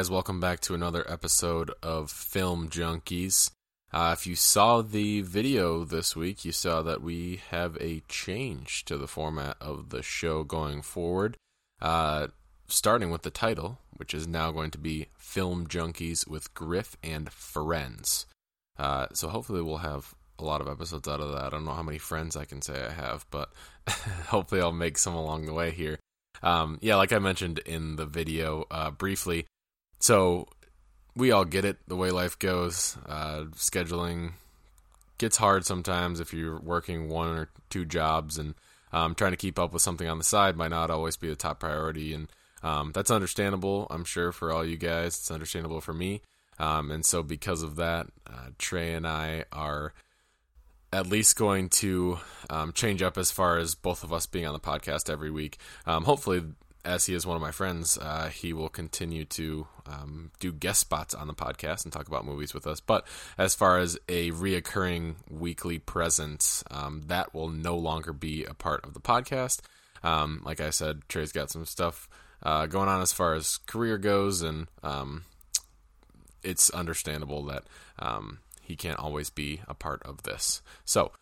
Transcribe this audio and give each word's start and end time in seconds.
guys? 0.00 0.10
Welcome 0.10 0.40
back 0.40 0.60
to 0.60 0.74
another 0.74 1.04
episode 1.12 1.72
of 1.82 2.10
Film 2.10 2.70
Junkies. 2.70 3.50
Uh, 3.92 4.14
if 4.16 4.26
you 4.26 4.34
saw 4.34 4.80
the 4.80 5.20
video 5.20 5.84
this 5.84 6.16
week, 6.16 6.42
you 6.42 6.52
saw 6.52 6.80
that 6.80 7.02
we 7.02 7.42
have 7.50 7.76
a 7.82 8.00
change 8.08 8.86
to 8.86 8.96
the 8.96 9.06
format 9.06 9.58
of 9.60 9.90
the 9.90 10.02
show 10.02 10.42
going 10.42 10.80
forward. 10.80 11.36
Uh, 11.82 12.28
starting 12.66 13.10
with 13.10 13.20
the 13.20 13.30
title, 13.30 13.80
which 13.94 14.14
is 14.14 14.26
now 14.26 14.50
going 14.50 14.70
to 14.70 14.78
be 14.78 15.08
Film 15.18 15.66
Junkies 15.66 16.26
with 16.26 16.54
Griff 16.54 16.96
and 17.02 17.30
Friends. 17.30 18.24
Uh, 18.78 19.08
so 19.12 19.28
hopefully 19.28 19.60
we'll 19.60 19.78
have 19.78 20.14
a 20.38 20.44
lot 20.44 20.62
of 20.62 20.68
episodes 20.68 21.08
out 21.08 21.20
of 21.20 21.30
that. 21.32 21.42
I 21.42 21.50
don't 21.50 21.66
know 21.66 21.74
how 21.74 21.82
many 21.82 21.98
friends 21.98 22.38
I 22.38 22.46
can 22.46 22.62
say 22.62 22.86
I 22.86 22.92
have, 22.92 23.26
but 23.30 23.52
hopefully 24.28 24.62
I'll 24.62 24.72
make 24.72 24.96
some 24.96 25.14
along 25.14 25.44
the 25.44 25.52
way 25.52 25.72
here. 25.72 25.98
Um, 26.42 26.78
yeah, 26.80 26.96
like 26.96 27.12
I 27.12 27.18
mentioned 27.18 27.58
in 27.58 27.96
the 27.96 28.06
video 28.06 28.64
uh, 28.70 28.90
briefly, 28.90 29.44
so 30.00 30.48
we 31.14 31.30
all 31.30 31.44
get 31.44 31.64
it 31.64 31.78
the 31.86 31.96
way 31.96 32.10
life 32.10 32.38
goes. 32.38 32.96
Uh, 33.06 33.44
scheduling 33.54 34.32
gets 35.18 35.36
hard 35.36 35.66
sometimes 35.66 36.18
if 36.18 36.32
you're 36.32 36.58
working 36.58 37.08
one 37.08 37.28
or 37.36 37.48
two 37.68 37.84
jobs 37.84 38.38
and 38.38 38.54
um, 38.92 39.14
trying 39.14 39.32
to 39.32 39.36
keep 39.36 39.58
up 39.58 39.72
with 39.72 39.82
something 39.82 40.08
on 40.08 40.18
the 40.18 40.24
side 40.24 40.56
might 40.56 40.70
not 40.70 40.90
always 40.90 41.16
be 41.16 41.28
the 41.28 41.36
top 41.36 41.60
priority. 41.60 42.12
And 42.14 42.28
um, 42.62 42.92
that's 42.92 43.10
understandable, 43.10 43.86
I'm 43.90 44.04
sure, 44.04 44.32
for 44.32 44.52
all 44.52 44.64
you 44.64 44.76
guys. 44.76 45.18
It's 45.18 45.30
understandable 45.30 45.80
for 45.80 45.92
me. 45.92 46.22
Um, 46.58 46.90
and 46.90 47.04
so, 47.04 47.22
because 47.22 47.62
of 47.62 47.76
that, 47.76 48.08
uh, 48.26 48.48
Trey 48.58 48.92
and 48.92 49.06
I 49.06 49.44
are 49.50 49.94
at 50.92 51.06
least 51.06 51.36
going 51.36 51.68
to 51.68 52.18
um, 52.50 52.72
change 52.72 53.00
up 53.00 53.16
as 53.16 53.30
far 53.30 53.56
as 53.56 53.74
both 53.74 54.02
of 54.04 54.12
us 54.12 54.26
being 54.26 54.46
on 54.46 54.52
the 54.52 54.60
podcast 54.60 55.08
every 55.08 55.30
week. 55.30 55.58
Um, 55.86 56.04
hopefully, 56.04 56.42
as 56.84 57.06
he 57.06 57.14
is 57.14 57.26
one 57.26 57.36
of 57.36 57.42
my 57.42 57.50
friends, 57.50 57.98
uh, 57.98 58.28
he 58.28 58.52
will 58.52 58.68
continue 58.68 59.24
to 59.26 59.66
um, 59.86 60.30
do 60.40 60.52
guest 60.52 60.80
spots 60.80 61.14
on 61.14 61.26
the 61.26 61.34
podcast 61.34 61.84
and 61.84 61.92
talk 61.92 62.08
about 62.08 62.24
movies 62.24 62.54
with 62.54 62.66
us. 62.66 62.80
But 62.80 63.06
as 63.36 63.54
far 63.54 63.78
as 63.78 63.98
a 64.08 64.30
reoccurring 64.30 65.16
weekly 65.28 65.78
presence, 65.78 66.64
um, 66.70 67.02
that 67.06 67.34
will 67.34 67.48
no 67.48 67.76
longer 67.76 68.12
be 68.12 68.44
a 68.44 68.54
part 68.54 68.84
of 68.84 68.94
the 68.94 69.00
podcast. 69.00 69.60
Um, 70.02 70.40
like 70.44 70.60
I 70.60 70.70
said, 70.70 71.02
Trey's 71.08 71.32
got 71.32 71.50
some 71.50 71.66
stuff 71.66 72.08
uh, 72.42 72.66
going 72.66 72.88
on 72.88 73.02
as 73.02 73.12
far 73.12 73.34
as 73.34 73.58
career 73.66 73.98
goes, 73.98 74.42
and 74.42 74.66
um, 74.82 75.24
it's 76.42 76.70
understandable 76.70 77.44
that 77.46 77.64
um, 77.98 78.38
he 78.62 78.76
can't 78.76 78.98
always 78.98 79.30
be 79.30 79.60
a 79.68 79.74
part 79.74 80.02
of 80.04 80.22
this. 80.22 80.62
So, 80.84 81.12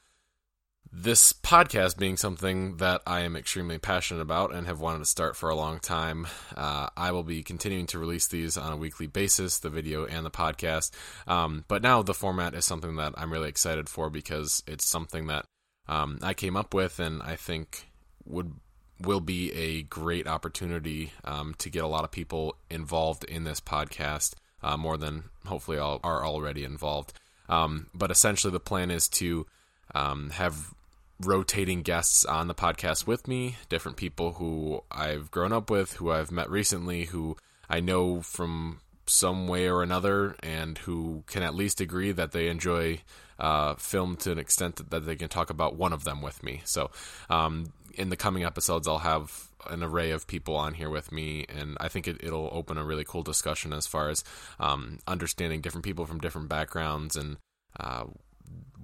this 0.93 1.33
podcast 1.33 1.99
being 1.99 2.17
something 2.17 2.79
that 2.79 3.03
I 3.07 3.21
am 3.21 3.37
extremely 3.37 3.79
passionate 3.79 4.21
about 4.21 4.55
and 4.55 4.67
have 4.67 4.81
wanted 4.81 5.01
to 5.01 5.05
start 5.05 5.37
for 5.37 5.51
a 5.51 5.55
long 5.55 5.81
time, 5.81 6.27
uh, 6.57 6.89
I 6.97 7.13
will 7.13 7.23
be 7.23 7.43
continuing 7.43 7.87
to 7.89 7.99
release 7.99 8.27
these 8.27 8.57
on 8.57 8.73
a 8.73 8.77
weekly 8.77 9.07
basis, 9.07 9.59
the 9.59 9.71
video 9.71 10.07
and 10.07 10.25
the 10.25 10.31
podcast. 10.31 10.91
Um, 11.27 11.65
but 11.69 11.83
now 11.83 12.03
the 12.03 12.15
format 12.15 12.55
is 12.55 12.65
something 12.65 12.97
that 12.97 13.15
I'm 13.17 13.33
really 13.33 13.49
excited 13.49 13.89
for 13.89 14.09
because 14.09 14.63
it's 14.67 14.87
something 14.87 15.27
that 15.27 15.45
um, 15.89 16.19
I 16.23 16.35
came 16.35 16.57
up 16.57 16.75
with 16.75 17.01
and 17.01 17.23
I 17.23 17.37
think 17.37 17.91
would 18.25 18.53
will 19.01 19.21
be 19.21 19.53
a 19.53 19.83
great 19.83 20.27
opportunity 20.27 21.13
um, 21.25 21.55
to 21.59 21.71
get 21.71 21.85
a 21.85 21.89
lot 21.89 22.03
of 22.03 22.11
people 22.11 22.57
involved 22.69 23.23
in 23.25 23.45
this 23.45 23.61
podcast 23.61 24.35
uh, 24.63 24.77
more 24.77 24.97
than 24.97 25.25
hopefully 25.47 25.79
all 25.79 26.01
are 26.03 26.27
already 26.27 26.65
involved. 26.65 27.13
Um, 27.49 27.87
but 27.95 28.11
essentially, 28.11 28.53
the 28.53 28.59
plan 28.59 28.91
is 28.91 29.09
to 29.11 29.47
um, 29.95 30.31
have 30.31 30.75
rotating 31.21 31.83
guests 31.83 32.25
on 32.25 32.49
the 32.49 32.55
podcast 32.55 33.07
with 33.07 33.27
me, 33.27 33.57
different 33.69 33.97
people 33.97 34.35
who 34.35 34.83
I've 34.91 35.31
grown 35.31 35.53
up 35.53 35.71
with, 35.71 35.95
who 35.95 36.11
I've 36.11 36.31
met 36.31 36.51
recently, 36.51 37.07
who 37.07 37.37
I 37.69 37.81
know 37.81 38.23
from 38.23 38.81
some 39.07 39.49
way 39.49 39.69
or 39.69 39.83
another, 39.83 40.37
and 40.43 40.79
who 40.79 41.25
can 41.27 41.43
at 41.43 41.55
least 41.55 41.81
agree 41.81 42.13
that 42.13 42.33
they 42.33 42.49
enjoy 42.49 43.01
uh, 43.39 43.75
film 43.75 44.17
to 44.17 44.33
an 44.33 44.39
extent 44.39 44.77
that, 44.77 44.91
that, 44.91 45.07
they 45.07 45.17
can 45.17 45.29
talk 45.29 45.51
about 45.51 45.77
one 45.77 45.93
of 45.93 46.05
them 46.05 46.21
with 46.21 46.43
me. 46.43 46.61
So, 46.65 46.91
um, 47.31 47.73
in 47.95 48.11
the 48.11 48.17
coming 48.17 48.45
episodes, 48.45 48.87
I'll 48.87 48.99
have 48.99 49.49
an 49.69 49.83
array 49.83 50.11
of 50.11 50.27
people 50.27 50.57
on 50.57 50.75
here 50.75 50.91
with 50.91 51.11
me, 51.11 51.47
and 51.49 51.77
I 51.81 51.89
think 51.89 52.07
it, 52.07 52.23
will 52.31 52.51
open 52.53 52.79
a 52.79 52.85
really 52.85 53.05
cool 53.05 53.23
discussion 53.23 53.73
as 53.73 53.87
far 53.87 54.09
as 54.09 54.23
um, 54.61 54.99
understanding 55.07 55.61
different 55.61 55.85
people 55.85 56.07
from 56.07 56.21
different 56.21 56.49
backgrounds 56.49 57.17
and 57.17 57.39
uh, 57.79 58.05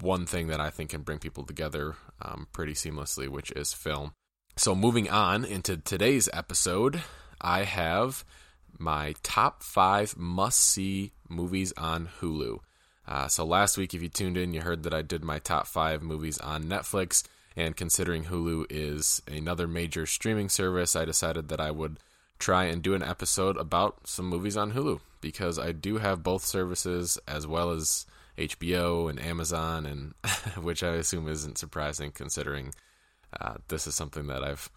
one 0.00 0.26
thing 0.26 0.48
that 0.48 0.60
I 0.60 0.70
think 0.70 0.90
can 0.90 1.02
bring 1.02 1.18
people 1.18 1.44
together 1.44 1.94
um, 2.20 2.48
pretty 2.52 2.72
seamlessly, 2.74 3.28
which 3.28 3.50
is 3.52 3.72
film. 3.72 4.12
So, 4.56 4.74
moving 4.74 5.10
on 5.10 5.44
into 5.44 5.76
today's 5.76 6.28
episode, 6.32 7.02
I 7.40 7.64
have 7.64 8.24
my 8.78 9.14
top 9.22 9.62
five 9.62 10.16
must 10.16 10.60
see 10.60 11.12
movies 11.28 11.72
on 11.76 12.08
Hulu. 12.20 12.58
Uh, 13.06 13.28
so, 13.28 13.44
last 13.44 13.76
week, 13.76 13.94
if 13.94 14.02
you 14.02 14.08
tuned 14.08 14.36
in, 14.36 14.54
you 14.54 14.60
heard 14.60 14.84
that 14.84 14.94
I 14.94 15.02
did 15.02 15.24
my 15.24 15.38
top 15.38 15.66
five 15.66 16.02
movies 16.02 16.38
on 16.38 16.64
Netflix. 16.64 17.24
And 17.56 17.76
considering 17.76 18.24
Hulu 18.24 18.66
is 18.68 19.22
another 19.28 19.68
major 19.68 20.06
streaming 20.06 20.48
service, 20.48 20.96
I 20.96 21.04
decided 21.04 21.48
that 21.48 21.60
I 21.60 21.70
would 21.70 21.98
try 22.38 22.64
and 22.64 22.82
do 22.82 22.94
an 22.94 23.02
episode 23.02 23.56
about 23.56 24.06
some 24.06 24.26
movies 24.26 24.56
on 24.56 24.72
Hulu 24.72 25.00
because 25.20 25.58
I 25.58 25.72
do 25.72 25.98
have 25.98 26.22
both 26.22 26.44
services 26.44 27.18
as 27.26 27.46
well 27.46 27.70
as 27.70 28.06
HBO 28.38 29.08
and 29.08 29.20
Amazon, 29.20 29.86
and 29.86 30.14
which 30.64 30.82
I 30.82 30.94
assume 30.94 31.28
isn't 31.28 31.58
surprising 31.58 32.10
considering 32.12 32.72
uh, 33.40 33.54
this 33.68 33.86
is 33.86 33.94
something 33.94 34.26
that 34.28 34.42
I've 34.42 34.70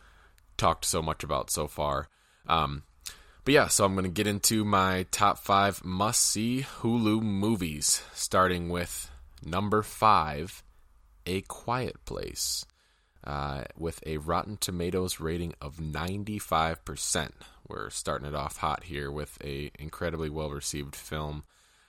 talked 0.58 0.86
so 0.86 1.02
much 1.02 1.24
about 1.24 1.50
so 1.50 1.68
far. 1.68 2.08
Um, 2.48 2.84
but 3.48 3.54
yeah, 3.54 3.68
so 3.68 3.86
I'm 3.86 3.94
going 3.94 4.04
to 4.04 4.12
get 4.12 4.28
into 4.28 4.66
my 4.66 5.06
top 5.12 5.40
five 5.40 5.84
must 5.86 6.22
see 6.22 6.66
Hulu 6.82 7.22
movies, 7.22 8.02
starting 8.14 8.70
with 8.70 9.10
number 9.42 9.84
five, 9.84 10.64
A 11.26 11.42
Quiet 11.42 12.04
Place, 12.06 12.66
uh, 13.24 13.64
with 13.78 14.04
a 14.06 14.18
Rotten 14.18 14.58
Tomatoes 14.58 15.20
rating 15.20 15.54
of 15.62 15.78
95%. 15.78 17.32
We're 17.68 17.90
starting 17.90 18.28
it 18.28 18.36
off 18.36 18.58
hot 18.58 18.86
here 18.86 19.10
with 19.12 19.38
a 19.44 19.72
incredibly 19.80 20.30
well 20.30 20.50
received 20.50 20.96
film. 20.96 21.44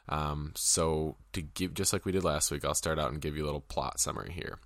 Um, 0.09 0.53
so 0.55 1.17
to 1.33 1.43
give, 1.43 1.75
just 1.75 1.93
like 1.93 2.05
we 2.05 2.13
did 2.13 2.25
last 2.25 2.51
week, 2.51 2.65
I'll 2.65 2.75
start 2.75 2.99
out 2.99 3.13
and 3.13 3.21
give 3.21 3.37
you 3.37 3.45
a 3.45 3.47
little 3.47 3.61
plot 3.61 4.01
summary 4.01 4.33
here. 4.33 4.59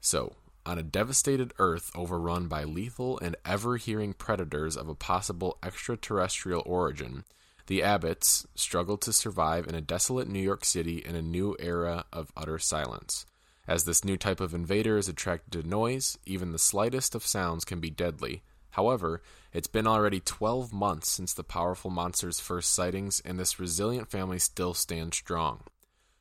So, 0.00 0.36
on 0.64 0.78
a 0.78 0.82
devastated 0.82 1.52
Earth 1.58 1.90
overrun 1.94 2.48
by 2.48 2.64
lethal 2.64 3.18
and 3.20 3.36
ever-hearing 3.44 4.14
predators 4.14 4.76
of 4.76 4.88
a 4.88 4.94
possible 4.94 5.58
extraterrestrial 5.64 6.62
origin, 6.66 7.24
the 7.66 7.80
Abbotts 7.82 8.46
struggle 8.54 8.96
to 8.98 9.12
survive 9.12 9.66
in 9.66 9.74
a 9.74 9.80
desolate 9.80 10.28
New 10.28 10.40
York 10.40 10.64
City 10.64 10.98
in 10.98 11.14
a 11.14 11.22
new 11.22 11.56
era 11.58 12.04
of 12.12 12.32
utter 12.36 12.58
silence. 12.58 13.26
As 13.68 13.84
this 13.84 14.04
new 14.04 14.16
type 14.16 14.40
of 14.40 14.54
invader 14.54 14.96
is 14.96 15.08
attracted 15.08 15.52
to 15.52 15.68
noise, 15.68 16.18
even 16.24 16.52
the 16.52 16.58
slightest 16.58 17.14
of 17.14 17.26
sounds 17.26 17.64
can 17.64 17.80
be 17.80 17.90
deadly, 17.90 18.42
However, 18.76 19.22
it's 19.54 19.68
been 19.68 19.86
already 19.86 20.20
12 20.20 20.70
months 20.70 21.10
since 21.10 21.32
the 21.32 21.42
powerful 21.42 21.90
monster's 21.90 22.40
first 22.40 22.74
sightings, 22.74 23.22
and 23.24 23.38
this 23.38 23.58
resilient 23.58 24.10
family 24.10 24.38
still 24.38 24.74
stands 24.74 25.16
strong. 25.16 25.62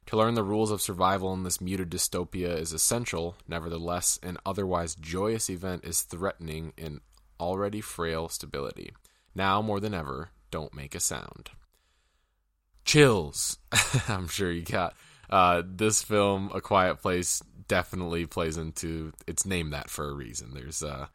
To 0.06 0.16
learn 0.16 0.36
the 0.36 0.44
rules 0.44 0.72
of 0.72 0.82
survival 0.82 1.34
in 1.34 1.44
this 1.44 1.60
muted 1.60 1.90
dystopia 1.90 2.58
is 2.58 2.72
essential, 2.72 3.36
nevertheless, 3.46 4.18
an 4.24 4.38
otherwise 4.46 4.96
joyous 4.96 5.50
event 5.50 5.84
is 5.84 6.04
threatening 6.04 6.72
an 6.78 7.02
already 7.42 7.82
frail 7.82 8.30
stability. 8.30 8.94
Now, 9.36 9.62
more 9.62 9.82
than 9.82 9.94
ever, 9.94 10.30
don't 10.50 10.74
make 10.74 10.96
a 10.96 11.02
sound. 11.02 11.50
Chills, 12.86 13.58
I'm 14.08 14.30
sure 14.30 14.50
you 14.50 14.62
got. 14.62 14.96
Uh, 15.29 15.62
this 15.66 16.02
film, 16.02 16.52
A 16.53 16.62
Quiet 16.62 17.02
Place, 17.02 17.44
definitely 17.68 18.26
plays 18.28 18.56
into. 18.56 19.12
It's 19.28 19.46
named 19.46 19.74
that 19.74 19.90
for 19.90 20.08
a 20.08 20.14
reason. 20.14 20.53
There's 20.53 20.82
uh, 20.82 21.08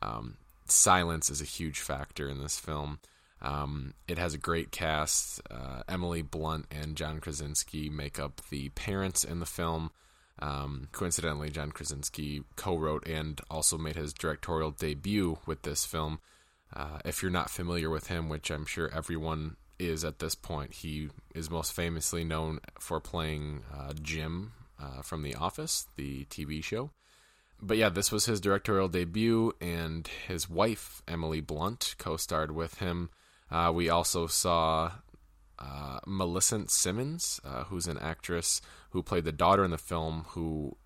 um, 0.00 0.36
silence 0.66 1.30
is 1.30 1.40
a 1.40 1.44
huge 1.44 1.80
factor 1.80 2.28
in 2.28 2.40
this 2.40 2.58
film. 2.58 2.98
Um, 3.42 3.94
it 4.08 4.18
has 4.18 4.32
a 4.34 4.38
great 4.38 4.70
cast. 4.70 5.40
Uh, 5.50 5.82
Emily 5.88 6.22
Blunt 6.22 6.66
and 6.70 6.96
John 6.96 7.20
Krasinski 7.20 7.90
make 7.90 8.18
up 8.18 8.40
the 8.50 8.70
parents 8.70 9.22
in 9.24 9.40
the 9.40 9.46
film. 9.46 9.90
Um, 10.38 10.88
coincidentally, 10.92 11.50
John 11.50 11.70
Krasinski 11.70 12.42
co-wrote 12.56 13.06
and 13.06 13.40
also 13.50 13.78
made 13.78 13.96
his 13.96 14.12
directorial 14.12 14.70
debut 14.70 15.38
with 15.46 15.62
this 15.62 15.84
film. 15.84 16.20
Uh, 16.74 16.98
if 17.04 17.22
you're 17.22 17.30
not 17.30 17.50
familiar 17.50 17.90
with 17.90 18.08
him, 18.08 18.28
which 18.28 18.50
I'm 18.50 18.66
sure 18.66 18.90
everyone 18.92 19.56
is 19.78 20.04
at 20.04 20.18
this 20.18 20.34
point, 20.34 20.72
he 20.74 21.10
is 21.34 21.50
most 21.50 21.72
famously 21.72 22.24
known 22.24 22.60
for 22.80 22.98
playing 22.98 23.62
uh, 23.72 23.92
Jim 24.00 24.52
uh, 24.82 25.02
from 25.02 25.22
The 25.22 25.34
Office, 25.34 25.86
the 25.96 26.24
TV 26.24 26.64
show 26.64 26.90
but 27.64 27.76
yeah, 27.76 27.88
this 27.88 28.12
was 28.12 28.26
his 28.26 28.40
directorial 28.40 28.88
debut, 28.88 29.52
and 29.60 30.06
his 30.28 30.48
wife 30.48 31.02
Emily 31.08 31.40
Blunt 31.40 31.94
co-starred 31.98 32.52
with 32.52 32.78
him. 32.78 33.10
Uh, 33.50 33.72
we 33.74 33.88
also 33.88 34.26
saw 34.26 34.92
uh, 35.58 35.98
Millicent 36.06 36.70
Simmonds, 36.70 37.40
uh, 37.44 37.64
who's 37.64 37.86
an 37.86 37.98
actress 37.98 38.60
who 38.90 39.02
played 39.02 39.24
the 39.24 39.32
daughter 39.32 39.64
in 39.64 39.70
the 39.70 39.78
film, 39.78 40.26
who 40.30 40.76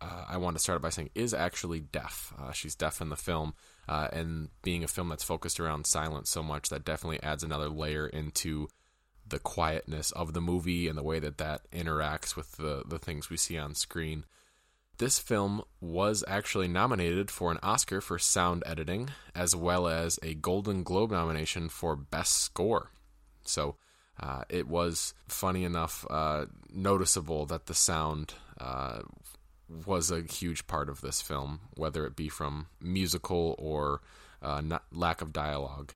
uh, 0.00 0.24
I 0.28 0.36
want 0.36 0.56
to 0.56 0.62
start 0.62 0.80
by 0.80 0.90
saying 0.90 1.10
is 1.14 1.34
actually 1.34 1.80
deaf. 1.80 2.32
Uh, 2.38 2.52
she's 2.52 2.74
deaf 2.74 3.00
in 3.00 3.08
the 3.08 3.16
film, 3.16 3.54
uh, 3.88 4.08
and 4.12 4.48
being 4.62 4.84
a 4.84 4.88
film 4.88 5.08
that's 5.08 5.24
focused 5.24 5.58
around 5.58 5.86
silence 5.86 6.30
so 6.30 6.42
much, 6.42 6.68
that 6.68 6.84
definitely 6.84 7.22
adds 7.22 7.42
another 7.42 7.68
layer 7.68 8.06
into 8.06 8.68
the 9.26 9.38
quietness 9.38 10.10
of 10.12 10.32
the 10.32 10.40
movie 10.40 10.88
and 10.88 10.96
the 10.96 11.02
way 11.02 11.18
that 11.18 11.38
that 11.38 11.70
interacts 11.70 12.34
with 12.36 12.52
the 12.52 12.82
the 12.86 12.98
things 12.98 13.28
we 13.28 13.36
see 13.36 13.58
on 13.58 13.74
screen. 13.74 14.24
This 14.98 15.20
film 15.20 15.62
was 15.80 16.24
actually 16.26 16.66
nominated 16.66 17.30
for 17.30 17.52
an 17.52 17.58
Oscar 17.62 18.00
for 18.00 18.18
sound 18.18 18.64
editing, 18.66 19.10
as 19.32 19.54
well 19.54 19.86
as 19.86 20.18
a 20.22 20.34
Golden 20.34 20.82
Globe 20.82 21.12
nomination 21.12 21.68
for 21.68 21.94
Best 21.94 22.38
Score. 22.38 22.90
So 23.44 23.76
uh, 24.18 24.42
it 24.48 24.66
was 24.66 25.14
funny 25.28 25.62
enough, 25.62 26.04
uh, 26.10 26.46
noticeable 26.72 27.46
that 27.46 27.66
the 27.66 27.74
sound 27.74 28.34
uh, 28.60 29.02
was 29.86 30.10
a 30.10 30.22
huge 30.22 30.66
part 30.66 30.88
of 30.88 31.00
this 31.00 31.22
film, 31.22 31.60
whether 31.74 32.04
it 32.04 32.16
be 32.16 32.28
from 32.28 32.66
musical 32.80 33.54
or 33.58 34.00
uh, 34.42 34.60
lack 34.90 35.22
of 35.22 35.32
dialogue. 35.32 35.92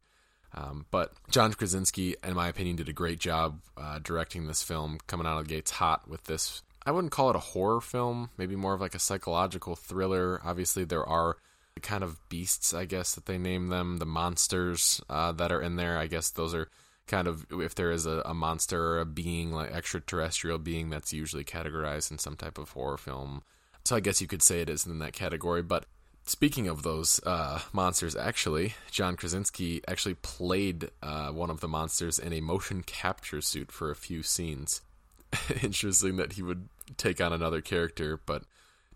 Um, 0.55 0.87
but 0.93 1.13
John 1.31 1.55
Krasinski, 1.55 2.15
in 2.23 2.35
my 2.35 2.49
opinion, 2.49 2.77
did 2.77 2.89
a 2.89 2.93
great 2.93 3.19
job 3.19 3.61
uh, 3.77 3.99
directing 3.99 4.47
this 4.47 4.63
film, 4.63 4.99
coming 5.07 5.27
out 5.27 5.39
of 5.39 5.49
the 5.49 5.55
gates 5.55 5.73
hot 5.73 6.09
with 6.09 6.25
this. 6.25 6.63
I 6.85 6.91
wouldn't 6.91 7.13
call 7.13 7.31
it 7.31 7.37
a 7.37 7.41
horror 7.41 7.81
film, 7.81 8.31
maybe 8.37 8.57
more 8.57 8.75
of 8.75 8.81
like 8.81 8.95
a 8.95 9.01
psychological 9.01 9.77
thriller. 9.77 10.41
Obviously, 10.45 10.85
there 10.85 11.07
are 11.07 11.37
the 11.75 11.81
kind 11.81 12.03
of 12.03 12.19
beasts, 12.29 12.75
I 12.75 12.85
guess, 12.85 13.15
that 13.15 13.27
they 13.27 13.39
name 13.39 13.69
them, 13.69 13.99
the 13.99 14.07
monsters 14.07 15.01
uh, 15.09 15.33
that 15.33 15.53
are 15.53 15.63
in 15.63 15.77
there. 15.77 15.99
I 15.99 16.07
guess 16.07 16.31
those 16.31 16.55
are 16.55 16.69
kind 17.07 17.29
of 17.29 17.47
if 17.51 17.75
there 17.75 17.91
is 17.91 18.07
a, 18.07 18.23
a, 18.25 18.35
monster 18.35 18.95
or 18.95 19.01
a 19.01 19.05
being 19.05 19.53
like 19.53 19.71
extraterrestrial 19.71 20.59
being 20.59 20.91
that's 20.91 21.13
usually 21.13 21.45
categorized 21.45 22.11
in 22.11 22.19
some 22.19 22.37
type 22.37 22.59
of 22.59 22.71
horror 22.71 22.97
film 22.97 23.43
so 23.85 23.97
i 23.97 24.01
guess 24.01 24.21
you 24.21 24.27
could 24.27 24.43
say 24.43 24.61
it 24.61 24.71
is 24.71 24.87
in 24.87 24.99
that 24.99 25.13
category 25.13 25.63
but 25.63 25.85
speaking 26.25 26.69
of 26.69 26.83
those 26.83 27.21
uh, 27.27 27.61
monsters 27.73 28.15
actually 28.15 28.75
john 28.91 29.17
krasinski 29.17 29.83
actually 29.89 30.15
played 30.15 30.91
uh, 31.03 31.29
one 31.31 31.51
of 31.51 31.61
the 31.61 31.69
monsters 31.69 32.19
in 32.19 32.33
a 32.33 32.41
motion 32.41 32.83
capture 32.83 33.41
suit 33.41 33.73
for 33.73 33.91
a 33.91 33.97
few 33.97 34.23
scenes 34.23 34.81
interesting 35.63 36.17
that 36.17 36.35
he 36.35 36.43
would 36.43 36.69
take 36.97 37.21
on 37.21 37.33
another 37.33 37.61
character 37.61 38.19
but 38.27 38.45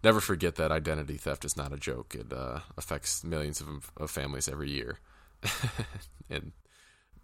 never 0.04 0.20
forget 0.20 0.56
that 0.56 0.70
identity 0.70 1.16
theft 1.16 1.44
is 1.44 1.56
not 1.56 1.72
a 1.72 1.76
joke 1.76 2.14
it 2.14 2.32
uh, 2.32 2.60
affects 2.76 3.24
millions 3.24 3.60
of, 3.60 3.90
of 3.96 4.10
families 4.10 4.48
every 4.48 4.70
year 4.70 4.98
and 6.30 6.52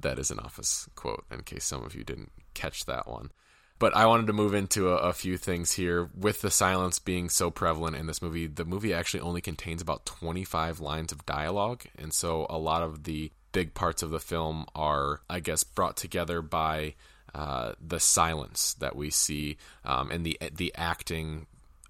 that 0.02 0.18
is 0.18 0.30
an 0.30 0.38
office 0.38 0.88
quote, 0.94 1.24
in 1.30 1.42
case 1.42 1.64
some 1.64 1.82
of 1.82 1.94
you 1.94 2.04
didn't 2.04 2.32
catch 2.54 2.84
that 2.84 3.08
one. 3.08 3.30
But 3.78 3.96
I 3.96 4.06
wanted 4.06 4.28
to 4.28 4.32
move 4.32 4.54
into 4.54 4.90
a, 4.90 4.96
a, 4.96 5.12
few 5.12 5.36
things 5.36 5.72
here. 5.72 6.08
With 6.16 6.40
the 6.40 6.52
silence 6.52 7.00
being 7.00 7.28
so 7.28 7.50
prevalent 7.50 7.96
in 7.96 8.06
this 8.06 8.22
movie, 8.22 8.46
the 8.46 8.64
movie 8.64 8.94
actually 8.94 9.20
only 9.20 9.40
contains 9.40 9.82
about 9.82 10.06
25 10.06 10.78
lines 10.78 11.10
of 11.10 11.26
dialogue. 11.26 11.84
And 11.98 12.12
so 12.12 12.46
a 12.48 12.58
lot 12.58 12.82
of 12.82 13.04
the 13.04 13.32
big 13.50 13.74
parts 13.74 14.02
of 14.02 14.10
the 14.10 14.20
film 14.20 14.66
are, 14.76 15.22
I 15.28 15.40
guess, 15.40 15.64
brought 15.64 15.96
together 15.96 16.42
by 16.42 16.94
uh, 17.34 17.72
the 17.80 18.00
silence 18.00 18.74
that 18.74 18.96
we 18.96 19.10
see 19.10 19.56
um, 19.84 20.10
and 20.10 20.24
the 20.24 20.38
the 20.54 20.72
acting 20.76 21.46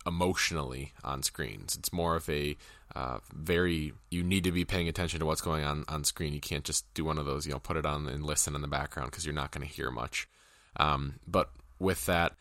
emotionally 0.06 0.92
on 1.04 1.22
screens. 1.22 1.76
It's 1.76 1.92
more 1.92 2.16
of 2.16 2.28
a 2.28 2.56
uh, 2.94 3.18
very 3.32 3.92
you 4.10 4.22
need 4.22 4.44
to 4.44 4.52
be 4.52 4.64
paying 4.64 4.88
attention 4.88 5.20
to 5.20 5.26
what's 5.26 5.40
going 5.40 5.64
on 5.64 5.84
on 5.88 6.04
screen. 6.04 6.32
You 6.32 6.40
can't 6.40 6.64
just 6.64 6.92
do 6.94 7.04
one 7.04 7.18
of 7.18 7.26
those, 7.26 7.46
you 7.46 7.52
know, 7.52 7.58
put 7.58 7.76
it 7.76 7.86
on 7.86 8.06
and 8.08 8.24
listen 8.24 8.54
in 8.54 8.62
the 8.62 8.68
background 8.68 9.10
because 9.10 9.24
you're 9.24 9.34
not 9.34 9.50
going 9.50 9.66
to 9.66 9.72
hear 9.72 9.90
much. 9.90 10.28
Um, 10.76 11.14
but 11.26 11.50
with 11.78 12.06
that, 12.06 12.34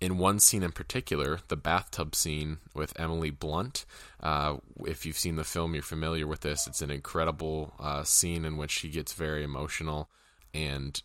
in 0.00 0.18
one 0.18 0.38
scene 0.38 0.62
in 0.62 0.72
particular, 0.72 1.40
the 1.48 1.56
bathtub 1.56 2.14
scene 2.14 2.58
with 2.74 2.98
Emily 3.00 3.30
Blunt. 3.30 3.86
Uh, 4.22 4.56
if 4.84 5.06
you've 5.06 5.18
seen 5.18 5.36
the 5.36 5.44
film, 5.44 5.74
you're 5.74 5.82
familiar 5.82 6.26
with 6.26 6.40
this. 6.40 6.66
It's 6.66 6.82
an 6.82 6.90
incredible 6.90 7.74
uh, 7.80 8.04
scene 8.04 8.44
in 8.44 8.56
which 8.56 8.70
she 8.70 8.88
gets 8.88 9.14
very 9.14 9.42
emotional 9.42 10.10
and 10.52 11.00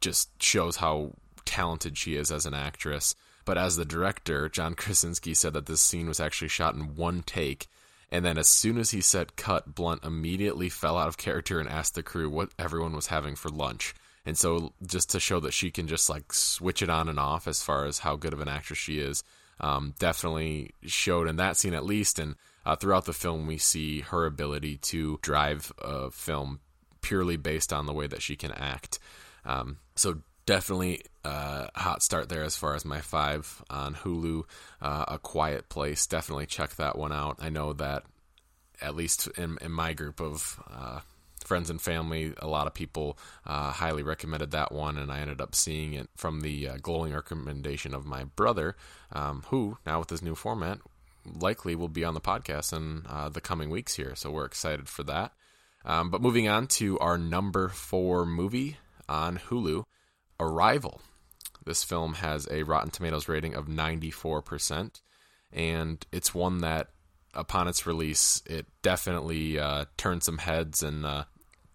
just 0.00 0.30
shows 0.42 0.76
how 0.76 1.12
talented 1.44 1.96
she 1.96 2.16
is 2.16 2.30
as 2.30 2.46
an 2.46 2.54
actress. 2.54 3.14
But 3.44 3.58
as 3.58 3.76
the 3.76 3.84
director, 3.84 4.48
John 4.48 4.74
Krasinski 4.74 5.34
said 5.34 5.52
that 5.52 5.66
this 5.66 5.80
scene 5.80 6.08
was 6.08 6.20
actually 6.20 6.48
shot 6.48 6.74
in 6.74 6.96
one 6.96 7.22
take 7.22 7.68
and 8.10 8.24
then 8.24 8.38
as 8.38 8.48
soon 8.48 8.78
as 8.78 8.90
he 8.90 9.00
said 9.00 9.36
cut, 9.36 9.74
Blunt 9.74 10.04
immediately 10.04 10.68
fell 10.68 10.96
out 10.96 11.08
of 11.08 11.16
character 11.16 11.58
and 11.58 11.68
asked 11.68 11.94
the 11.94 12.02
crew 12.02 12.30
what 12.30 12.50
everyone 12.58 12.94
was 12.94 13.08
having 13.08 13.34
for 13.34 13.48
lunch. 13.48 13.94
And 14.24 14.38
so 14.38 14.72
just 14.84 15.10
to 15.10 15.20
show 15.20 15.40
that 15.40 15.54
she 15.54 15.70
can 15.70 15.86
just 15.86 16.08
like 16.08 16.32
switch 16.32 16.82
it 16.82 16.90
on 16.90 17.08
and 17.08 17.18
off 17.18 17.46
as 17.46 17.62
far 17.62 17.84
as 17.84 18.00
how 18.00 18.16
good 18.16 18.32
of 18.32 18.40
an 18.40 18.48
actress 18.48 18.78
she 18.78 18.98
is, 18.98 19.22
um, 19.60 19.94
definitely 19.98 20.70
showed 20.84 21.28
in 21.28 21.36
that 21.36 21.56
scene 21.56 21.74
at 21.74 21.84
least. 21.84 22.18
And 22.18 22.36
uh, 22.64 22.76
throughout 22.76 23.06
the 23.06 23.12
film, 23.12 23.46
we 23.46 23.58
see 23.58 24.00
her 24.00 24.26
ability 24.26 24.78
to 24.78 25.18
drive 25.22 25.72
a 25.78 26.10
film 26.10 26.60
purely 27.02 27.36
based 27.36 27.72
on 27.72 27.86
the 27.86 27.92
way 27.92 28.06
that 28.06 28.22
she 28.22 28.36
can 28.36 28.52
act. 28.52 28.98
Um, 29.44 29.78
so 29.96 30.20
definitely 30.46 31.02
a 31.24 31.28
uh, 31.28 31.66
hot 31.74 32.02
start 32.02 32.28
there 32.28 32.44
as 32.44 32.56
far 32.56 32.74
as 32.74 32.84
my 32.84 33.00
five 33.00 33.62
on 33.68 33.94
Hulu. 33.94 34.44
Uh, 34.80 35.04
a 35.08 35.18
Quiet 35.18 35.68
Place, 35.68 36.06
definitely 36.06 36.46
check 36.46 36.76
that 36.76 36.96
one 36.96 37.12
out. 37.12 37.38
I 37.40 37.48
know 37.48 37.72
that 37.74 38.04
at 38.80 38.94
least 38.94 39.26
in, 39.36 39.58
in 39.60 39.72
my 39.72 39.92
group 39.92 40.20
of 40.20 40.62
uh, 40.70 41.00
friends 41.44 41.68
and 41.68 41.80
family, 41.80 42.32
a 42.38 42.46
lot 42.46 42.66
of 42.66 42.74
people 42.74 43.18
uh, 43.44 43.72
highly 43.72 44.02
recommended 44.02 44.52
that 44.52 44.70
one, 44.70 44.96
and 44.96 45.10
I 45.10 45.18
ended 45.18 45.40
up 45.40 45.54
seeing 45.54 45.94
it 45.94 46.08
from 46.14 46.40
the 46.40 46.68
uh, 46.68 46.76
glowing 46.80 47.12
recommendation 47.12 47.94
of 47.94 48.06
my 48.06 48.24
brother, 48.24 48.76
um, 49.12 49.44
who 49.48 49.78
now 49.84 49.98
with 49.98 50.08
this 50.08 50.22
new 50.22 50.34
format 50.34 50.78
likely 51.24 51.74
will 51.74 51.88
be 51.88 52.04
on 52.04 52.14
the 52.14 52.20
podcast 52.20 52.72
in 52.72 53.02
the 53.32 53.40
coming 53.40 53.68
weeks 53.68 53.96
here. 53.96 54.14
So 54.14 54.30
we're 54.30 54.44
excited 54.44 54.88
for 54.88 55.02
that. 55.04 55.32
Um, 55.84 56.10
but 56.10 56.20
moving 56.20 56.48
on 56.48 56.66
to 56.68 56.98
our 57.00 57.18
number 57.18 57.68
four 57.68 58.24
movie 58.26 58.76
on 59.08 59.38
Hulu. 59.38 59.84
Arrival. 60.38 61.00
This 61.64 61.82
film 61.82 62.14
has 62.14 62.46
a 62.50 62.62
Rotten 62.62 62.90
Tomatoes 62.90 63.28
rating 63.28 63.54
of 63.54 63.66
94%, 63.66 65.00
and 65.52 66.06
it's 66.12 66.34
one 66.34 66.58
that, 66.58 66.90
upon 67.34 67.66
its 67.66 67.86
release, 67.86 68.42
it 68.46 68.66
definitely 68.82 69.58
uh, 69.58 69.86
turned 69.96 70.22
some 70.22 70.38
heads 70.38 70.82
and 70.82 71.04
uh, 71.04 71.24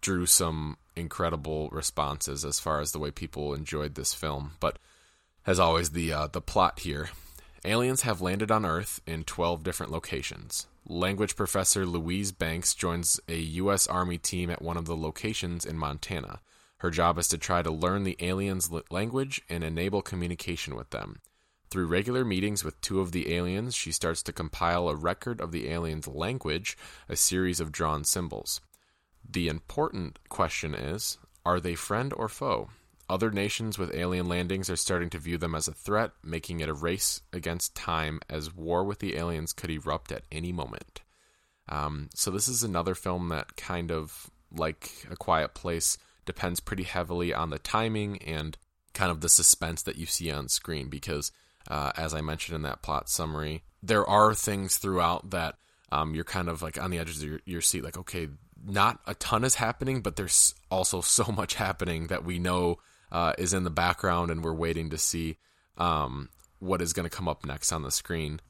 drew 0.00 0.24
some 0.24 0.78
incredible 0.96 1.68
responses 1.70 2.44
as 2.44 2.60
far 2.60 2.80
as 2.80 2.92
the 2.92 2.98
way 2.98 3.10
people 3.10 3.54
enjoyed 3.54 3.94
this 3.94 4.14
film. 4.14 4.52
But 4.60 4.78
as 5.46 5.58
always, 5.58 5.90
the 5.90 6.12
uh, 6.12 6.26
the 6.28 6.40
plot 6.40 6.80
here: 6.80 7.10
aliens 7.64 8.02
have 8.02 8.20
landed 8.20 8.50
on 8.50 8.64
Earth 8.64 9.00
in 9.06 9.24
12 9.24 9.62
different 9.62 9.92
locations. 9.92 10.66
Language 10.86 11.36
professor 11.36 11.86
Louise 11.86 12.32
Banks 12.32 12.74
joins 12.74 13.20
a 13.28 13.38
U.S. 13.38 13.86
Army 13.86 14.18
team 14.18 14.50
at 14.50 14.62
one 14.62 14.76
of 14.76 14.86
the 14.86 14.96
locations 14.96 15.64
in 15.64 15.78
Montana. 15.78 16.40
Her 16.82 16.90
job 16.90 17.16
is 17.16 17.28
to 17.28 17.38
try 17.38 17.62
to 17.62 17.70
learn 17.70 18.02
the 18.02 18.16
aliens' 18.18 18.68
language 18.90 19.40
and 19.48 19.62
enable 19.62 20.02
communication 20.02 20.74
with 20.74 20.90
them. 20.90 21.20
Through 21.70 21.86
regular 21.86 22.24
meetings 22.24 22.64
with 22.64 22.80
two 22.80 22.98
of 22.98 23.12
the 23.12 23.32
aliens, 23.32 23.76
she 23.76 23.92
starts 23.92 24.20
to 24.24 24.32
compile 24.32 24.88
a 24.88 24.96
record 24.96 25.40
of 25.40 25.52
the 25.52 25.68
aliens' 25.68 26.08
language, 26.08 26.76
a 27.08 27.14
series 27.14 27.60
of 27.60 27.70
drawn 27.70 28.02
symbols. 28.02 28.60
The 29.24 29.46
important 29.46 30.18
question 30.28 30.74
is 30.74 31.18
are 31.46 31.60
they 31.60 31.76
friend 31.76 32.12
or 32.16 32.28
foe? 32.28 32.70
Other 33.08 33.30
nations 33.30 33.78
with 33.78 33.94
alien 33.94 34.26
landings 34.26 34.68
are 34.68 34.74
starting 34.74 35.10
to 35.10 35.18
view 35.18 35.38
them 35.38 35.54
as 35.54 35.68
a 35.68 35.72
threat, 35.72 36.10
making 36.24 36.58
it 36.58 36.68
a 36.68 36.74
race 36.74 37.22
against 37.32 37.76
time 37.76 38.18
as 38.28 38.52
war 38.52 38.82
with 38.82 38.98
the 38.98 39.14
aliens 39.14 39.52
could 39.52 39.70
erupt 39.70 40.10
at 40.10 40.24
any 40.32 40.50
moment. 40.50 41.02
Um, 41.68 42.10
so, 42.12 42.32
this 42.32 42.48
is 42.48 42.64
another 42.64 42.96
film 42.96 43.28
that 43.28 43.54
kind 43.54 43.92
of, 43.92 44.32
like 44.50 45.06
A 45.08 45.14
Quiet 45.14 45.54
Place, 45.54 45.96
depends 46.24 46.60
pretty 46.60 46.84
heavily 46.84 47.32
on 47.32 47.50
the 47.50 47.58
timing 47.58 48.20
and 48.22 48.56
kind 48.94 49.10
of 49.10 49.20
the 49.20 49.28
suspense 49.28 49.82
that 49.82 49.96
you 49.96 50.06
see 50.06 50.30
on 50.30 50.48
screen 50.48 50.88
because 50.88 51.32
uh, 51.68 51.92
as 51.96 52.14
i 52.14 52.20
mentioned 52.20 52.56
in 52.56 52.62
that 52.62 52.82
plot 52.82 53.08
summary 53.08 53.62
there 53.82 54.06
are 54.06 54.34
things 54.34 54.76
throughout 54.76 55.30
that 55.30 55.56
um, 55.90 56.14
you're 56.14 56.24
kind 56.24 56.48
of 56.48 56.62
like 56.62 56.80
on 56.80 56.90
the 56.90 56.98
edges 56.98 57.22
of 57.22 57.28
your, 57.28 57.40
your 57.44 57.60
seat 57.60 57.84
like 57.84 57.98
okay 57.98 58.28
not 58.64 59.00
a 59.06 59.14
ton 59.14 59.44
is 59.44 59.56
happening 59.56 60.00
but 60.00 60.16
there's 60.16 60.54
also 60.70 61.00
so 61.02 61.24
much 61.24 61.54
happening 61.54 62.08
that 62.08 62.24
we 62.24 62.38
know 62.38 62.78
uh, 63.12 63.34
is 63.38 63.52
in 63.52 63.62
the 63.62 63.70
background 63.70 64.30
and 64.30 64.42
we're 64.42 64.54
waiting 64.54 64.90
to 64.90 64.98
see 64.98 65.36
um, 65.76 66.30
what 66.58 66.80
is 66.82 66.92
going 66.92 67.08
to 67.08 67.14
come 67.14 67.28
up 67.28 67.44
next 67.44 67.70
on 67.72 67.82
the 67.82 67.90
screen. 67.90 68.40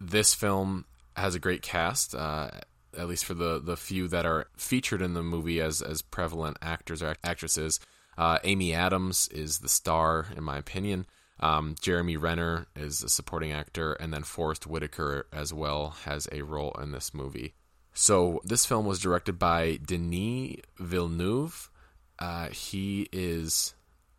This 0.00 0.34
film 0.34 0.84
has 1.16 1.34
a 1.34 1.38
great 1.38 1.62
cast 1.62 2.14
uh, 2.14 2.50
at 2.96 3.08
least 3.08 3.24
for 3.24 3.34
the 3.34 3.60
the 3.60 3.76
few 3.76 4.08
that 4.08 4.26
are 4.26 4.46
featured 4.56 5.02
in 5.02 5.14
the 5.14 5.22
movie 5.22 5.60
as 5.60 5.82
as 5.82 6.02
prevalent 6.02 6.56
actors 6.62 7.02
or 7.02 7.16
actresses. 7.22 7.80
Uh, 8.18 8.38
Amy 8.44 8.72
Adams 8.72 9.28
is 9.28 9.58
the 9.58 9.68
star, 9.68 10.26
in 10.36 10.42
my 10.42 10.56
opinion. 10.56 11.06
Um, 11.38 11.74
Jeremy 11.80 12.16
Renner 12.16 12.66
is 12.74 13.02
a 13.02 13.08
supporting 13.08 13.52
actor, 13.52 13.92
and 13.92 14.12
then 14.12 14.22
Forest 14.22 14.66
Whitaker 14.66 15.26
as 15.32 15.52
well 15.52 15.90
has 16.04 16.26
a 16.32 16.42
role 16.42 16.74
in 16.80 16.92
this 16.92 17.12
movie. 17.12 17.54
So 17.92 18.40
this 18.44 18.64
film 18.66 18.86
was 18.86 19.00
directed 19.00 19.38
by 19.38 19.78
Denis 19.84 20.56
Villeneuve. 20.78 21.70
Uh, 22.18 22.48
he 22.48 23.08
is, 23.12 23.74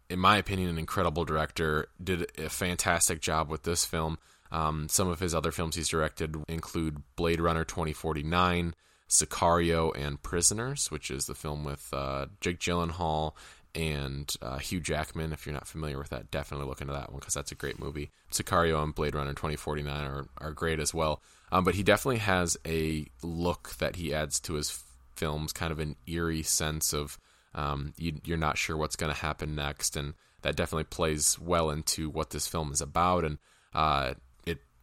in 0.09 0.19
my 0.19 0.37
opinion, 0.37 0.69
an 0.69 0.77
incredible 0.77 1.25
director. 1.25 1.87
Did 2.03 2.31
a 2.37 2.49
fantastic 2.49 3.21
job 3.21 3.49
with 3.49 3.63
this 3.63 3.85
film. 3.85 4.19
Um, 4.51 4.87
some 4.89 5.07
of 5.07 5.19
his 5.19 5.35
other 5.35 5.51
films 5.51 5.75
he's 5.75 5.89
directed 5.89 6.35
include 6.47 7.03
Blade 7.15 7.41
Runner 7.41 7.63
2049, 7.63 8.73
Sicario, 9.09 9.91
and 9.95 10.21
Prisoners, 10.21 10.91
which 10.91 11.11
is 11.11 11.25
the 11.25 11.35
film 11.35 11.63
with 11.63 11.87
uh, 11.93 12.27
Jake 12.41 12.59
Gyllenhaal 12.59 13.33
and 13.75 14.33
uh, 14.41 14.57
Hugh 14.57 14.79
Jackman. 14.79 15.33
If 15.33 15.45
you're 15.45 15.53
not 15.53 15.67
familiar 15.67 15.97
with 15.97 16.09
that, 16.09 16.31
definitely 16.31 16.67
look 16.67 16.81
into 16.81 16.93
that 16.93 17.11
one 17.11 17.19
because 17.19 17.33
that's 17.33 17.51
a 17.51 17.55
great 17.55 17.79
movie. 17.79 18.11
Sicario 18.31 18.83
and 18.83 18.95
Blade 18.95 19.15
Runner 19.15 19.33
2049 19.33 20.05
are, 20.05 20.27
are 20.39 20.51
great 20.51 20.79
as 20.79 20.93
well. 20.93 21.21
Um, 21.51 21.63
but 21.63 21.75
he 21.75 21.83
definitely 21.83 22.19
has 22.19 22.57
a 22.65 23.05
look 23.23 23.75
that 23.77 23.95
he 23.95 24.13
adds 24.13 24.39
to 24.41 24.55
his 24.55 24.83
films, 25.15 25.53
kind 25.53 25.71
of 25.71 25.79
an 25.79 25.95
eerie 26.05 26.43
sense 26.43 26.93
of 26.93 27.17
um, 27.53 27.93
you, 27.97 28.13
are 28.33 28.37
not 28.37 28.57
sure 28.57 28.77
what's 28.77 28.95
going 28.95 29.13
to 29.13 29.19
happen 29.19 29.55
next, 29.55 29.95
and 29.95 30.13
that 30.41 30.55
definitely 30.55 30.83
plays 30.85 31.39
well 31.39 31.69
into 31.69 32.09
what 32.09 32.29
this 32.29 32.47
film 32.47 32.71
is 32.71 32.81
about. 32.81 33.23
And 33.23 33.37
uh, 33.73 34.13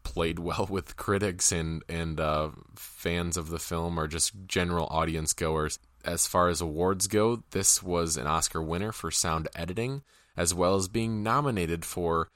played 0.05 0.39
well 0.39 0.67
with 0.71 0.97
critics 0.97 1.51
and 1.51 1.83
and 1.89 2.21
uh, 2.21 2.51
fans 2.77 3.37
of 3.37 3.49
the 3.49 3.59
film, 3.59 3.99
or 3.99 4.07
just 4.07 4.33
general 4.47 4.87
audience 4.91 5.33
goers. 5.33 5.79
As 6.05 6.27
far 6.27 6.49
as 6.49 6.61
awards 6.61 7.07
go, 7.07 7.43
this 7.51 7.83
was 7.83 8.17
an 8.17 8.27
Oscar 8.27 8.63
winner 8.63 8.93
for 8.93 9.11
sound 9.11 9.49
editing, 9.57 10.03
as 10.37 10.55
well 10.55 10.77
as 10.77 10.87
being 10.87 11.23
nominated 11.23 11.85
for. 11.85 12.31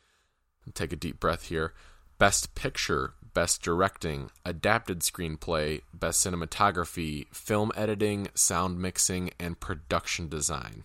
Take 0.75 0.92
a 0.92 0.96
deep 0.96 1.20
breath 1.20 1.44
here. 1.44 1.72
Best 2.18 2.54
Picture, 2.54 3.14
Best 3.32 3.62
Directing, 3.62 4.30
Adapted 4.44 5.00
Screenplay, 5.00 5.82
Best 5.94 6.26
Cinematography, 6.26 7.26
Film 7.32 7.70
Editing, 7.76 8.28
Sound 8.34 8.80
Mixing, 8.80 9.30
and 9.38 9.60
Production 9.60 10.28
Design. 10.28 10.84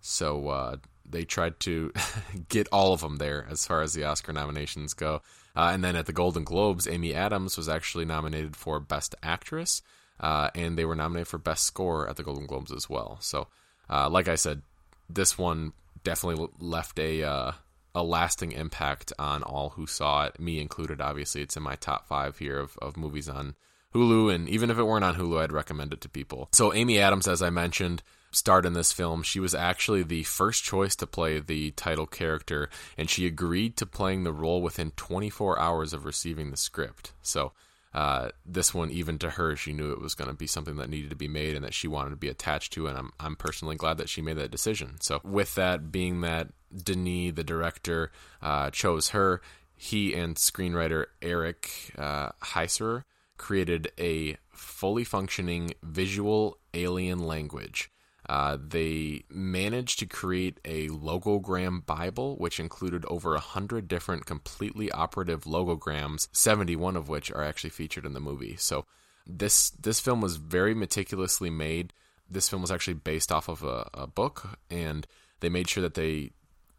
So 0.00 0.48
uh, 0.48 0.76
they 1.08 1.24
tried 1.24 1.60
to 1.60 1.92
get 2.48 2.68
all 2.72 2.92
of 2.92 3.00
them 3.00 3.16
there 3.16 3.46
as 3.50 3.66
far 3.66 3.82
as 3.82 3.92
the 3.92 4.04
Oscar 4.04 4.32
nominations 4.32 4.94
go. 4.94 5.22
Uh, 5.54 5.70
and 5.72 5.84
then 5.84 5.96
at 5.96 6.06
the 6.06 6.12
Golden 6.12 6.44
Globes, 6.44 6.86
Amy 6.86 7.14
Adams 7.14 7.56
was 7.56 7.68
actually 7.68 8.04
nominated 8.04 8.56
for 8.56 8.80
Best 8.80 9.14
Actress, 9.22 9.82
uh, 10.20 10.50
and 10.54 10.78
they 10.78 10.84
were 10.84 10.96
nominated 10.96 11.28
for 11.28 11.38
Best 11.38 11.64
Score 11.64 12.08
at 12.08 12.16
the 12.16 12.22
Golden 12.22 12.46
Globes 12.46 12.72
as 12.72 12.88
well. 12.88 13.18
So, 13.20 13.48
uh, 13.90 14.08
like 14.08 14.28
I 14.28 14.36
said, 14.36 14.62
this 15.10 15.36
one 15.36 15.72
definitely 16.04 16.48
left 16.58 16.98
a 16.98 17.22
uh, 17.22 17.52
a 17.94 18.02
lasting 18.02 18.52
impact 18.52 19.12
on 19.18 19.42
all 19.42 19.70
who 19.70 19.86
saw 19.86 20.24
it, 20.24 20.40
me 20.40 20.60
included. 20.60 21.00
Obviously, 21.00 21.42
it's 21.42 21.56
in 21.56 21.62
my 21.62 21.74
top 21.76 22.06
five 22.08 22.38
here 22.38 22.58
of, 22.58 22.78
of 22.80 22.96
movies 22.96 23.28
on 23.28 23.54
Hulu, 23.94 24.34
and 24.34 24.48
even 24.48 24.70
if 24.70 24.78
it 24.78 24.84
weren't 24.84 25.04
on 25.04 25.16
Hulu, 25.16 25.42
I'd 25.42 25.52
recommend 25.52 25.92
it 25.92 26.00
to 26.00 26.08
people. 26.08 26.48
So, 26.52 26.72
Amy 26.72 26.98
Adams, 26.98 27.28
as 27.28 27.42
I 27.42 27.50
mentioned, 27.50 28.02
starred 28.32 28.66
in 28.66 28.72
this 28.72 28.92
film. 28.92 29.22
She 29.22 29.40
was 29.40 29.54
actually 29.54 30.02
the 30.02 30.22
first 30.24 30.64
choice 30.64 30.96
to 30.96 31.06
play 31.06 31.40
the 31.40 31.70
title 31.72 32.06
character, 32.06 32.68
and 32.96 33.08
she 33.08 33.26
agreed 33.26 33.76
to 33.76 33.86
playing 33.86 34.24
the 34.24 34.32
role 34.32 34.62
within 34.62 34.90
24 34.92 35.58
hours 35.58 35.92
of 35.92 36.04
receiving 36.04 36.50
the 36.50 36.56
script. 36.56 37.12
So, 37.22 37.52
uh, 37.94 38.30
this 38.46 38.72
one, 38.72 38.90
even 38.90 39.18
to 39.18 39.30
her, 39.30 39.54
she 39.54 39.74
knew 39.74 39.92
it 39.92 40.00
was 40.00 40.14
going 40.14 40.30
to 40.30 40.36
be 40.36 40.46
something 40.46 40.76
that 40.76 40.88
needed 40.88 41.10
to 41.10 41.16
be 41.16 41.28
made 41.28 41.54
and 41.54 41.64
that 41.64 41.74
she 41.74 41.88
wanted 41.88 42.10
to 42.10 42.16
be 42.16 42.28
attached 42.28 42.72
to. 42.72 42.86
And 42.86 42.96
I'm, 42.96 43.12
I'm 43.20 43.36
personally 43.36 43.76
glad 43.76 43.98
that 43.98 44.08
she 44.08 44.22
made 44.22 44.38
that 44.38 44.50
decision. 44.50 44.96
So, 45.00 45.20
with 45.24 45.54
that 45.56 45.92
being 45.92 46.22
that 46.22 46.48
Denis, 46.74 47.34
the 47.34 47.44
director, 47.44 48.10
uh, 48.40 48.70
chose 48.70 49.10
her, 49.10 49.42
he 49.76 50.14
and 50.14 50.36
screenwriter 50.36 51.06
Eric 51.20 51.92
uh, 51.98 52.30
Heisserer 52.40 53.04
created 53.36 53.90
a 53.98 54.36
fully 54.52 55.02
functioning 55.04 55.74
visual 55.82 56.58
alien 56.72 57.18
language 57.18 57.90
uh, 58.28 58.56
they 58.60 59.24
managed 59.28 59.98
to 59.98 60.06
create 60.06 60.60
a 60.64 60.88
logogram 60.88 61.84
Bible, 61.84 62.36
which 62.36 62.60
included 62.60 63.04
over 63.06 63.34
a 63.34 63.40
hundred 63.40 63.88
different 63.88 64.26
completely 64.26 64.90
operative 64.92 65.44
logograms, 65.44 66.28
seventy-one 66.32 66.96
of 66.96 67.08
which 67.08 67.30
are 67.32 67.44
actually 67.44 67.70
featured 67.70 68.06
in 68.06 68.12
the 68.12 68.20
movie. 68.20 68.56
So 68.56 68.84
this 69.26 69.70
this 69.70 70.00
film 70.00 70.20
was 70.20 70.36
very 70.36 70.74
meticulously 70.74 71.50
made. 71.50 71.92
This 72.30 72.48
film 72.48 72.62
was 72.62 72.70
actually 72.70 72.94
based 72.94 73.30
off 73.30 73.48
of 73.48 73.62
a, 73.62 73.88
a 73.94 74.06
book, 74.06 74.58
and 74.70 75.06
they 75.40 75.48
made 75.48 75.68
sure 75.68 75.82
that 75.82 75.94
they 75.94 76.30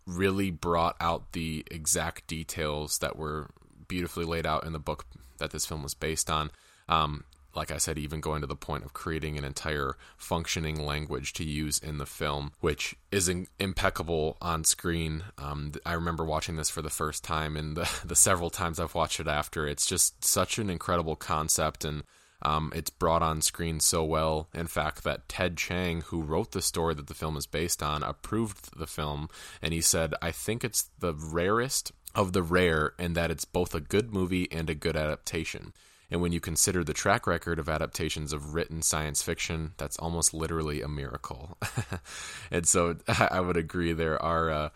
really 0.06 0.52
brought 0.52 0.96
out 1.00 1.34
the 1.34 1.66
exact 1.70 2.28
details 2.28 2.98
that 3.00 3.16
were 3.16 3.50
beautifully 3.88 4.26
laid 4.26 4.46
out 4.46 4.66
in 4.66 4.74
the 4.74 4.80
book 4.80 5.06
that 5.38 5.52
this 5.52 5.66
film 5.66 5.84
was 5.84 5.94
based 5.94 6.30
on. 6.30 6.50
Um, 6.90 7.24
like 7.56 7.72
I 7.72 7.78
said, 7.78 7.98
even 7.98 8.20
going 8.20 8.42
to 8.42 8.48
the 8.48 8.56
point 8.56 8.84
of 8.84 8.94
creating 8.94 9.38
an 9.38 9.46
entire 9.46 9.96
functioning 10.18 10.84
language 10.84 11.34
to 11.34 11.44
use 11.44 11.78
in 11.78 11.98
the 11.98 12.06
film, 12.06 12.52
which 12.60 12.96
is 13.12 13.30
in- 13.30 13.48
impeccable 13.60 14.38
on 14.42 14.64
screen. 14.64 15.24
Um, 15.38 15.74
I 15.86 15.94
remember 15.94 16.26
watching 16.26 16.56
this 16.56 16.70
for 16.70 16.82
the 16.82 16.90
first 16.90 17.24
time, 17.24 17.56
and 17.56 17.78
the, 17.78 17.90
the 18.06 18.16
several 18.16 18.50
times 18.50 18.80
I've 18.80 18.96
watched 18.96 19.20
it 19.20 19.28
after. 19.28 19.68
It's 19.68 19.86
just 19.86 20.24
such 20.26 20.58
an 20.58 20.70
incredible 20.70 21.16
concept, 21.16 21.86
and 21.86 22.04
um, 22.42 22.74
it's 22.76 22.90
brought 22.90 23.22
on 23.22 23.42
screen 23.42 23.80
so 23.80 24.04
well. 24.04 24.50
In 24.54 24.68
fact, 24.68 25.04
that 25.04 25.30
Ted 25.30 25.58
Chiang, 25.58 26.02
who 26.02 26.22
wrote 26.22 26.52
the 26.52 26.62
story 26.62 26.94
that 26.96 27.08
the 27.08 27.14
film 27.14 27.38
is 27.38 27.46
based 27.46 27.84
on, 27.84 28.04
approved 28.04 28.78
the 28.78 28.88
film, 28.88 29.30
and 29.62 29.74
he 29.74 29.82
said, 29.82 30.14
"I 30.22 30.32
think 30.32 30.64
it's 30.64 30.90
the 31.00 31.14
rarest." 31.14 31.92
Of 32.16 32.34
the 32.34 32.44
rare, 32.44 32.94
and 33.00 33.16
that 33.16 33.32
it's 33.32 33.44
both 33.44 33.74
a 33.74 33.80
good 33.80 34.14
movie 34.14 34.48
and 34.52 34.70
a 34.70 34.76
good 34.76 34.96
adaptation. 34.96 35.74
And 36.14 36.22
when 36.22 36.32
you 36.32 36.40
consider 36.40 36.84
the 36.84 36.94
track 36.94 37.26
record 37.26 37.58
of 37.58 37.68
adaptations 37.68 38.34
of 38.34 38.54
written 38.54 38.84
science 38.84 39.24
fiction, 39.24 39.72
that's 39.78 39.98
almost 39.98 40.32
literally 40.32 40.84
a 40.84 40.88
miracle. 40.88 41.58
and 42.52 42.68
so 42.68 42.98
I 43.08 43.40
would 43.40 43.58
agree 43.58 43.94
there 43.94 44.22
are 44.22 44.52
uh, 44.52 44.70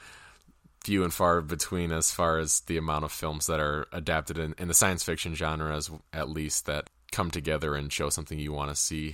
few 0.83 1.03
and 1.03 1.13
far 1.13 1.41
between 1.41 1.91
as 1.91 2.11
far 2.11 2.39
as 2.39 2.61
the 2.61 2.77
amount 2.77 3.05
of 3.05 3.11
films 3.11 3.45
that 3.45 3.59
are 3.59 3.85
adapted 3.93 4.39
in, 4.39 4.55
in 4.57 4.67
the 4.67 4.73
science 4.73 5.03
fiction 5.03 5.35
genre, 5.35 5.75
as 5.75 5.91
at 6.11 6.27
least 6.27 6.65
that 6.65 6.89
come 7.11 7.29
together 7.29 7.75
and 7.75 7.93
show 7.93 8.09
something 8.09 8.39
you 8.39 8.51
want 8.51 8.71
to 8.71 8.75
see. 8.75 9.13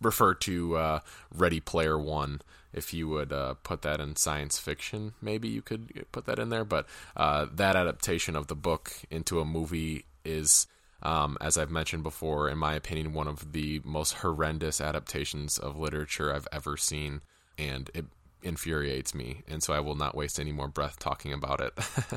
Refer 0.00 0.36
to 0.36 0.74
uh, 0.74 1.00
Ready 1.34 1.60
Player 1.60 1.98
One 1.98 2.40
if 2.72 2.94
you 2.94 3.08
would 3.08 3.30
uh, 3.30 3.54
put 3.62 3.82
that 3.82 4.00
in 4.00 4.16
science 4.16 4.58
fiction, 4.58 5.12
maybe 5.20 5.48
you 5.48 5.60
could 5.60 6.06
put 6.12 6.24
that 6.24 6.38
in 6.38 6.48
there. 6.48 6.64
But 6.64 6.86
uh, 7.14 7.46
that 7.52 7.76
adaptation 7.76 8.36
of 8.36 8.46
the 8.46 8.54
book 8.54 8.90
into 9.10 9.40
a 9.40 9.44
movie 9.44 10.06
is 10.24 10.66
um, 11.02 11.38
as 11.40 11.56
I've 11.56 11.70
mentioned 11.70 12.02
before, 12.02 12.48
in 12.48 12.58
my 12.58 12.74
opinion, 12.74 13.12
one 13.12 13.28
of 13.28 13.52
the 13.52 13.80
most 13.84 14.14
horrendous 14.14 14.80
adaptations 14.80 15.58
of 15.58 15.78
literature 15.78 16.34
I've 16.34 16.48
ever 16.52 16.76
seen, 16.76 17.22
and 17.56 17.90
it 17.94 18.06
infuriates 18.42 19.14
me, 19.14 19.42
and 19.48 19.62
so 19.62 19.72
I 19.72 19.80
will 19.80 19.94
not 19.94 20.16
waste 20.16 20.40
any 20.40 20.52
more 20.52 20.68
breath 20.68 20.98
talking 20.98 21.32
about 21.32 21.60
it. 21.60 21.72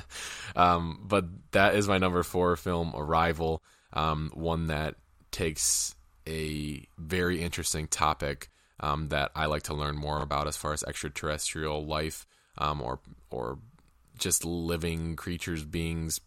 um, 0.55 0.99
but 1.03 1.25
that 1.51 1.75
is 1.75 1.87
my 1.87 1.97
number 1.97 2.23
four 2.23 2.55
film, 2.55 2.93
Arrival, 2.95 3.61
um, 3.93 4.31
one 4.33 4.67
that 4.67 4.95
takes 5.31 5.95
a 6.27 6.85
very 6.97 7.41
interesting 7.41 7.87
topic 7.87 8.49
um, 8.79 9.09
that 9.09 9.31
I 9.35 9.45
like 9.45 9.63
to 9.63 9.73
learn 9.73 9.95
more 9.95 10.21
about 10.21 10.47
as 10.47 10.57
far 10.57 10.73
as 10.73 10.83
extraterrestrial 10.83 11.85
life 11.85 12.25
um, 12.57 12.81
or 12.81 12.99
or 13.29 13.59
just 14.17 14.45
living 14.45 15.15
creatures, 15.15 15.65
beings, 15.65 16.19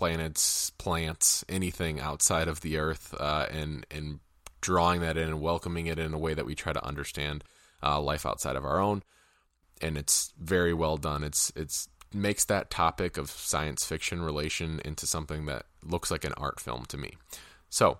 planets, 0.00 0.70
plants, 0.78 1.44
anything 1.46 2.00
outside 2.00 2.48
of 2.48 2.62
the 2.62 2.78
Earth, 2.78 3.14
uh, 3.20 3.44
and 3.50 3.84
and 3.90 4.18
drawing 4.62 5.02
that 5.02 5.18
in 5.18 5.28
and 5.28 5.42
welcoming 5.42 5.88
it 5.88 5.98
in 5.98 6.14
a 6.14 6.18
way 6.18 6.32
that 6.32 6.46
we 6.46 6.54
try 6.54 6.72
to 6.72 6.82
understand 6.82 7.44
uh, 7.82 8.00
life 8.00 8.24
outside 8.24 8.56
of 8.56 8.64
our 8.64 8.80
own. 8.80 9.02
And 9.82 9.98
it's 9.98 10.32
very 10.38 10.72
well 10.72 10.96
done. 10.96 11.22
It's 11.22 11.52
it's 11.54 11.86
makes 12.14 12.46
that 12.46 12.70
topic 12.70 13.18
of 13.18 13.30
science 13.30 13.84
fiction 13.84 14.22
relation 14.22 14.80
into 14.86 15.06
something 15.06 15.44
that 15.46 15.66
looks 15.84 16.10
like 16.10 16.24
an 16.24 16.32
art 16.38 16.60
film 16.60 16.86
to 16.86 16.96
me. 16.96 17.18
So 17.68 17.98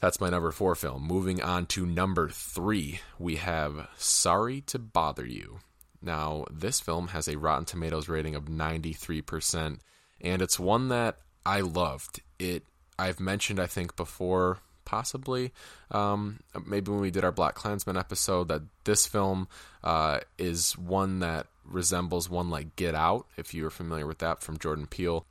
that's 0.00 0.20
my 0.20 0.28
number 0.28 0.50
four 0.50 0.74
film. 0.74 1.06
Moving 1.06 1.40
on 1.40 1.66
to 1.66 1.86
number 1.86 2.30
three, 2.30 3.00
we 3.16 3.36
have 3.36 3.88
Sorry 3.96 4.60
to 4.62 4.80
Bother 4.80 5.24
You. 5.24 5.60
Now, 6.02 6.46
this 6.50 6.80
film 6.80 7.08
has 7.08 7.28
a 7.28 7.38
Rotten 7.38 7.64
Tomatoes 7.64 8.08
rating 8.08 8.34
of 8.34 8.46
93%, 8.46 9.78
and 10.22 10.40
it's 10.40 10.58
one 10.58 10.88
that 10.88 11.18
I 11.44 11.60
loved. 11.60 12.20
It 12.38 12.64
I've 12.98 13.20
mentioned 13.20 13.60
I 13.60 13.66
think 13.66 13.96
before 13.96 14.58
possibly 14.84 15.52
um, 15.90 16.40
maybe 16.66 16.90
when 16.90 17.00
we 17.00 17.10
did 17.10 17.24
our 17.24 17.32
BlacKkKlansman 17.32 17.98
episode 17.98 18.48
that 18.48 18.62
this 18.84 19.06
film 19.06 19.48
uh, 19.82 20.20
is 20.38 20.76
one 20.76 21.20
that 21.20 21.46
resembles 21.64 22.28
one 22.28 22.50
like 22.50 22.76
Get 22.76 22.94
Out 22.94 23.26
if 23.36 23.54
you're 23.54 23.70
familiar 23.70 24.06
with 24.06 24.18
that 24.18 24.42
from 24.42 24.58
Jordan 24.58 24.86
Peele. 24.86 25.26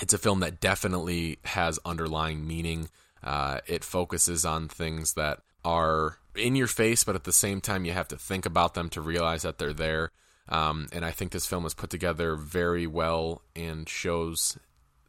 It's 0.00 0.14
a 0.14 0.18
film 0.18 0.40
that 0.40 0.60
definitely 0.60 1.38
has 1.44 1.78
underlying 1.84 2.46
meaning. 2.46 2.88
Uh, 3.22 3.58
it 3.66 3.84
focuses 3.84 4.44
on 4.44 4.68
things 4.68 5.14
that 5.14 5.40
are 5.64 6.18
in 6.34 6.56
your 6.56 6.66
face, 6.66 7.04
but 7.04 7.14
at 7.14 7.24
the 7.24 7.32
same 7.32 7.60
time, 7.60 7.84
you 7.84 7.92
have 7.92 8.08
to 8.08 8.16
think 8.16 8.46
about 8.46 8.74
them 8.74 8.88
to 8.90 9.00
realize 9.00 9.42
that 9.42 9.58
they're 9.58 9.72
there. 9.72 10.10
Um, 10.48 10.88
and 10.92 11.04
I 11.04 11.10
think 11.10 11.30
this 11.30 11.46
film 11.46 11.64
is 11.66 11.74
put 11.74 11.90
together 11.90 12.36
very 12.36 12.86
well 12.86 13.42
and 13.54 13.88
shows 13.88 14.58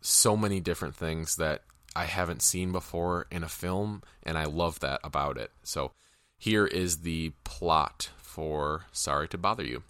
so 0.02 0.38
many 0.38 0.60
different 0.60 0.96
things 0.96 1.38
that 1.38 1.64
I 1.96 2.06
haven't 2.06 2.42
seen 2.42 2.72
before 2.72 3.28
in 3.32 3.44
a 3.44 3.50
film, 3.50 4.04
and 4.24 4.38
I 4.38 4.46
love 4.46 4.80
that 4.80 5.00
about 5.04 5.38
it. 5.38 5.52
So 5.64 5.92
here 6.38 6.66
is 6.66 6.98
the 7.02 7.34
plot 7.44 8.10
for 8.18 8.86
Sorry 8.92 9.28
to 9.30 9.38
Bother 9.38 9.64
You. 9.64 9.84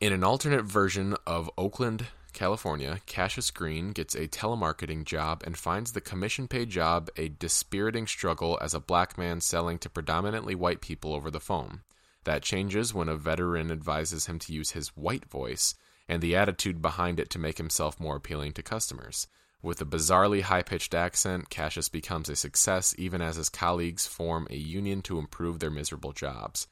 In 0.00 0.12
an 0.12 0.24
alternate 0.24 0.64
version 0.64 1.16
of 1.26 1.50
Oakland, 1.56 2.06
California, 2.32 3.00
Cassius 3.06 3.50
Green 3.50 3.92
gets 3.92 4.14
a 4.14 4.26
telemarketing 4.26 5.04
job 5.04 5.42
and 5.44 5.56
finds 5.56 5.92
the 5.92 6.00
commission 6.00 6.48
paid 6.48 6.70
job 6.70 7.08
a 7.16 7.28
dispiriting 7.28 8.06
struggle 8.06 8.58
as 8.60 8.74
a 8.74 8.80
black 8.80 9.16
man 9.18 9.40
selling 9.40 9.78
to 9.78 9.90
predominantly 9.90 10.54
white 10.54 10.80
people 10.80 11.14
over 11.14 11.30
the 11.30 11.40
phone. 11.40 11.82
That 12.24 12.42
changes 12.42 12.94
when 12.94 13.08
a 13.08 13.16
veteran 13.16 13.70
advises 13.70 14.26
him 14.26 14.38
to 14.40 14.52
use 14.52 14.70
his 14.70 14.96
white 14.96 15.24
voice 15.24 15.74
and 16.08 16.22
the 16.22 16.36
attitude 16.36 16.82
behind 16.82 17.18
it 17.18 17.30
to 17.30 17.38
make 17.38 17.58
himself 17.58 17.98
more 17.98 18.16
appealing 18.16 18.52
to 18.54 18.62
customers. 18.62 19.26
With 19.62 19.80
a 19.80 19.84
bizarrely 19.84 20.42
high 20.42 20.62
pitched 20.62 20.94
accent, 20.94 21.48
Cassius 21.48 21.88
becomes 21.88 22.28
a 22.28 22.36
success 22.36 22.94
even 22.98 23.22
as 23.22 23.36
his 23.36 23.48
colleagues 23.48 24.06
form 24.06 24.46
a 24.50 24.56
union 24.56 25.02
to 25.02 25.18
improve 25.18 25.60
their 25.60 25.70
miserable 25.70 26.12
jobs. 26.12 26.66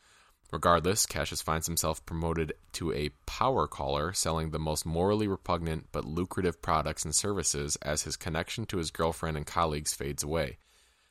Regardless, 0.52 1.06
Cassius 1.06 1.42
finds 1.42 1.68
himself 1.68 2.04
promoted 2.04 2.52
to 2.72 2.92
a 2.92 3.10
power 3.26 3.68
caller, 3.68 4.12
selling 4.12 4.50
the 4.50 4.58
most 4.58 4.84
morally 4.84 5.28
repugnant 5.28 5.86
but 5.92 6.04
lucrative 6.04 6.60
products 6.60 7.04
and 7.04 7.14
services 7.14 7.76
as 7.76 8.02
his 8.02 8.16
connection 8.16 8.66
to 8.66 8.78
his 8.78 8.90
girlfriend 8.90 9.36
and 9.36 9.46
colleagues 9.46 9.94
fades 9.94 10.24
away. 10.24 10.58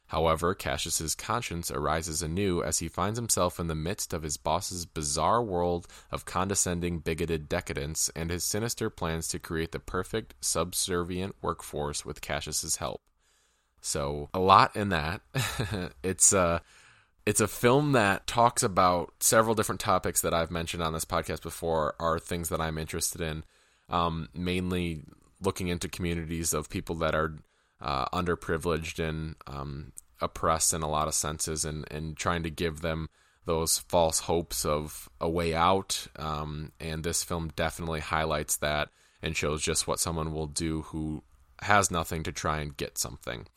However, 0.10 0.56
Cassius's 0.56 1.14
conscience 1.14 1.70
arises 1.70 2.24
anew 2.24 2.64
as 2.64 2.80
he 2.80 2.88
finds 2.88 3.20
himself 3.20 3.60
in 3.60 3.68
the 3.68 3.76
midst 3.76 4.12
of 4.12 4.24
his 4.24 4.38
boss's 4.38 4.88
bizarre 4.88 5.44
world 5.44 5.88
of 6.12 6.26
condescending, 6.26 6.98
bigoted 6.98 7.48
decadence 7.48 8.10
and 8.16 8.32
his 8.32 8.44
sinister 8.44 8.90
plans 8.90 9.28
to 9.28 9.38
create 9.38 9.72
the 9.72 9.80
perfect 9.80 10.34
subservient 10.42 11.36
workforce 11.44 12.06
with 12.06 12.22
Cassius's 12.22 12.78
help. 12.78 13.02
So, 13.82 14.30
a 14.34 14.40
lot 14.40 14.76
in 14.76 14.90
that. 14.90 15.22
it's 16.04 16.34
uh 16.34 16.60
it's 17.28 17.42
a 17.42 17.48
film 17.48 17.92
that 17.92 18.26
talks 18.26 18.64
about 18.64 19.14
several 19.20 19.54
different 19.54 19.80
topics 19.80 20.22
that 20.22 20.34
I've 20.34 20.50
mentioned 20.50 20.82
on 20.82 20.94
this 20.94 21.06
podcast 21.06 21.44
before 21.44 21.94
are 22.00 22.18
things 22.18 22.50
that 22.50 22.60
I'm 22.60 22.80
interested 22.80 23.22
in, 23.22 23.44
um, 23.90 24.30
mainly 24.34 25.04
looking 25.40 25.68
into 25.68 25.88
communities 25.88 26.52
of 26.52 26.68
people 26.68 26.96
that 26.96 27.14
are 27.14 27.36
uh, 27.82 28.06
underprivileged 28.10 29.00
and 29.00 29.36
um, 29.48 29.92
oppressed 30.22 30.74
in 30.74 30.82
a 30.82 30.90
lot 30.90 31.08
of 31.08 31.14
senses, 31.14 31.66
and, 31.66 31.86
and 31.92 32.18
trying 32.18 32.44
to 32.44 32.50
give 32.50 32.82
them 32.82 33.10
those 33.46 33.80
false 33.80 34.20
hopes 34.20 34.66
of 34.66 35.10
a 35.20 35.30
way 35.30 35.56
out. 35.56 36.08
Um, 36.18 36.72
and 36.80 37.04
this 37.04 37.24
film 37.24 37.52
definitely 37.56 38.00
highlights 38.00 38.58
that 38.58 38.90
and 39.22 39.36
shows 39.36 39.62
just 39.62 39.88
what 39.88 40.00
someone 40.00 40.34
will 40.34 40.48
do 40.48 40.84
who 40.84 41.24
has 41.62 41.92
nothing 41.92 42.24
to 42.24 42.32
try 42.32 42.60
and 42.60 42.78
get 42.78 42.98
something. 42.98 43.48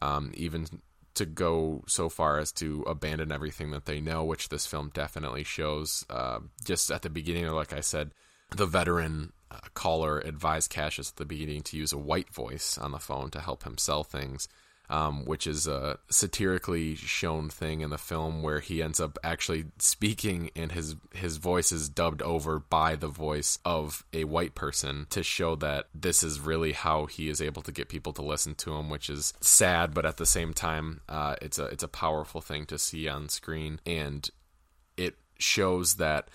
Um, 0.00 0.30
even 0.34 0.66
to 1.14 1.26
go 1.26 1.82
so 1.86 2.08
far 2.08 2.38
as 2.38 2.52
to 2.52 2.84
abandon 2.86 3.32
everything 3.32 3.72
that 3.72 3.84
they 3.84 4.00
know, 4.00 4.24
which 4.24 4.48
this 4.48 4.66
film 4.66 4.90
definitely 4.94 5.44
shows. 5.44 6.06
Uh, 6.08 6.38
just 6.64 6.90
at 6.90 7.02
the 7.02 7.10
beginning, 7.10 7.46
like 7.48 7.72
I 7.72 7.80
said, 7.80 8.12
the 8.54 8.66
veteran 8.66 9.32
uh, 9.50 9.58
caller 9.74 10.18
advised 10.18 10.70
Cassius 10.70 11.10
at 11.10 11.16
the 11.16 11.24
beginning 11.24 11.62
to 11.62 11.76
use 11.76 11.92
a 11.92 11.98
white 11.98 12.32
voice 12.32 12.78
on 12.78 12.92
the 12.92 12.98
phone 12.98 13.30
to 13.30 13.40
help 13.40 13.64
him 13.64 13.78
sell 13.78 14.04
things 14.04 14.48
um, 14.90 15.24
which 15.24 15.46
is 15.46 15.68
a 15.68 15.98
satirically 16.10 16.96
shown 16.96 17.48
thing 17.48 17.80
in 17.80 17.90
the 17.90 17.98
film 17.98 18.42
where 18.42 18.58
he 18.58 18.82
ends 18.82 18.98
up 18.98 19.18
actually 19.22 19.66
speaking 19.78 20.50
and 20.56 20.72
his 20.72 20.96
his 21.14 21.36
voice 21.36 21.70
is 21.70 21.88
dubbed 21.88 22.20
over 22.22 22.58
by 22.58 22.96
the 22.96 23.08
voice 23.08 23.60
of 23.64 24.04
a 24.12 24.24
white 24.24 24.56
person 24.56 25.06
to 25.10 25.22
show 25.22 25.54
that 25.56 25.86
this 25.94 26.24
is 26.24 26.40
really 26.40 26.72
how 26.72 27.06
he 27.06 27.28
is 27.28 27.40
able 27.40 27.62
to 27.62 27.72
get 27.72 27.88
people 27.88 28.12
to 28.12 28.22
listen 28.22 28.56
to 28.56 28.74
him, 28.74 28.90
which 28.90 29.08
is 29.08 29.32
sad, 29.40 29.94
but 29.94 30.04
at 30.04 30.16
the 30.16 30.26
same 30.26 30.52
time, 30.52 31.00
uh, 31.08 31.36
it's 31.40 31.60
a 31.60 31.66
it's 31.66 31.84
a 31.84 31.88
powerful 31.88 32.40
thing 32.40 32.66
to 32.66 32.76
see 32.76 33.08
on 33.08 33.28
screen, 33.28 33.80
and 33.86 34.28
it 34.96 35.16
shows 35.38 35.94
that. 35.94 36.28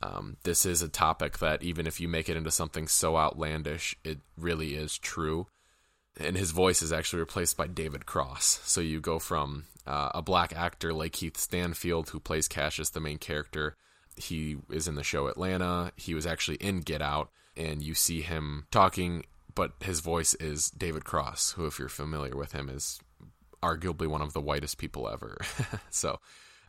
Um, 0.00 0.36
this 0.44 0.64
is 0.64 0.80
a 0.80 0.88
topic 0.88 1.38
that 1.38 1.62
even 1.62 1.86
if 1.86 2.00
you 2.00 2.08
make 2.08 2.28
it 2.28 2.36
into 2.36 2.50
something 2.50 2.86
so 2.86 3.16
outlandish, 3.16 3.96
it 4.04 4.20
really 4.36 4.74
is 4.74 4.96
true 4.96 5.48
and 6.18 6.36
his 6.36 6.50
voice 6.50 6.82
is 6.82 6.92
actually 6.92 7.20
replaced 7.20 7.56
by 7.56 7.66
David 7.66 8.06
Cross. 8.06 8.60
So 8.64 8.80
you 8.80 9.00
go 9.00 9.18
from 9.18 9.64
uh, 9.86 10.10
a 10.14 10.22
black 10.22 10.54
actor 10.54 10.92
like 10.92 11.12
Keith 11.12 11.36
Stanfield, 11.36 12.10
who 12.10 12.20
plays 12.20 12.48
Cassius, 12.48 12.90
the 12.90 13.00
main 13.00 13.18
character. 13.18 13.76
He 14.16 14.56
is 14.70 14.88
in 14.88 14.96
the 14.96 15.04
show 15.04 15.28
Atlanta. 15.28 15.92
He 15.96 16.14
was 16.14 16.26
actually 16.26 16.56
in 16.56 16.80
Get 16.80 17.00
Out, 17.00 17.30
and 17.56 17.82
you 17.82 17.94
see 17.94 18.20
him 18.20 18.66
talking, 18.70 19.24
but 19.54 19.72
his 19.80 20.00
voice 20.00 20.34
is 20.34 20.70
David 20.70 21.04
Cross, 21.04 21.52
who, 21.52 21.66
if 21.66 21.78
you're 21.78 21.88
familiar 21.88 22.36
with 22.36 22.52
him, 22.52 22.68
is 22.68 23.00
arguably 23.62 24.08
one 24.08 24.22
of 24.22 24.32
the 24.32 24.40
whitest 24.40 24.78
people 24.78 25.08
ever. 25.08 25.38
so 25.90 26.18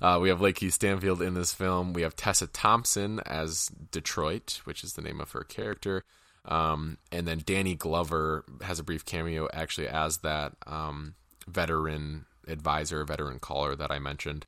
uh, 0.02 0.20
we 0.22 0.30
have 0.30 0.40
Lakeith 0.40 0.74
Stanfield 0.74 1.22
in 1.22 1.34
this 1.34 1.54
film. 1.54 1.94
We 1.94 2.04
have 2.04 2.16
Tessa 2.16 2.48
Thompson 2.48 3.20
as 3.26 3.70
Detroit, 3.92 4.62
which 4.64 4.84
is 4.84 4.94
the 4.94 5.02
name 5.02 5.20
of 5.20 5.32
her 5.32 5.44
character. 5.44 6.04
Um, 6.46 6.98
and 7.12 7.28
then 7.28 7.42
Danny 7.46 7.76
Glover 7.76 8.46
has 8.62 8.80
a 8.80 8.84
brief 8.84 9.06
cameo 9.06 9.50
actually 9.54 9.88
as 9.88 10.20
that 10.20 10.54
um, 10.66 11.16
veteran 11.48 12.26
advisor, 12.48 13.04
veteran 13.04 13.40
caller 13.40 13.76
that 13.76 13.92
I 13.92 14.00
mentioned. 14.00 14.46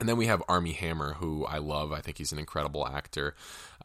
And 0.00 0.08
then 0.08 0.16
we 0.16 0.26
have 0.26 0.42
Armie 0.48 0.72
Hammer, 0.72 1.14
who 1.14 1.46
I 1.46 1.58
love. 1.58 1.92
I 1.92 2.00
think 2.00 2.18
he's 2.18 2.32
an 2.32 2.38
incredible 2.38 2.86
actor. 2.86 3.34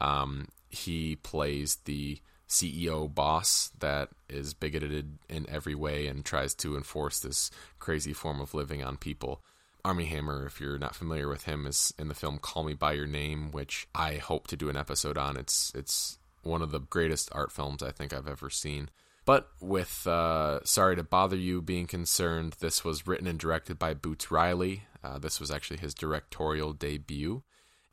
Um, 0.00 0.48
he 0.68 1.16
plays 1.16 1.76
the 1.84 2.18
CEO 2.48 3.12
boss 3.12 3.70
that 3.78 4.08
is 4.28 4.54
bigoted 4.54 5.18
in 5.28 5.48
every 5.48 5.74
way 5.76 6.08
and 6.08 6.24
tries 6.24 6.52
to 6.56 6.76
enforce 6.76 7.20
this 7.20 7.50
crazy 7.78 8.12
form 8.12 8.40
of 8.40 8.54
living 8.54 8.82
on 8.82 8.96
people. 8.96 9.40
Armie 9.84 10.06
Hammer, 10.06 10.46
if 10.46 10.60
you're 10.60 10.78
not 10.78 10.94
familiar 10.94 11.28
with 11.28 11.44
him, 11.44 11.66
is 11.66 11.92
in 11.98 12.08
the 12.08 12.14
film 12.14 12.38
Call 12.38 12.64
Me 12.64 12.74
by 12.74 12.92
Your 12.92 13.06
Name, 13.06 13.50
which 13.50 13.88
I 13.94 14.14
hope 14.14 14.46
to 14.48 14.56
do 14.56 14.68
an 14.68 14.76
episode 14.76 15.18
on. 15.18 15.36
It's 15.36 15.72
it's 15.74 16.18
one 16.42 16.62
of 16.62 16.70
the 16.70 16.80
greatest 16.80 17.28
art 17.32 17.52
films 17.52 17.82
I 17.82 17.90
think 17.90 18.12
I've 18.12 18.28
ever 18.28 18.50
seen. 18.50 18.90
But 19.24 19.48
with 19.60 20.06
uh, 20.06 20.64
Sorry 20.64 20.96
to 20.96 21.02
Bother 21.02 21.36
You 21.36 21.60
being 21.60 21.86
concerned, 21.86 22.56
this 22.60 22.84
was 22.84 23.06
written 23.06 23.26
and 23.26 23.38
directed 23.38 23.78
by 23.78 23.94
Boots 23.94 24.30
Riley. 24.30 24.84
Uh, 25.04 25.18
this 25.18 25.38
was 25.38 25.50
actually 25.50 25.78
his 25.78 25.94
directorial 25.94 26.72
debut. 26.72 27.42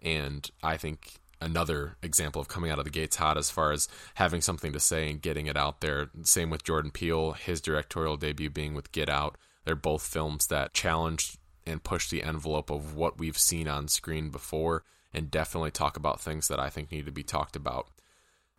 And 0.01 0.49
I 0.63 0.77
think 0.77 1.19
another 1.41 1.97
example 2.01 2.41
of 2.41 2.47
coming 2.47 2.71
out 2.71 2.79
of 2.79 2.85
the 2.85 2.91
gates 2.91 3.17
hot 3.17 3.37
as 3.37 3.49
far 3.49 3.71
as 3.71 3.87
having 4.15 4.41
something 4.41 4.73
to 4.73 4.79
say 4.79 5.09
and 5.09 5.21
getting 5.21 5.47
it 5.47 5.57
out 5.57 5.81
there. 5.81 6.09
Same 6.23 6.49
with 6.49 6.63
Jordan 6.63 6.91
Peele, 6.91 7.33
his 7.33 7.61
directorial 7.61 8.17
debut 8.17 8.49
being 8.49 8.73
with 8.73 8.91
Get 8.91 9.09
Out. 9.09 9.37
They're 9.65 9.75
both 9.75 10.03
films 10.03 10.47
that 10.47 10.73
challenged 10.73 11.37
and 11.67 11.83
push 11.83 12.09
the 12.09 12.23
envelope 12.23 12.69
of 12.69 12.95
what 12.95 13.19
we've 13.19 13.37
seen 13.37 13.67
on 13.67 13.87
screen 13.87 14.29
before 14.29 14.83
and 15.13 15.31
definitely 15.31 15.71
talk 15.71 15.97
about 15.97 16.21
things 16.21 16.47
that 16.47 16.59
I 16.59 16.69
think 16.69 16.91
need 16.91 17.05
to 17.05 17.11
be 17.11 17.23
talked 17.23 17.55
about. 17.55 17.87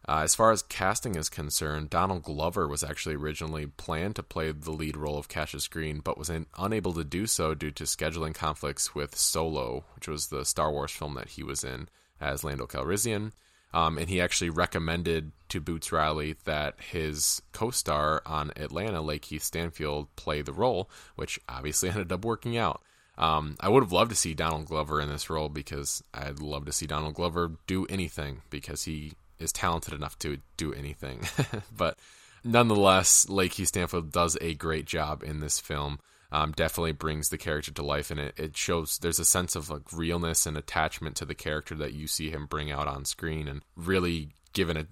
Uh, 0.09 0.21
as 0.23 0.35
far 0.35 0.53
as 0.53 0.63
casting 0.63 1.17
is 1.17 1.29
concerned, 1.29 1.91
Donald 1.91 2.23
Glover 2.23 2.67
was 2.67 2.83
actually 2.83 3.15
originally 3.15 3.67
planned 3.67 4.17
to 4.17 4.23
play 4.23 4.51
the 4.53 4.71
lead 4.71 4.97
role 4.97 5.19
of 5.19 5.29
Cassius 5.29 5.69
Green, 5.69 5.99
but 5.99 6.17
was 6.17 6.31
in, 6.31 6.47
unable 6.57 6.95
to 6.95 7.05
do 7.05 7.27
so 7.27 7.55
due 7.55 7.71
to 7.73 7.85
scheduling 7.85 8.35
conflicts 8.35 8.95
with 8.95 9.17
Solo, 9.17 9.85
which 9.95 10.09
was 10.09 10.29
the 10.29 10.45
Star 10.45 10.71
Wars 10.73 10.93
film 10.93 11.15
that 11.15 11.31
he 11.31 11.43
was 11.43 11.63
in 11.63 11.89
as 12.21 12.43
Lando 12.43 12.67
Calrissian. 12.67 13.33
Um, 13.75 13.99
and 13.99 14.09
he 14.09 14.21
actually 14.21 14.49
recommended 14.49 15.33
to 15.51 15.61
Boots 15.61 15.93
Riley 15.93 16.37
that 16.45 16.81
his 16.81 17.43
co-star 17.53 18.23
on 18.25 18.51
Atlanta, 18.57 19.03
Lake 19.03 19.27
Lakeith 19.27 19.43
Stanfield, 19.43 20.15
play 20.17 20.41
the 20.41 20.55
role, 20.55 20.89
which 21.17 21.39
obviously 21.49 21.89
ended 21.91 22.11
up 22.11 22.25
working 22.25 22.57
out. 22.57 22.83
Um, 23.19 23.57
I 23.59 23.69
would 23.69 23.83
have 23.83 23.93
loved 23.93 24.11
to 24.11 24.17
see 24.17 24.33
Donald 24.33 24.67
Glover 24.67 25.01
in 25.01 25.09
this 25.09 25.29
role 25.29 25.49
because 25.49 26.03
I'd 26.15 26.39
love 26.39 26.65
to 26.67 26.73
see 26.73 26.87
Donald 26.87 27.15
Glover 27.15 27.53
do 27.67 27.85
anything 27.87 28.43
because 28.49 28.85
he 28.85 29.13
is 29.41 29.53
talented 29.53 29.93
enough 29.93 30.17
to 30.21 30.39
do 30.57 30.73
anything. 30.73 31.23
but 31.77 31.99
nonetheless, 32.45 33.27
Lakeith 33.27 33.67
Stanfield 33.67 34.13
does 34.13 34.39
a 34.41 34.55
great 34.55 34.87
job 34.87 35.25
in 35.25 35.41
this 35.41 35.59
film. 35.59 35.99
Um, 36.31 36.53
definitely 36.53 36.93
brings 36.93 37.31
the 37.31 37.39
character 37.39 37.73
to 37.73 37.83
life, 37.83 38.11
and 38.11 38.21
it, 38.21 38.35
it 38.37 38.57
shows 38.57 38.99
there's 38.99 39.19
a 39.19 39.25
sense 39.25 39.57
of 39.57 39.71
like 39.71 39.93
realness 39.93 40.45
and 40.45 40.59
attachment 40.59 41.17
to 41.17 41.25
the 41.25 41.35
character 41.35 41.75
that 41.77 41.95
you 41.95 42.07
see 42.07 42.31
him 42.31 42.47
bring 42.47 42.71
out 42.71 42.87
on 42.87 43.07
screen, 43.07 43.49
and 43.49 43.63
really 43.77 44.29
given 44.53 44.77
a, 44.77 44.87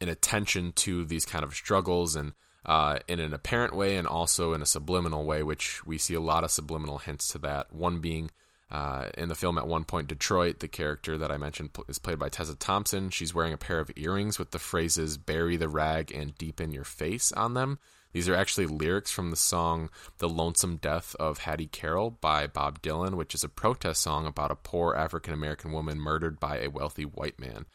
an 0.00 0.08
attention 0.08 0.72
to 0.72 1.04
these 1.04 1.26
kind 1.26 1.44
of 1.44 1.54
struggles 1.54 2.16
and 2.16 2.32
uh, 2.66 2.98
in 3.06 3.20
an 3.20 3.32
apparent 3.32 3.74
way 3.74 3.96
and 3.96 4.06
also 4.06 4.52
in 4.52 4.60
a 4.60 4.66
subliminal 4.66 5.24
way, 5.24 5.42
which 5.42 5.86
we 5.86 5.96
see 5.96 6.14
a 6.14 6.20
lot 6.20 6.44
of 6.44 6.50
subliminal 6.50 6.98
hints 6.98 7.28
to 7.28 7.38
that. 7.38 7.72
One 7.72 8.00
being 8.00 8.30
uh, 8.70 9.10
in 9.16 9.28
the 9.28 9.36
film, 9.36 9.56
at 9.56 9.68
one 9.68 9.84
point, 9.84 10.08
Detroit, 10.08 10.58
the 10.58 10.68
character 10.68 11.16
that 11.16 11.30
I 11.30 11.38
mentioned 11.38 11.70
is 11.88 12.00
played 12.00 12.18
by 12.18 12.28
Tessa 12.28 12.56
Thompson. 12.56 13.10
She's 13.10 13.32
wearing 13.32 13.52
a 13.52 13.58
pair 13.58 13.78
of 13.78 13.92
earrings 13.94 14.38
with 14.38 14.50
the 14.50 14.58
phrases 14.58 15.16
bury 15.16 15.56
the 15.56 15.68
rag 15.68 16.12
and 16.12 16.36
deepen 16.36 16.72
your 16.72 16.84
face 16.84 17.30
on 17.32 17.54
them. 17.54 17.78
These 18.12 18.28
are 18.28 18.34
actually 18.34 18.66
lyrics 18.66 19.12
from 19.12 19.30
the 19.30 19.36
song 19.36 19.90
The 20.18 20.28
Lonesome 20.28 20.76
Death 20.76 21.14
of 21.20 21.38
Hattie 21.38 21.66
Carroll 21.66 22.10
by 22.10 22.48
Bob 22.48 22.82
Dylan, 22.82 23.14
which 23.14 23.34
is 23.34 23.44
a 23.44 23.48
protest 23.48 24.00
song 24.00 24.26
about 24.26 24.50
a 24.50 24.56
poor 24.56 24.94
African 24.94 25.34
American 25.34 25.70
woman 25.70 26.00
murdered 26.00 26.40
by 26.40 26.58
a 26.58 26.70
wealthy 26.70 27.04
white 27.04 27.38
man. 27.38 27.66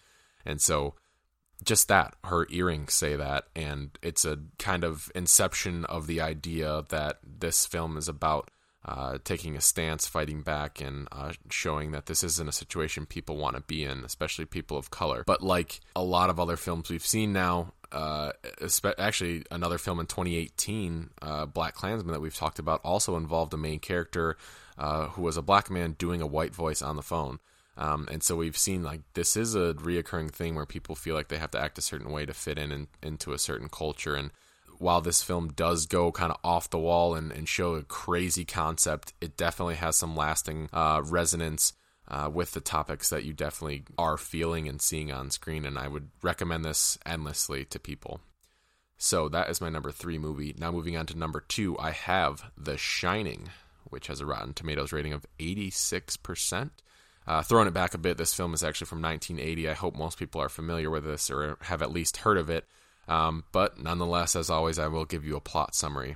And 0.43 0.60
so, 0.60 0.95
just 1.63 1.88
that, 1.88 2.15
her 2.24 2.47
earrings 2.50 2.93
say 2.93 3.15
that. 3.15 3.45
And 3.56 3.91
it's 4.02 4.26
a 4.26 4.39
kind 4.60 4.84
of 4.84 5.12
inception 5.15 5.86
of 5.86 6.08
the 6.08 6.21
idea 6.21 6.84
that 6.89 7.19
this 7.24 7.65
film 7.65 7.97
is 7.97 8.08
about 8.08 8.50
uh, 8.84 9.19
taking 9.24 9.56
a 9.56 9.62
stance, 9.62 10.08
fighting 10.08 10.41
back, 10.41 10.82
and 10.82 11.08
uh, 11.12 11.34
showing 11.50 11.91
that 11.91 12.08
this 12.08 12.24
isn't 12.24 12.50
a 12.50 12.52
situation 12.52 13.06
people 13.06 13.38
want 13.38 13.56
to 13.56 13.62
be 13.62 13.84
in, 13.84 14.04
especially 14.04 14.45
people 14.45 14.78
of 14.78 14.89
color. 14.89 15.24
But 15.26 15.43
like 15.43 15.82
a 15.95 16.04
lot 16.04 16.30
of 16.30 16.39
other 16.39 16.58
films 16.58 16.89
we've 16.89 17.06
seen 17.06 17.32
now, 17.32 17.74
uh, 17.91 18.32
actually 18.97 19.43
another 19.52 19.78
film 19.78 20.00
in 20.00 20.08
2018, 20.08 21.12
uh, 21.21 21.45
BlacKkKlansman 21.45 22.12
that 22.12 22.21
we've 22.21 22.36
talked 22.36 22.58
about, 22.58 22.82
also 22.84 23.17
involved 23.17 23.54
a 23.54 23.58
main 23.58 23.80
character 23.80 24.36
uh, 24.78 25.08
who 25.10 25.21
was 25.21 25.38
a 25.38 25.41
black 25.43 25.69
man 25.69 25.91
doing 25.91 26.21
a 26.21 26.28
white 26.28 26.56
voice 26.56 26.82
on 26.82 26.95
the 26.95 27.04
phone. 27.04 27.39
Um, 27.77 28.07
and 28.12 28.21
so 28.21 28.36
we've 28.36 28.57
seen 28.57 28.84
like 28.84 29.01
this 29.13 29.38
is 29.38 29.55
a 29.55 29.73
reoccurring 29.75 30.31
thing 30.31 30.55
where 30.55 30.65
people 30.65 30.95
feel 30.95 31.15
like 31.15 31.29
they 31.29 31.38
have 31.38 31.51
to 31.51 31.60
act 31.60 31.77
a 31.77 31.81
certain 31.81 32.12
way 32.12 32.25
to 32.25 32.34
fit 32.34 32.57
in, 32.57 32.71
in 32.71 32.88
into 33.01 33.34
a 33.34 33.39
certain 33.39 33.69
culture. 33.69 34.15
And 34.15 34.31
while 34.77 35.01
this 35.01 35.23
film 35.23 35.49
does 35.49 35.86
go 35.86 36.12
kind 36.12 36.31
of 36.31 36.39
off 36.43 36.69
the 36.69 36.79
wall 36.79 37.15
and, 37.15 37.31
and 37.31 37.47
show 37.47 37.75
a 37.75 37.84
crazy 37.84 38.45
concept, 38.45 39.13
it 39.21 39.38
definitely 39.38 39.75
has 39.75 39.95
some 39.95 40.15
lasting 40.15 40.69
uh, 40.73 41.01
resonance 41.05 41.73
uh, 42.07 42.29
with 42.31 42.51
the 42.51 42.60
topics 42.60 43.10
that 43.10 43.23
you 43.23 43.31
definitely 43.31 43.84
are 43.97 44.17
feeling 44.17 44.67
and 44.67 44.81
seeing 44.81 45.12
on 45.12 45.29
screen. 45.29 45.65
And 45.65 45.77
I 45.77 45.88
would 45.88 46.10
recommend 46.21 46.65
this 46.65 46.97
endlessly 47.05 47.63
to 47.65 47.79
people. 47.79 48.19
So 48.97 49.29
that 49.29 49.49
is 49.49 49.62
my 49.62 49.69
number 49.69 49.91
three 49.91 50.17
movie. 50.17 50.53
Now 50.57 50.71
moving 50.71 50.97
on 50.97 51.05
to 51.07 51.17
number 51.17 51.39
two, 51.39 51.77
I 51.79 51.91
have 51.91 52.51
The 52.57 52.77
Shining, 52.77 53.49
which 53.86 54.07
has 54.07 54.19
a 54.19 54.25
Rotten 54.25 54.53
Tomatoes 54.53 54.91
rating 54.91 55.13
of 55.13 55.25
86%. 55.39 56.69
Uh, 57.27 57.41
throwing 57.43 57.67
it 57.67 57.73
back 57.73 57.93
a 57.93 57.99
bit, 57.99 58.17
this 58.17 58.34
film 58.34 58.53
is 58.53 58.63
actually 58.63 58.88
from 58.88 59.01
1980. 59.01 59.69
I 59.69 59.73
hope 59.73 59.95
most 59.95 60.17
people 60.17 60.41
are 60.41 60.49
familiar 60.49 60.89
with 60.89 61.03
this 61.03 61.29
or 61.29 61.57
have 61.62 61.81
at 61.81 61.91
least 61.91 62.17
heard 62.17 62.38
of 62.38 62.49
it. 62.49 62.65
Um, 63.07 63.43
but 63.51 63.79
nonetheless, 63.79 64.36
as 64.36 64.49
always, 64.49 64.79
I 64.79 64.88
will 64.88 65.05
give 65.05 65.25
you 65.25 65.36
a 65.36 65.41
plot 65.41 65.75
summary. 65.75 66.15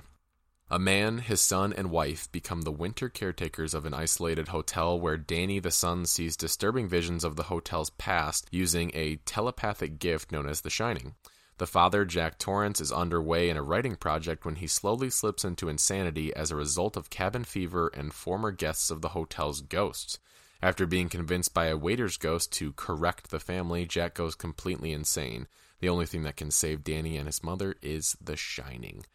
A 0.68 0.80
man, 0.80 1.18
his 1.18 1.40
son, 1.40 1.72
and 1.72 1.92
wife 1.92 2.30
become 2.32 2.62
the 2.62 2.72
winter 2.72 3.08
caretakers 3.08 3.72
of 3.72 3.86
an 3.86 3.94
isolated 3.94 4.48
hotel 4.48 4.98
where 4.98 5.16
Danny 5.16 5.60
the 5.60 5.70
son 5.70 6.06
sees 6.06 6.36
disturbing 6.36 6.88
visions 6.88 7.22
of 7.22 7.36
the 7.36 7.44
hotel's 7.44 7.90
past 7.90 8.48
using 8.50 8.90
a 8.92 9.16
telepathic 9.26 10.00
gift 10.00 10.32
known 10.32 10.48
as 10.48 10.62
the 10.62 10.70
Shining. 10.70 11.14
The 11.58 11.68
father, 11.68 12.04
Jack 12.04 12.38
Torrance, 12.38 12.80
is 12.80 12.90
underway 12.90 13.48
in 13.48 13.56
a 13.56 13.62
writing 13.62 13.94
project 13.94 14.44
when 14.44 14.56
he 14.56 14.66
slowly 14.66 15.08
slips 15.08 15.44
into 15.44 15.68
insanity 15.68 16.34
as 16.34 16.50
a 16.50 16.56
result 16.56 16.96
of 16.96 17.10
cabin 17.10 17.44
fever 17.44 17.88
and 17.94 18.12
former 18.12 18.50
guests 18.50 18.90
of 18.90 19.02
the 19.02 19.10
hotel's 19.10 19.60
ghosts. 19.60 20.18
After 20.66 20.84
being 20.84 21.08
convinced 21.08 21.54
by 21.54 21.66
a 21.66 21.76
waiter's 21.76 22.16
ghost 22.16 22.50
to 22.54 22.72
correct 22.72 23.30
the 23.30 23.38
family, 23.38 23.86
Jack 23.86 24.14
goes 24.14 24.34
completely 24.34 24.92
insane. 24.92 25.46
The 25.78 25.88
only 25.88 26.06
thing 26.06 26.24
that 26.24 26.36
can 26.36 26.50
save 26.50 26.82
Danny 26.82 27.16
and 27.16 27.28
his 27.28 27.44
mother 27.44 27.76
is 27.82 28.16
The 28.20 28.36
Shining. 28.36 29.06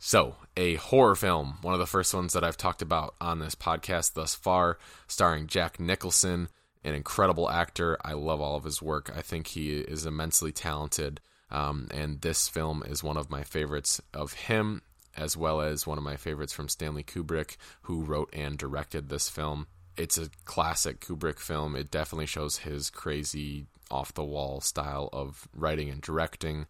So, 0.00 0.34
a 0.56 0.74
horror 0.74 1.14
film, 1.14 1.58
one 1.62 1.72
of 1.72 1.78
the 1.78 1.86
first 1.86 2.12
ones 2.12 2.32
that 2.32 2.42
I've 2.42 2.56
talked 2.56 2.82
about 2.82 3.14
on 3.20 3.38
this 3.38 3.54
podcast 3.54 4.14
thus 4.14 4.34
far, 4.34 4.78
starring 5.06 5.46
Jack 5.46 5.78
Nicholson, 5.78 6.48
an 6.82 6.94
incredible 6.94 7.48
actor. 7.48 7.96
I 8.04 8.14
love 8.14 8.40
all 8.40 8.56
of 8.56 8.64
his 8.64 8.82
work. 8.82 9.08
I 9.16 9.22
think 9.22 9.46
he 9.46 9.78
is 9.78 10.04
immensely 10.04 10.50
talented. 10.50 11.20
Um, 11.48 11.86
and 11.92 12.22
this 12.22 12.48
film 12.48 12.82
is 12.84 13.04
one 13.04 13.16
of 13.16 13.30
my 13.30 13.44
favorites 13.44 14.00
of 14.12 14.32
him, 14.32 14.82
as 15.16 15.36
well 15.36 15.60
as 15.60 15.86
one 15.86 15.96
of 15.96 16.02
my 16.02 16.16
favorites 16.16 16.52
from 16.52 16.68
Stanley 16.68 17.04
Kubrick, 17.04 17.56
who 17.82 18.02
wrote 18.02 18.30
and 18.32 18.58
directed 18.58 19.10
this 19.10 19.28
film. 19.28 19.68
It's 19.96 20.18
a 20.18 20.30
classic 20.44 21.00
Kubrick 21.00 21.38
film. 21.38 21.76
It 21.76 21.90
definitely 21.90 22.26
shows 22.26 22.58
his 22.58 22.90
crazy 22.90 23.66
off 23.90 24.14
the 24.14 24.24
wall 24.24 24.60
style 24.60 25.08
of 25.12 25.48
writing 25.54 25.88
and 25.88 26.00
directing. 26.00 26.66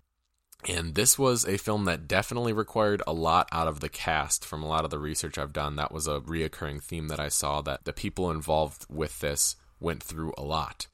And 0.69 0.95
this 0.95 1.19
was 1.19 1.47
a 1.47 1.59
film 1.59 1.85
that 1.85 2.09
definitely 2.09 2.53
required 2.53 3.03
a 3.07 3.13
lot 3.13 3.49
out 3.53 3.69
of 3.69 3.81
the 3.81 3.89
cast 3.89 4.45
from 4.45 4.63
a 4.63 4.69
lot 4.69 4.85
of 4.85 4.91
the 4.91 4.99
research 4.99 5.39
I've 5.39 5.53
done. 5.53 5.77
That 5.77 5.93
was 5.93 6.07
a 6.07 6.21
reoccurring 6.21 6.83
theme 6.83 7.09
that 7.09 7.21
I 7.21 7.29
saw 7.29 7.61
that 7.63 7.85
the 7.85 7.93
people 7.93 8.31
involved 8.31 8.87
with 8.89 9.21
this 9.21 9.57
went 9.81 10.03
through 10.03 10.33
a 10.37 10.43
lot. 10.43 10.87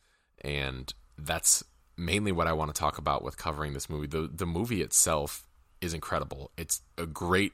And 0.43 0.93
that's 1.17 1.65
mainly 1.97 2.33
what 2.33 2.47
I 2.47 2.53
want 2.53 2.75
to 2.75 2.79
talk 2.79 2.99
about 2.99 3.23
with 3.23 3.37
covering 3.37 3.73
this 3.73 3.89
movie. 3.89 4.07
The 4.07 4.29
the 4.33 4.47
movie 4.47 4.83
itself 4.83 5.47
is 5.81 5.95
incredible. 5.95 6.51
It's 6.57 6.81
a 6.99 7.07
great 7.07 7.53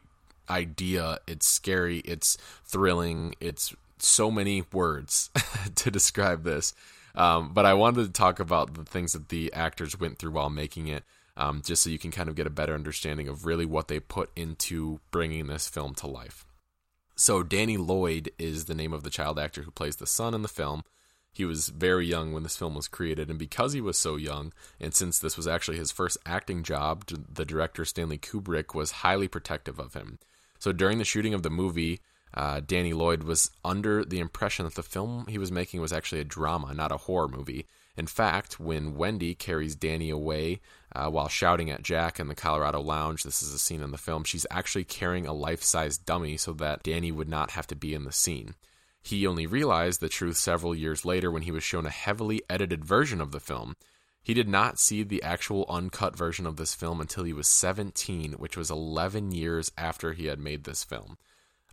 idea. 0.48 1.18
It's 1.26 1.46
scary, 1.46 1.98
it's 1.98 2.36
thrilling, 2.64 3.34
it's 3.40 3.74
so 4.02 4.30
many 4.30 4.64
words 4.72 5.30
to 5.76 5.90
describe 5.90 6.44
this. 6.44 6.74
Um, 7.14 7.52
but 7.52 7.66
I 7.66 7.74
wanted 7.74 8.04
to 8.04 8.12
talk 8.12 8.38
about 8.38 8.74
the 8.74 8.84
things 8.84 9.12
that 9.12 9.28
the 9.28 9.52
actors 9.52 9.98
went 9.98 10.18
through 10.18 10.32
while 10.32 10.50
making 10.50 10.88
it, 10.88 11.04
um, 11.36 11.62
just 11.64 11.82
so 11.82 11.90
you 11.90 11.98
can 11.98 12.10
kind 12.10 12.28
of 12.28 12.36
get 12.36 12.46
a 12.46 12.50
better 12.50 12.74
understanding 12.74 13.28
of 13.28 13.44
really 13.44 13.66
what 13.66 13.88
they 13.88 13.98
put 13.98 14.30
into 14.36 15.00
bringing 15.10 15.46
this 15.46 15.68
film 15.68 15.94
to 15.96 16.06
life. 16.06 16.44
So, 17.16 17.42
Danny 17.42 17.76
Lloyd 17.76 18.30
is 18.38 18.66
the 18.66 18.74
name 18.76 18.92
of 18.92 19.02
the 19.02 19.10
child 19.10 19.40
actor 19.40 19.62
who 19.62 19.72
plays 19.72 19.96
the 19.96 20.06
son 20.06 20.34
in 20.34 20.42
the 20.42 20.48
film. 20.48 20.84
He 21.32 21.44
was 21.44 21.68
very 21.68 22.06
young 22.06 22.32
when 22.32 22.44
this 22.44 22.56
film 22.56 22.76
was 22.76 22.86
created, 22.86 23.28
and 23.28 23.38
because 23.38 23.72
he 23.72 23.80
was 23.80 23.98
so 23.98 24.14
young, 24.14 24.52
and 24.80 24.94
since 24.94 25.18
this 25.18 25.36
was 25.36 25.48
actually 25.48 25.78
his 25.78 25.90
first 25.90 26.18
acting 26.24 26.62
job, 26.62 27.06
the 27.06 27.44
director 27.44 27.84
Stanley 27.84 28.18
Kubrick 28.18 28.72
was 28.72 29.02
highly 29.02 29.26
protective 29.26 29.80
of 29.80 29.94
him. 29.94 30.20
So, 30.60 30.70
during 30.70 30.98
the 30.98 31.04
shooting 31.04 31.34
of 31.34 31.42
the 31.42 31.50
movie, 31.50 32.00
uh, 32.34 32.60
Danny 32.64 32.92
Lloyd 32.92 33.22
was 33.22 33.50
under 33.64 34.04
the 34.04 34.20
impression 34.20 34.64
that 34.64 34.74
the 34.74 34.82
film 34.82 35.26
he 35.28 35.38
was 35.38 35.52
making 35.52 35.80
was 35.80 35.92
actually 35.92 36.20
a 36.20 36.24
drama, 36.24 36.74
not 36.74 36.92
a 36.92 36.98
horror 36.98 37.28
movie. 37.28 37.66
In 37.96 38.06
fact, 38.06 38.60
when 38.60 38.94
Wendy 38.94 39.34
carries 39.34 39.74
Danny 39.74 40.08
away 40.10 40.60
uh, 40.94 41.10
while 41.10 41.28
shouting 41.28 41.68
at 41.70 41.82
Jack 41.82 42.20
in 42.20 42.28
the 42.28 42.34
Colorado 42.34 42.80
Lounge, 42.80 43.24
this 43.24 43.42
is 43.42 43.52
a 43.52 43.58
scene 43.58 43.82
in 43.82 43.90
the 43.90 43.98
film, 43.98 44.22
she's 44.22 44.46
actually 44.50 44.84
carrying 44.84 45.26
a 45.26 45.32
life 45.32 45.62
size 45.62 45.98
dummy 45.98 46.36
so 46.36 46.52
that 46.52 46.84
Danny 46.84 47.10
would 47.10 47.28
not 47.28 47.50
have 47.52 47.66
to 47.66 47.74
be 47.74 47.94
in 47.94 48.04
the 48.04 48.12
scene. 48.12 48.54
He 49.02 49.26
only 49.26 49.46
realized 49.46 50.00
the 50.00 50.08
truth 50.08 50.36
several 50.36 50.74
years 50.74 51.04
later 51.04 51.30
when 51.30 51.42
he 51.42 51.50
was 51.50 51.64
shown 51.64 51.86
a 51.86 51.90
heavily 51.90 52.42
edited 52.48 52.84
version 52.84 53.20
of 53.20 53.32
the 53.32 53.40
film. 53.40 53.74
He 54.22 54.34
did 54.34 54.48
not 54.48 54.78
see 54.78 55.02
the 55.02 55.22
actual 55.22 55.64
uncut 55.68 56.16
version 56.16 56.46
of 56.46 56.56
this 56.56 56.74
film 56.74 57.00
until 57.00 57.24
he 57.24 57.32
was 57.32 57.48
17, 57.48 58.34
which 58.34 58.56
was 58.56 58.70
11 58.70 59.32
years 59.32 59.72
after 59.78 60.12
he 60.12 60.26
had 60.26 60.38
made 60.38 60.64
this 60.64 60.84
film. 60.84 61.16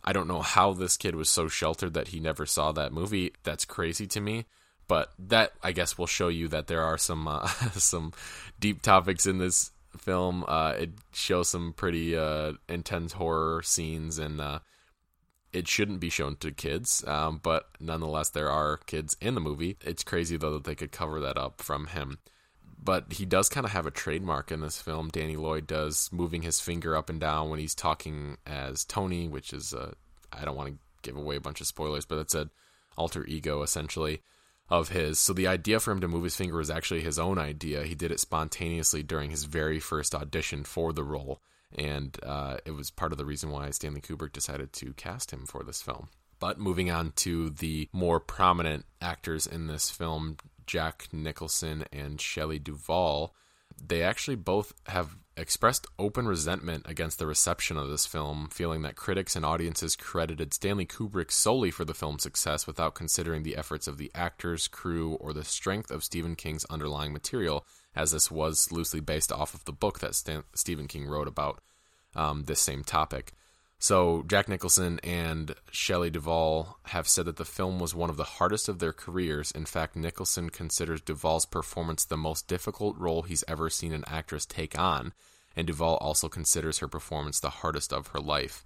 I 0.04 0.12
don't 0.12 0.28
know 0.28 0.42
how 0.42 0.72
this 0.72 0.96
kid 0.96 1.14
was 1.14 1.28
so 1.28 1.48
sheltered 1.48 1.94
that 1.94 2.08
he 2.08 2.20
never 2.20 2.46
saw 2.46 2.72
that 2.72 2.92
movie. 2.92 3.32
That's 3.42 3.64
crazy 3.64 4.06
to 4.08 4.20
me. 4.20 4.46
But 4.88 5.12
that 5.18 5.52
I 5.62 5.72
guess 5.72 5.98
will 5.98 6.06
show 6.06 6.28
you 6.28 6.46
that 6.48 6.68
there 6.68 6.82
are 6.82 6.98
some 6.98 7.26
uh, 7.26 7.46
some 7.72 8.12
deep 8.60 8.82
topics 8.82 9.26
in 9.26 9.38
this 9.38 9.72
film. 9.98 10.44
Uh, 10.46 10.74
it 10.78 10.90
shows 11.12 11.48
some 11.48 11.72
pretty 11.72 12.16
uh, 12.16 12.52
intense 12.68 13.14
horror 13.14 13.62
scenes, 13.62 14.18
and 14.18 14.40
uh, 14.40 14.60
it 15.52 15.66
shouldn't 15.66 15.98
be 15.98 16.10
shown 16.10 16.36
to 16.36 16.52
kids. 16.52 17.02
Um, 17.04 17.40
but 17.42 17.68
nonetheless, 17.80 18.30
there 18.30 18.48
are 18.48 18.76
kids 18.86 19.16
in 19.20 19.34
the 19.34 19.40
movie. 19.40 19.76
It's 19.84 20.04
crazy 20.04 20.36
though 20.36 20.52
that 20.52 20.64
they 20.64 20.76
could 20.76 20.92
cover 20.92 21.18
that 21.20 21.36
up 21.36 21.60
from 21.60 21.88
him 21.88 22.18
but 22.82 23.12
he 23.12 23.24
does 23.24 23.48
kind 23.48 23.66
of 23.66 23.72
have 23.72 23.86
a 23.86 23.90
trademark 23.90 24.52
in 24.52 24.60
this 24.60 24.80
film. 24.80 25.08
Danny 25.08 25.36
Lloyd 25.36 25.66
does 25.66 26.08
moving 26.12 26.42
his 26.42 26.60
finger 26.60 26.96
up 26.96 27.10
and 27.10 27.20
down 27.20 27.50
when 27.50 27.58
he's 27.58 27.74
talking 27.74 28.36
as 28.46 28.84
Tony, 28.84 29.28
which 29.28 29.52
is 29.52 29.74
I 30.32 30.44
don't 30.44 30.56
want 30.56 30.70
to 30.70 30.78
give 31.02 31.16
away 31.16 31.36
a 31.36 31.40
bunch 31.40 31.60
of 31.60 31.66
spoilers, 31.66 32.04
but 32.04 32.18
it's 32.18 32.34
an 32.34 32.50
alter 32.96 33.24
ego 33.26 33.62
essentially 33.62 34.22
of 34.68 34.88
his. 34.88 35.18
So 35.20 35.32
the 35.32 35.46
idea 35.46 35.80
for 35.80 35.92
him 35.92 36.00
to 36.00 36.08
move 36.08 36.24
his 36.24 36.36
finger 36.36 36.56
was 36.56 36.70
actually 36.70 37.00
his 37.00 37.18
own 37.18 37.38
idea. 37.38 37.84
He 37.84 37.94
did 37.94 38.10
it 38.10 38.20
spontaneously 38.20 39.02
during 39.02 39.30
his 39.30 39.44
very 39.44 39.78
first 39.78 40.14
audition 40.14 40.64
for 40.64 40.92
the 40.92 41.04
role, 41.04 41.40
and 41.74 42.16
uh, 42.22 42.58
it 42.64 42.72
was 42.72 42.90
part 42.90 43.12
of 43.12 43.18
the 43.18 43.24
reason 43.24 43.50
why 43.50 43.70
Stanley 43.70 44.00
Kubrick 44.00 44.32
decided 44.32 44.72
to 44.74 44.92
cast 44.94 45.30
him 45.30 45.46
for 45.46 45.62
this 45.62 45.82
film. 45.82 46.08
But 46.38 46.58
moving 46.58 46.90
on 46.90 47.12
to 47.16 47.50
the 47.50 47.88
more 47.92 48.20
prominent 48.20 48.84
actors 49.00 49.46
in 49.46 49.68
this 49.68 49.90
film, 49.90 50.36
Jack 50.66 51.08
Nicholson 51.12 51.84
and 51.92 52.20
Shelley 52.20 52.58
Duvall, 52.58 53.34
they 53.84 54.02
actually 54.02 54.36
both 54.36 54.72
have 54.86 55.16
expressed 55.36 55.86
open 55.98 56.26
resentment 56.26 56.86
against 56.88 57.18
the 57.18 57.26
reception 57.26 57.76
of 57.76 57.88
this 57.88 58.06
film, 58.06 58.48
feeling 58.50 58.82
that 58.82 58.96
critics 58.96 59.36
and 59.36 59.44
audiences 59.44 59.94
credited 59.94 60.54
Stanley 60.54 60.86
Kubrick 60.86 61.30
solely 61.30 61.70
for 61.70 61.84
the 61.84 61.94
film's 61.94 62.22
success 62.22 62.66
without 62.66 62.94
considering 62.94 63.42
the 63.42 63.56
efforts 63.56 63.86
of 63.86 63.98
the 63.98 64.10
actors, 64.14 64.66
crew, 64.66 65.14
or 65.14 65.32
the 65.32 65.44
strength 65.44 65.90
of 65.90 66.04
Stephen 66.04 66.36
King's 66.36 66.64
underlying 66.66 67.12
material, 67.12 67.66
as 67.94 68.12
this 68.12 68.30
was 68.30 68.72
loosely 68.72 69.00
based 69.00 69.30
off 69.30 69.52
of 69.52 69.64
the 69.66 69.72
book 69.72 69.98
that 70.00 70.14
Stan- 70.14 70.44
Stephen 70.54 70.88
King 70.88 71.06
wrote 71.06 71.28
about 71.28 71.60
um, 72.14 72.44
this 72.44 72.60
same 72.60 72.82
topic. 72.82 73.32
So 73.78 74.24
Jack 74.26 74.48
Nicholson 74.48 75.00
and 75.04 75.54
Shelley 75.70 76.10
Duvall 76.10 76.78
have 76.86 77.06
said 77.06 77.26
that 77.26 77.36
the 77.36 77.44
film 77.44 77.78
was 77.78 77.94
one 77.94 78.08
of 78.08 78.16
the 78.16 78.24
hardest 78.24 78.68
of 78.68 78.78
their 78.78 78.92
careers. 78.92 79.50
In 79.50 79.66
fact, 79.66 79.96
Nicholson 79.96 80.50
considers 80.50 81.02
Duvall's 81.02 81.46
performance 81.46 82.04
the 82.04 82.16
most 82.16 82.48
difficult 82.48 82.96
role 82.96 83.22
he's 83.22 83.44
ever 83.46 83.68
seen 83.68 83.92
an 83.92 84.04
actress 84.06 84.46
take 84.46 84.78
on, 84.78 85.12
and 85.54 85.66
Duvall 85.66 85.96
also 85.96 86.28
considers 86.28 86.78
her 86.78 86.88
performance 86.88 87.38
the 87.38 87.50
hardest 87.50 87.92
of 87.92 88.08
her 88.08 88.20
life. 88.20 88.64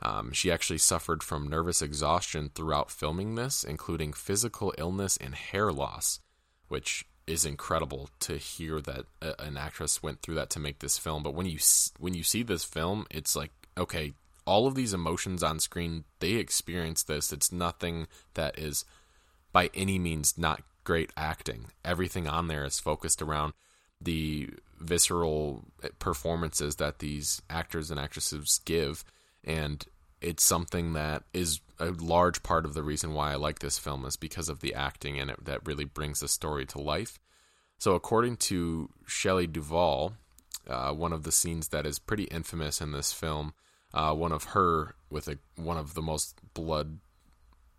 Um, 0.00 0.32
she 0.32 0.50
actually 0.50 0.78
suffered 0.78 1.22
from 1.22 1.48
nervous 1.48 1.82
exhaustion 1.82 2.50
throughout 2.54 2.90
filming 2.90 3.34
this, 3.34 3.64
including 3.64 4.12
physical 4.12 4.72
illness 4.78 5.16
and 5.16 5.34
hair 5.34 5.72
loss, 5.72 6.20
which 6.68 7.04
is 7.26 7.44
incredible 7.44 8.08
to 8.20 8.36
hear 8.36 8.80
that 8.80 9.04
an 9.38 9.56
actress 9.56 10.02
went 10.02 10.22
through 10.22 10.36
that 10.36 10.50
to 10.50 10.60
make 10.60 10.78
this 10.78 10.98
film. 10.98 11.22
But 11.22 11.34
when 11.34 11.46
you 11.46 11.58
when 11.98 12.14
you 12.14 12.22
see 12.22 12.42
this 12.42 12.64
film, 12.64 13.06
it's 13.10 13.36
like 13.36 13.50
okay, 13.76 14.14
all 14.48 14.66
of 14.66 14.74
these 14.74 14.94
emotions 14.94 15.42
on 15.42 15.60
screen, 15.60 16.04
they 16.20 16.32
experience 16.32 17.02
this. 17.02 17.32
It's 17.34 17.52
nothing 17.52 18.08
that 18.32 18.58
is 18.58 18.86
by 19.52 19.68
any 19.74 19.98
means 19.98 20.38
not 20.38 20.62
great 20.84 21.12
acting. 21.18 21.66
Everything 21.84 22.26
on 22.26 22.48
there 22.48 22.64
is 22.64 22.80
focused 22.80 23.20
around 23.20 23.52
the 24.00 24.48
visceral 24.80 25.64
performances 25.98 26.76
that 26.76 27.00
these 27.00 27.42
actors 27.50 27.90
and 27.90 28.00
actresses 28.00 28.60
give 28.64 29.04
and 29.44 29.84
it's 30.20 30.44
something 30.44 30.94
that 30.94 31.24
is 31.34 31.60
a 31.78 31.90
large 31.90 32.42
part 32.42 32.64
of 32.64 32.74
the 32.74 32.82
reason 32.82 33.12
why 33.12 33.32
I 33.32 33.36
like 33.36 33.58
this 33.58 33.78
film 33.78 34.04
is 34.04 34.16
because 34.16 34.48
of 34.48 34.60
the 34.60 34.74
acting 34.74 35.18
and 35.18 35.30
it 35.30 35.44
that 35.44 35.66
really 35.66 35.84
brings 35.84 36.20
the 36.20 36.28
story 36.28 36.64
to 36.66 36.80
life. 36.80 37.18
So, 37.78 37.94
according 37.94 38.38
to 38.48 38.88
Shelley 39.06 39.46
Duvall, 39.46 40.14
uh, 40.68 40.92
one 40.92 41.12
of 41.12 41.22
the 41.22 41.32
scenes 41.32 41.68
that 41.68 41.86
is 41.86 41.98
pretty 41.98 42.24
infamous 42.24 42.80
in 42.80 42.90
this 42.92 43.12
film, 43.12 43.52
uh, 43.94 44.14
one 44.14 44.32
of 44.32 44.44
her 44.44 44.94
with 45.10 45.28
a 45.28 45.38
one 45.56 45.76
of 45.76 45.94
the 45.94 46.02
most 46.02 46.38
blood 46.54 46.98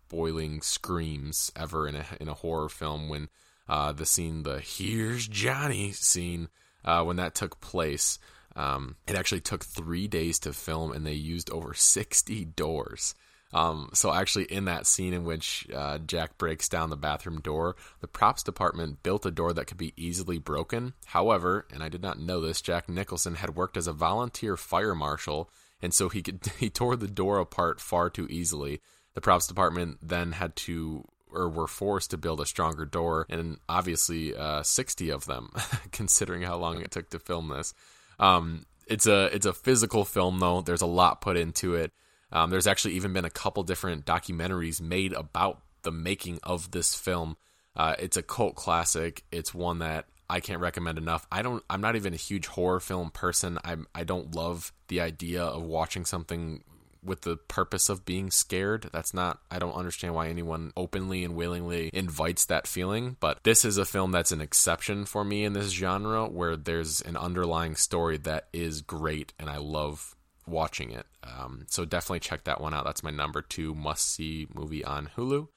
boiling 0.08 0.60
screams 0.60 1.52
ever 1.56 1.86
in 1.86 1.94
a 1.94 2.04
in 2.20 2.28
a 2.28 2.34
horror 2.34 2.68
film 2.68 3.08
when 3.08 3.28
uh, 3.68 3.92
the 3.92 4.06
scene 4.06 4.42
the 4.42 4.60
"Here's 4.60 5.26
Johnny" 5.28 5.92
scene 5.92 6.48
uh, 6.84 7.02
when 7.04 7.16
that 7.16 7.34
took 7.34 7.60
place. 7.60 8.18
Um, 8.56 8.96
it 9.06 9.14
actually 9.14 9.42
took 9.42 9.64
three 9.64 10.08
days 10.08 10.40
to 10.40 10.52
film, 10.52 10.92
and 10.92 11.06
they 11.06 11.12
used 11.12 11.50
over 11.50 11.72
60 11.72 12.44
doors. 12.46 13.14
Um, 13.52 13.90
so 13.94 14.12
actually, 14.12 14.44
in 14.44 14.66
that 14.66 14.86
scene 14.86 15.12
in 15.12 15.24
which 15.24 15.66
uh, 15.74 15.98
Jack 15.98 16.38
breaks 16.38 16.68
down 16.68 16.90
the 16.90 16.96
bathroom 16.96 17.40
door, 17.40 17.76
the 18.00 18.06
props 18.06 18.42
department 18.42 19.02
built 19.02 19.26
a 19.26 19.30
door 19.30 19.52
that 19.52 19.66
could 19.66 19.76
be 19.76 19.92
easily 19.96 20.38
broken. 20.38 20.94
However, 21.06 21.66
and 21.72 21.82
I 21.82 21.88
did 21.88 22.02
not 22.02 22.20
know 22.20 22.40
this, 22.40 22.60
Jack 22.60 22.88
Nicholson 22.88 23.36
had 23.36 23.56
worked 23.56 23.76
as 23.76 23.86
a 23.86 23.92
volunteer 23.92 24.56
fire 24.56 24.94
marshal, 24.94 25.50
and 25.82 25.94
so 25.94 26.08
he 26.08 26.22
could 26.22 26.40
he 26.58 26.70
tore 26.70 26.96
the 26.96 27.08
door 27.08 27.38
apart 27.38 27.80
far 27.80 28.10
too 28.10 28.26
easily. 28.30 28.80
The 29.14 29.20
props 29.20 29.46
department 29.46 29.98
then 30.02 30.32
had 30.32 30.54
to 30.56 31.04
or 31.32 31.48
were 31.48 31.66
forced 31.66 32.10
to 32.10 32.18
build 32.18 32.40
a 32.40 32.46
stronger 32.46 32.84
door, 32.84 33.26
and 33.28 33.58
obviously 33.68 34.34
uh, 34.34 34.62
60 34.62 35.10
of 35.10 35.26
them, 35.26 35.50
considering 35.92 36.42
how 36.42 36.56
long 36.56 36.80
it 36.80 36.90
took 36.90 37.08
to 37.10 37.18
film 37.18 37.48
this. 37.48 37.72
Um, 38.18 38.66
it's 38.86 39.06
a 39.06 39.26
it's 39.26 39.46
a 39.46 39.52
physical 39.52 40.04
film 40.04 40.40
though. 40.40 40.60
There's 40.60 40.82
a 40.82 40.86
lot 40.86 41.20
put 41.20 41.36
into 41.36 41.74
it. 41.74 41.92
Um, 42.32 42.50
there's 42.50 42.66
actually 42.66 42.94
even 42.94 43.12
been 43.12 43.24
a 43.24 43.30
couple 43.30 43.62
different 43.62 44.04
documentaries 44.04 44.80
made 44.80 45.12
about 45.12 45.62
the 45.82 45.92
making 45.92 46.38
of 46.42 46.70
this 46.70 46.94
film. 46.94 47.36
Uh, 47.76 47.94
it's 47.98 48.16
a 48.16 48.22
cult 48.22 48.56
classic. 48.56 49.24
It's 49.32 49.54
one 49.54 49.78
that 49.78 50.06
I 50.30 50.40
can't 50.40 50.60
recommend 50.60 50.96
enough. 50.96 51.26
I 51.30 51.42
don't. 51.42 51.62
I'm 51.68 51.80
not 51.80 51.96
even 51.96 52.14
a 52.14 52.16
huge 52.16 52.46
horror 52.46 52.80
film 52.80 53.10
person. 53.10 53.58
I'm. 53.64 53.86
I 53.94 54.04
don't 54.04 54.34
love 54.34 54.72
the 54.88 55.00
idea 55.00 55.42
of 55.42 55.62
watching 55.62 56.04
something 56.04 56.62
with 57.02 57.22
the 57.22 57.36
purpose 57.36 57.88
of 57.88 58.04
being 58.04 58.30
scared. 58.30 58.88
That's 58.92 59.14
not, 59.14 59.40
I 59.50 59.58
don't 59.58 59.74
understand 59.74 60.14
why 60.14 60.28
anyone 60.28 60.72
openly 60.76 61.24
and 61.24 61.34
willingly 61.34 61.90
invites 61.92 62.44
that 62.46 62.66
feeling. 62.66 63.16
But 63.20 63.42
this 63.42 63.64
is 63.64 63.78
a 63.78 63.84
film 63.84 64.12
that's 64.12 64.32
an 64.32 64.40
exception 64.40 65.06
for 65.06 65.24
me 65.24 65.44
in 65.44 65.52
this 65.52 65.70
genre 65.70 66.26
where 66.26 66.56
there's 66.56 67.00
an 67.00 67.16
underlying 67.16 67.74
story 67.74 68.18
that 68.18 68.48
is 68.52 68.82
great 68.82 69.32
and 69.38 69.48
I 69.48 69.56
love 69.56 70.14
watching 70.46 70.90
it. 70.90 71.06
Um, 71.22 71.64
so 71.68 71.84
definitely 71.84 72.20
check 72.20 72.44
that 72.44 72.60
one 72.60 72.74
out. 72.74 72.84
That's 72.84 73.02
my 73.02 73.10
number 73.10 73.42
two 73.42 73.74
must 73.74 74.12
see 74.12 74.48
movie 74.52 74.84
on 74.84 75.10
Hulu. 75.16 75.48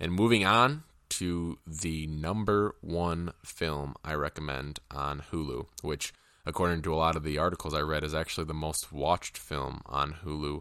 And 0.00 0.12
moving 0.12 0.44
on 0.44 0.84
to 1.18 1.58
the 1.66 2.06
number 2.06 2.76
one 2.80 3.32
film 3.44 3.94
I 4.04 4.14
recommend 4.14 4.78
on 4.90 5.22
Hulu, 5.32 5.66
which, 5.82 6.12
according 6.46 6.82
to 6.82 6.94
a 6.94 6.96
lot 6.96 7.16
of 7.16 7.24
the 7.24 7.38
articles 7.38 7.74
I 7.74 7.80
read, 7.80 8.04
is 8.04 8.14
actually 8.14 8.44
the 8.44 8.54
most 8.54 8.92
watched 8.92 9.36
film 9.36 9.82
on 9.86 10.18
Hulu 10.24 10.60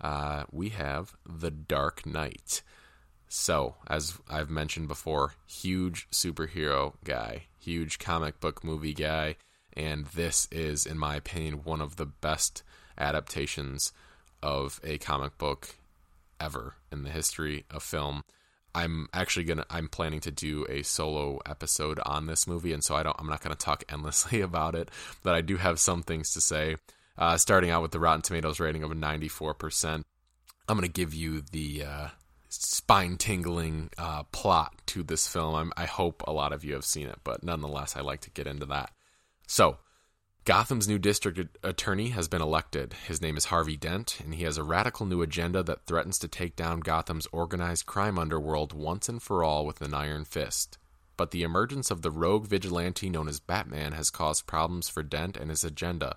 uh, 0.00 0.44
we 0.50 0.70
have 0.70 1.14
The 1.26 1.50
Dark 1.50 2.06
Knight. 2.06 2.62
So, 3.28 3.74
as 3.86 4.18
I've 4.30 4.48
mentioned 4.48 4.88
before, 4.88 5.34
huge 5.46 6.08
superhero 6.10 6.94
guy, 7.04 7.42
huge 7.58 7.98
comic 7.98 8.40
book 8.40 8.64
movie 8.64 8.94
guy, 8.94 9.36
and 9.74 10.06
this 10.06 10.48
is, 10.50 10.86
in 10.86 10.96
my 10.96 11.16
opinion, 11.16 11.64
one 11.64 11.82
of 11.82 11.96
the 11.96 12.06
best 12.06 12.62
adaptations 12.96 13.92
of 14.42 14.80
a 14.82 14.96
comic 14.96 15.36
book 15.36 15.76
ever 16.40 16.76
in 16.90 17.02
the 17.02 17.10
history 17.10 17.66
of 17.70 17.82
film. 17.82 18.22
I'm 18.78 19.08
actually 19.12 19.44
gonna 19.44 19.66
I'm 19.68 19.88
planning 19.88 20.20
to 20.20 20.30
do 20.30 20.64
a 20.68 20.82
solo 20.82 21.40
episode 21.44 21.98
on 22.06 22.26
this 22.26 22.46
movie, 22.46 22.72
and 22.72 22.82
so 22.82 22.94
I 22.94 23.02
don't 23.02 23.16
I'm 23.18 23.28
not 23.28 23.40
gonna 23.42 23.56
talk 23.56 23.84
endlessly 23.92 24.40
about 24.40 24.74
it, 24.74 24.90
but 25.22 25.34
I 25.34 25.40
do 25.40 25.56
have 25.56 25.80
some 25.80 26.02
things 26.02 26.32
to 26.34 26.40
say. 26.40 26.76
Uh, 27.16 27.36
starting 27.36 27.70
out 27.70 27.82
with 27.82 27.90
the 27.90 27.98
Rotten 27.98 28.22
Tomatoes 28.22 28.60
rating 28.60 28.84
of 28.84 28.92
a 28.92 28.94
94%. 28.94 30.04
I'm 30.68 30.80
to 30.80 30.86
give 30.86 31.14
you 31.14 31.40
the 31.40 31.82
uh, 31.82 32.08
spine 32.48 33.16
tingling 33.16 33.90
uh, 33.98 34.22
plot 34.30 34.72
to 34.86 35.02
this 35.02 35.26
film. 35.26 35.56
I'm, 35.56 35.72
i 35.76 35.84
hope 35.84 36.22
a 36.28 36.32
lot 36.32 36.52
of 36.52 36.64
you 36.64 36.74
have 36.74 36.84
seen 36.84 37.08
it, 37.08 37.18
but 37.24 37.42
nonetheless, 37.42 37.96
I 37.96 38.02
like 38.02 38.20
to 38.20 38.30
get 38.30 38.46
into 38.46 38.66
that. 38.66 38.92
So, 39.48 39.78
Gotham's 40.48 40.88
new 40.88 40.98
district 40.98 41.58
attorney 41.62 42.08
has 42.08 42.26
been 42.26 42.40
elected. 42.40 42.94
His 43.06 43.20
name 43.20 43.36
is 43.36 43.44
Harvey 43.44 43.76
Dent, 43.76 44.18
and 44.24 44.34
he 44.34 44.44
has 44.44 44.56
a 44.56 44.62
radical 44.62 45.04
new 45.04 45.20
agenda 45.20 45.62
that 45.62 45.84
threatens 45.84 46.18
to 46.20 46.26
take 46.26 46.56
down 46.56 46.80
Gotham's 46.80 47.28
organized 47.32 47.84
crime 47.84 48.18
underworld 48.18 48.72
once 48.72 49.10
and 49.10 49.22
for 49.22 49.44
all 49.44 49.66
with 49.66 49.82
an 49.82 49.92
iron 49.92 50.24
fist. 50.24 50.78
But 51.18 51.32
the 51.32 51.42
emergence 51.42 51.90
of 51.90 52.00
the 52.00 52.10
rogue 52.10 52.46
vigilante 52.46 53.10
known 53.10 53.28
as 53.28 53.40
Batman 53.40 53.92
has 53.92 54.08
caused 54.08 54.46
problems 54.46 54.88
for 54.88 55.02
Dent 55.02 55.36
and 55.36 55.50
his 55.50 55.64
agenda. 55.64 56.16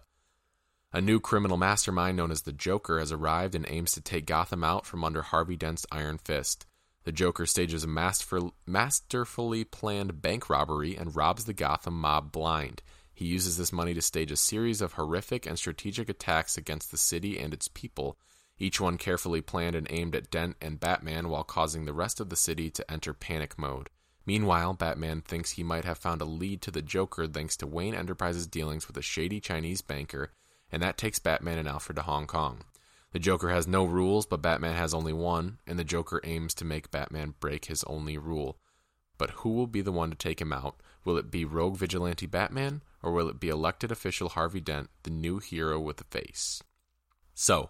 A 0.94 1.02
new 1.02 1.20
criminal 1.20 1.58
mastermind 1.58 2.15
known 2.15 2.32
as 2.32 2.44
the 2.44 2.54
Joker 2.54 3.00
has 3.00 3.12
arrived 3.12 3.54
and 3.54 3.65
aims 3.67 3.91
to 3.91 4.02
take 4.02 4.26
Gotham 4.26 4.63
out 4.63 4.86
from 4.86 5.04
under 5.04 5.24
Harvey 5.24 5.58
Dent's 5.58 5.86
iron 5.91 6.17
fist. 6.17 6.65
The 7.04 7.12
Joker 7.12 7.46
stages 7.46 7.84
a 7.84 8.54
masterfully 8.65 9.65
planned 9.65 10.22
bank 10.22 10.50
robbery 10.50 10.96
and 10.96 11.17
robs 11.17 11.44
the 11.44 11.54
Gotham 11.54 12.00
mob 12.00 12.32
blind. 12.32 12.82
He 13.13 13.26
uses 13.26 13.58
this 13.58 13.74
money 13.74 13.93
to 13.93 14.02
stage 14.02 14.32
a 14.32 14.36
series 14.36 14.82
of 14.82 14.93
horrific 14.93 15.45
and 15.45 15.58
strategic 15.58 16.10
attacks 16.10 16.58
against 16.58 16.91
the 16.91 16.97
city 16.97 17.39
and 17.39 17.54
its 17.54 17.67
people, 17.67 18.17
each 18.58 18.80
one 18.80 18.97
carefully 18.97 19.41
planned 19.41 19.76
and 19.76 19.88
aimed 19.89 20.15
at 20.15 20.32
Dent 20.32 20.56
and 20.62 20.80
Batman 20.80 21.30
while 21.30 21.43
causing 21.43 21.86
the 21.86 21.93
rest 21.93 22.19
of 22.19 22.30
the 22.30 22.36
city 22.36 22.69
to 22.71 22.91
enter 22.91 23.13
panic 23.13 23.58
mode. 23.58 23.89
Meanwhile, 24.26 24.74
Batman 24.74 25.21
thinks 25.21 25.52
he 25.52 25.63
might 25.63 25.86
have 25.86 25.97
found 25.97 26.21
a 26.21 26.26
lead 26.26 26.62
to 26.62 26.71
the 26.71 26.82
Joker 26.82 27.28
thanks 27.28 27.58
to 27.58 27.67
Wayne 27.67 27.95
Enterprises' 27.95 28.47
dealings 28.47 28.88
with 28.88 28.97
a 28.97 29.02
shady 29.02 29.39
Chinese 29.39 29.82
banker 29.82 30.32
and 30.71 30.82
that 30.82 30.97
takes 30.97 31.19
Batman 31.19 31.58
and 31.58 31.67
Alfred 31.67 31.97
to 31.97 32.04
Hong 32.04 32.26
Kong. 32.26 32.63
The 33.12 33.19
Joker 33.19 33.50
has 33.50 33.67
no 33.67 33.84
rules, 33.84 34.26
but 34.26 34.41
Batman 34.41 34.76
has 34.76 34.93
only 34.93 35.12
one, 35.12 35.60
and 35.67 35.78
the 35.78 35.84
Joker 35.84 36.21
aims 36.24 36.54
to 36.56 36.65
make 36.65 36.91
Batman 36.91 37.36
break 37.39 37.65
his 37.65 37.84
only 37.84 38.17
rule. 38.17 38.58
But 39.21 39.29
who 39.41 39.51
will 39.51 39.67
be 39.67 39.81
the 39.81 39.91
one 39.91 40.10
to 40.10 40.15
take 40.15 40.41
him 40.41 40.51
out? 40.51 40.81
Will 41.05 41.15
it 41.15 41.29
be 41.29 41.45
rogue 41.45 41.77
vigilante 41.77 42.25
Batman, 42.25 42.81
or 43.03 43.12
will 43.12 43.29
it 43.29 43.39
be 43.39 43.49
elected 43.49 43.91
official 43.91 44.29
Harvey 44.29 44.62
Dent, 44.62 44.89
the 45.03 45.12
new 45.12 45.38
hero 45.38 45.79
with 45.79 46.01
a 46.01 46.05
face? 46.05 46.63
So, 47.36 47.69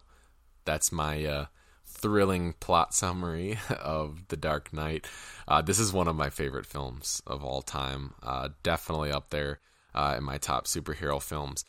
that's 0.63 0.93
my 0.93 1.25
uh, 1.25 1.45
thrilling 1.85 2.53
plot 2.53 2.93
summary 2.93 3.59
of 3.69 4.29
The 4.29 4.37
Dark 4.37 4.71
Knight. 4.71 5.05
Uh, 5.45 5.61
this 5.61 5.77
is 5.77 5.91
one 5.91 6.07
of 6.07 6.15
my 6.15 6.29
favorite 6.29 6.65
films 6.65 7.21
of 7.27 7.43
all 7.43 7.61
time. 7.61 8.13
Uh, 8.23 8.47
definitely 8.63 9.11
up 9.11 9.29
there 9.29 9.59
uh, 9.93 10.15
in 10.17 10.23
my 10.23 10.37
top 10.37 10.67
superhero 10.67 11.21
films. 11.21 11.65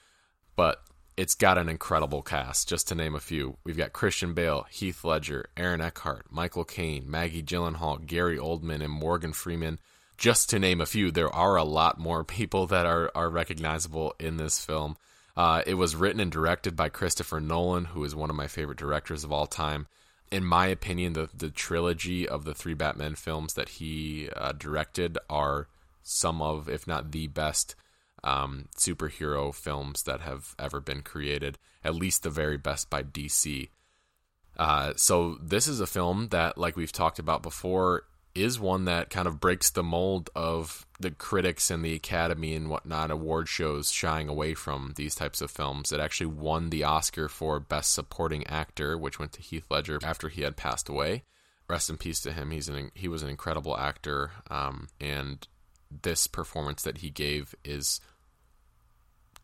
But 0.54 0.80
it's 1.16 1.35
got 1.35 1.59
an 1.59 1.68
incredible 1.68 2.22
cast, 2.22 2.68
just 2.68 2.88
to 2.88 2.94
name 2.94 3.14
a 3.14 3.20
few. 3.20 3.57
We've 3.64 3.77
got 3.77 3.92
Christian 3.92 4.33
Bale, 4.33 4.66
Heath 4.70 5.05
Ledger, 5.05 5.46
Aaron 5.57 5.81
Eckhart, 5.81 6.27
Michael 6.31 6.64
Caine, 6.64 7.11
Maggie 7.11 7.42
Gyllenhaal, 7.42 8.07
Gary 8.07 8.38
Oldman, 8.38 8.83
and 8.83 8.92
Morgan 8.92 9.33
Freeman. 9.33 9.79
Just 10.16 10.51
to 10.51 10.59
name 10.59 10.81
a 10.81 10.87
few, 10.87 11.11
there 11.11 11.35
are 11.35 11.57
a 11.57 11.64
lot 11.64 11.98
more 11.98 12.25
people 12.38 12.66
that 12.68 12.87
are, 12.87 13.11
are 13.14 13.29
recognizable 13.29 14.14
in 14.18 14.37
this 14.37 14.64
film. 14.64 14.96
Uh, 15.37 15.62
it 15.66 15.75
was 15.75 15.96
written 15.96 16.20
and 16.20 16.33
directed 16.33 16.77
by 16.77 16.88
Christopher 16.88 17.40
Nolan, 17.40 17.87
who 17.87 18.05
is 18.05 18.14
one 18.14 18.31
of 18.31 18.37
my 18.37 18.46
favorite 18.46 18.79
directors 18.79 19.25
of 19.25 19.33
all 19.33 19.46
time. 19.46 19.87
In 20.31 20.44
my 20.44 20.66
opinion, 20.66 21.12
the, 21.12 21.29
the 21.35 21.51
trilogy 21.51 22.27
of 22.29 22.44
the 22.44 22.55
three 22.55 22.75
Batman 22.75 23.16
films 23.16 23.55
that 23.55 23.68
he 23.68 24.29
uh, 24.35 24.53
directed 24.53 25.18
are 25.29 25.68
some 26.03 26.40
of, 26.40 26.68
if 26.68 26.87
not 26.87 27.12
the 27.12 27.27
best 27.27 27.75
um, 28.24 28.66
superhero 28.76 29.54
films 29.54 30.04
that 30.04 30.20
have 30.20 30.54
ever 30.58 30.80
been 30.80 31.02
created, 31.02 31.58
at 31.85 31.94
least 31.94 32.22
the 32.22 32.30
very 32.30 32.56
best 32.56 32.90
by 32.90 33.02
DC. 33.02 33.68
Uh, 34.56 34.92
so 34.96 35.38
this 35.42 35.66
is 35.66 35.80
a 35.80 35.87
film 35.87 36.28
that, 36.28 36.58
like 36.58 36.76
we've 36.76 36.92
talked 36.92 37.18
about 37.18 37.42
before, 37.42 38.04
is 38.35 38.58
one 38.58 38.87
that 38.87 39.11
kind 39.11 39.28
of 39.28 39.40
breaks 39.40 39.70
the 39.70 39.82
mold 39.82 40.30
of 40.35 40.87
the 41.00 41.11
critics 41.11 41.70
and 41.70 41.85
the 41.85 41.94
Academy 41.94 42.54
and 42.54 42.70
whatnot 42.70 43.11
award 43.11 43.48
shows 43.48 43.92
shying 43.92 44.28
away 44.28 44.54
from 44.54 44.94
these 44.96 45.14
types 45.14 45.40
of 45.40 45.50
films. 45.50 45.92
It 45.92 46.00
actually 46.00 46.28
won 46.28 46.70
the 46.70 46.85
Oscar 46.85 47.28
for 47.28 47.61
Best 47.61 47.92
Supporting 47.92 48.46
Actor, 48.46 48.96
which 48.96 49.18
went 49.18 49.32
to 49.32 49.42
Heath 49.42 49.66
Ledger 49.70 49.98
after 50.02 50.28
he 50.28 50.42
had 50.42 50.56
passed 50.56 50.88
away. 50.88 51.24
Rest 51.68 51.90
in 51.90 51.96
peace 51.96 52.20
to 52.20 52.32
him. 52.32 52.50
He's 52.50 52.68
an 52.68 52.90
he 52.94 53.08
was 53.08 53.22
an 53.22 53.28
incredible 53.28 53.76
actor, 53.76 54.32
um, 54.50 54.88
and 55.00 55.46
this 56.02 56.26
performance 56.26 56.82
that 56.82 56.98
he 56.98 57.11
gave 57.11 57.54
is 57.64 58.00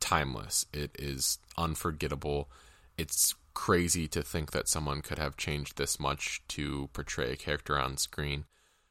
timeless. 0.01 0.67
It 0.73 0.95
is 0.99 1.39
unforgettable. 1.57 2.51
It's 2.97 3.35
crazy 3.55 4.07
to 4.09 4.23
think 4.23 4.53
that 4.53 4.69
someone 4.69 5.03
could 5.03 5.19
have 5.19 5.37
changed 5.37 5.77
this 5.77 5.99
much 5.99 6.43
to 6.49 6.89
portray 6.93 7.33
a 7.33 7.37
character 7.37 7.79
on 7.79 7.97
screen. 7.97 8.45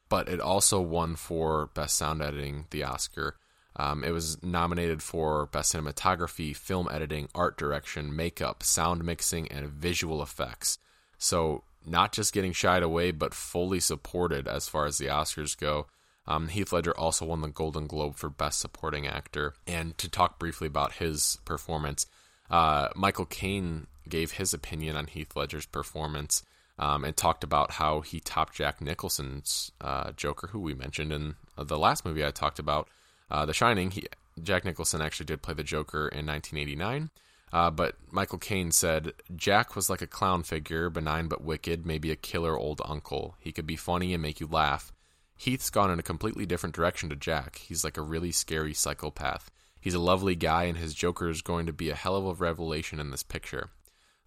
But 0.08 0.28
it 0.28 0.40
also 0.40 0.80
won 0.80 1.16
for 1.16 1.70
Best 1.74 1.96
Sound 1.96 2.22
Editing, 2.22 2.66
the 2.70 2.84
Oscar. 2.84 3.36
Um, 3.76 4.02
it 4.02 4.10
was 4.10 4.42
nominated 4.42 5.02
for 5.02 5.46
Best 5.46 5.74
Cinematography, 5.74 6.54
Film 6.56 6.88
Editing, 6.90 7.28
Art 7.34 7.56
Direction, 7.56 8.14
Makeup, 8.14 8.62
Sound 8.62 9.04
Mixing, 9.04 9.48
and 9.48 9.68
Visual 9.68 10.22
Effects. 10.22 10.78
So, 11.16 11.64
not 11.86 12.12
just 12.12 12.34
getting 12.34 12.52
shied 12.52 12.82
away, 12.82 13.10
but 13.12 13.34
fully 13.34 13.80
supported 13.80 14.48
as 14.48 14.68
far 14.68 14.86
as 14.86 14.98
the 14.98 15.06
Oscars 15.06 15.56
go. 15.56 15.86
Um, 16.28 16.48
Heath 16.48 16.72
Ledger 16.72 16.96
also 16.96 17.24
won 17.24 17.40
the 17.40 17.48
Golden 17.48 17.86
Globe 17.86 18.14
for 18.14 18.28
Best 18.28 18.60
Supporting 18.60 19.06
Actor. 19.06 19.54
And 19.66 19.96
to 19.96 20.10
talk 20.10 20.38
briefly 20.38 20.68
about 20.68 20.92
his 20.92 21.38
performance, 21.46 22.06
uh, 22.50 22.88
Michael 22.94 23.24
Caine 23.24 23.86
gave 24.08 24.32
his 24.32 24.52
opinion 24.52 24.94
on 24.94 25.06
Heath 25.06 25.34
Ledger's 25.34 25.66
performance 25.66 26.42
um, 26.78 27.02
and 27.04 27.16
talked 27.16 27.42
about 27.42 27.72
how 27.72 28.02
he 28.02 28.20
topped 28.20 28.54
Jack 28.54 28.82
Nicholson's 28.82 29.72
uh, 29.80 30.12
Joker, 30.12 30.48
who 30.48 30.60
we 30.60 30.74
mentioned 30.74 31.12
in 31.12 31.34
the 31.56 31.78
last 31.78 32.04
movie 32.04 32.24
I 32.24 32.30
talked 32.30 32.58
about, 32.58 32.88
uh, 33.30 33.46
The 33.46 33.54
Shining. 33.54 33.90
He, 33.90 34.06
Jack 34.42 34.66
Nicholson 34.66 35.00
actually 35.00 35.26
did 35.26 35.42
play 35.42 35.54
the 35.54 35.64
Joker 35.64 36.08
in 36.08 36.26
1989. 36.26 37.10
Uh, 37.50 37.70
but 37.70 37.94
Michael 38.10 38.38
Caine 38.38 38.70
said 38.70 39.14
Jack 39.34 39.74
was 39.74 39.88
like 39.88 40.02
a 40.02 40.06
clown 40.06 40.42
figure, 40.42 40.90
benign 40.90 41.28
but 41.28 41.42
wicked, 41.42 41.86
maybe 41.86 42.10
a 42.10 42.16
killer 42.16 42.56
old 42.56 42.82
uncle. 42.84 43.36
He 43.40 43.52
could 43.52 43.66
be 43.66 43.76
funny 43.76 44.12
and 44.12 44.22
make 44.22 44.40
you 44.40 44.46
laugh. 44.46 44.92
Heath's 45.38 45.70
gone 45.70 45.90
in 45.90 46.00
a 46.00 46.02
completely 46.02 46.46
different 46.46 46.74
direction 46.74 47.08
to 47.10 47.16
Jack. 47.16 47.58
He's 47.58 47.84
like 47.84 47.96
a 47.96 48.02
really 48.02 48.32
scary 48.32 48.74
psychopath. 48.74 49.50
He's 49.80 49.94
a 49.94 50.00
lovely 50.00 50.34
guy, 50.34 50.64
and 50.64 50.76
his 50.76 50.94
Joker 50.94 51.28
is 51.28 51.42
going 51.42 51.66
to 51.66 51.72
be 51.72 51.90
a 51.90 51.94
hell 51.94 52.16
of 52.16 52.26
a 52.26 52.34
revelation 52.34 52.98
in 52.98 53.10
this 53.10 53.22
picture. 53.22 53.70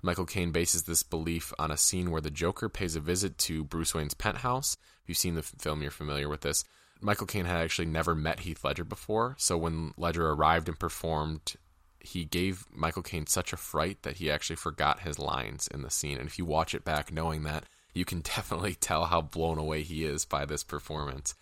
Michael 0.01 0.25
Caine 0.25 0.51
bases 0.51 0.83
this 0.83 1.03
belief 1.03 1.51
on 1.59 1.69
a 1.69 1.77
scene 1.77 2.11
where 2.11 2.21
the 2.21 2.31
Joker 2.31 2.69
pays 2.69 2.95
a 2.95 3.01
visit 3.01 3.37
to 3.39 3.65
Bruce 3.65 3.93
Wayne's 3.93 4.13
penthouse. 4.13 4.77
If 5.03 5.09
you've 5.09 5.17
seen 5.17 5.35
the 5.35 5.43
film, 5.43 5.81
you're 5.81 5.91
familiar 5.91 6.29
with 6.29 6.41
this. 6.41 6.63
Michael 7.01 7.27
Caine 7.27 7.45
had 7.45 7.57
actually 7.57 7.87
never 7.87 8.15
met 8.15 8.39
Heath 8.39 8.63
Ledger 8.63 8.85
before, 8.85 9.35
so 9.37 9.57
when 9.57 9.93
Ledger 9.97 10.29
arrived 10.29 10.69
and 10.69 10.79
performed, 10.79 11.55
he 11.99 12.23
gave 12.23 12.65
Michael 12.71 13.03
Caine 13.03 13.27
such 13.27 13.51
a 13.51 13.57
fright 13.57 14.03
that 14.03 14.17
he 14.17 14.31
actually 14.31 14.55
forgot 14.55 15.01
his 15.01 15.19
lines 15.19 15.67
in 15.67 15.81
the 15.81 15.91
scene. 15.91 16.17
And 16.17 16.27
if 16.27 16.39
you 16.39 16.45
watch 16.45 16.73
it 16.73 16.85
back 16.85 17.11
knowing 17.11 17.43
that, 17.43 17.65
you 17.93 18.05
can 18.05 18.21
definitely 18.23 18.75
tell 18.75 19.05
how 19.05 19.21
blown 19.21 19.57
away 19.57 19.83
he 19.83 20.05
is 20.05 20.25
by 20.25 20.45
this 20.45 20.63
performance. 20.63 21.35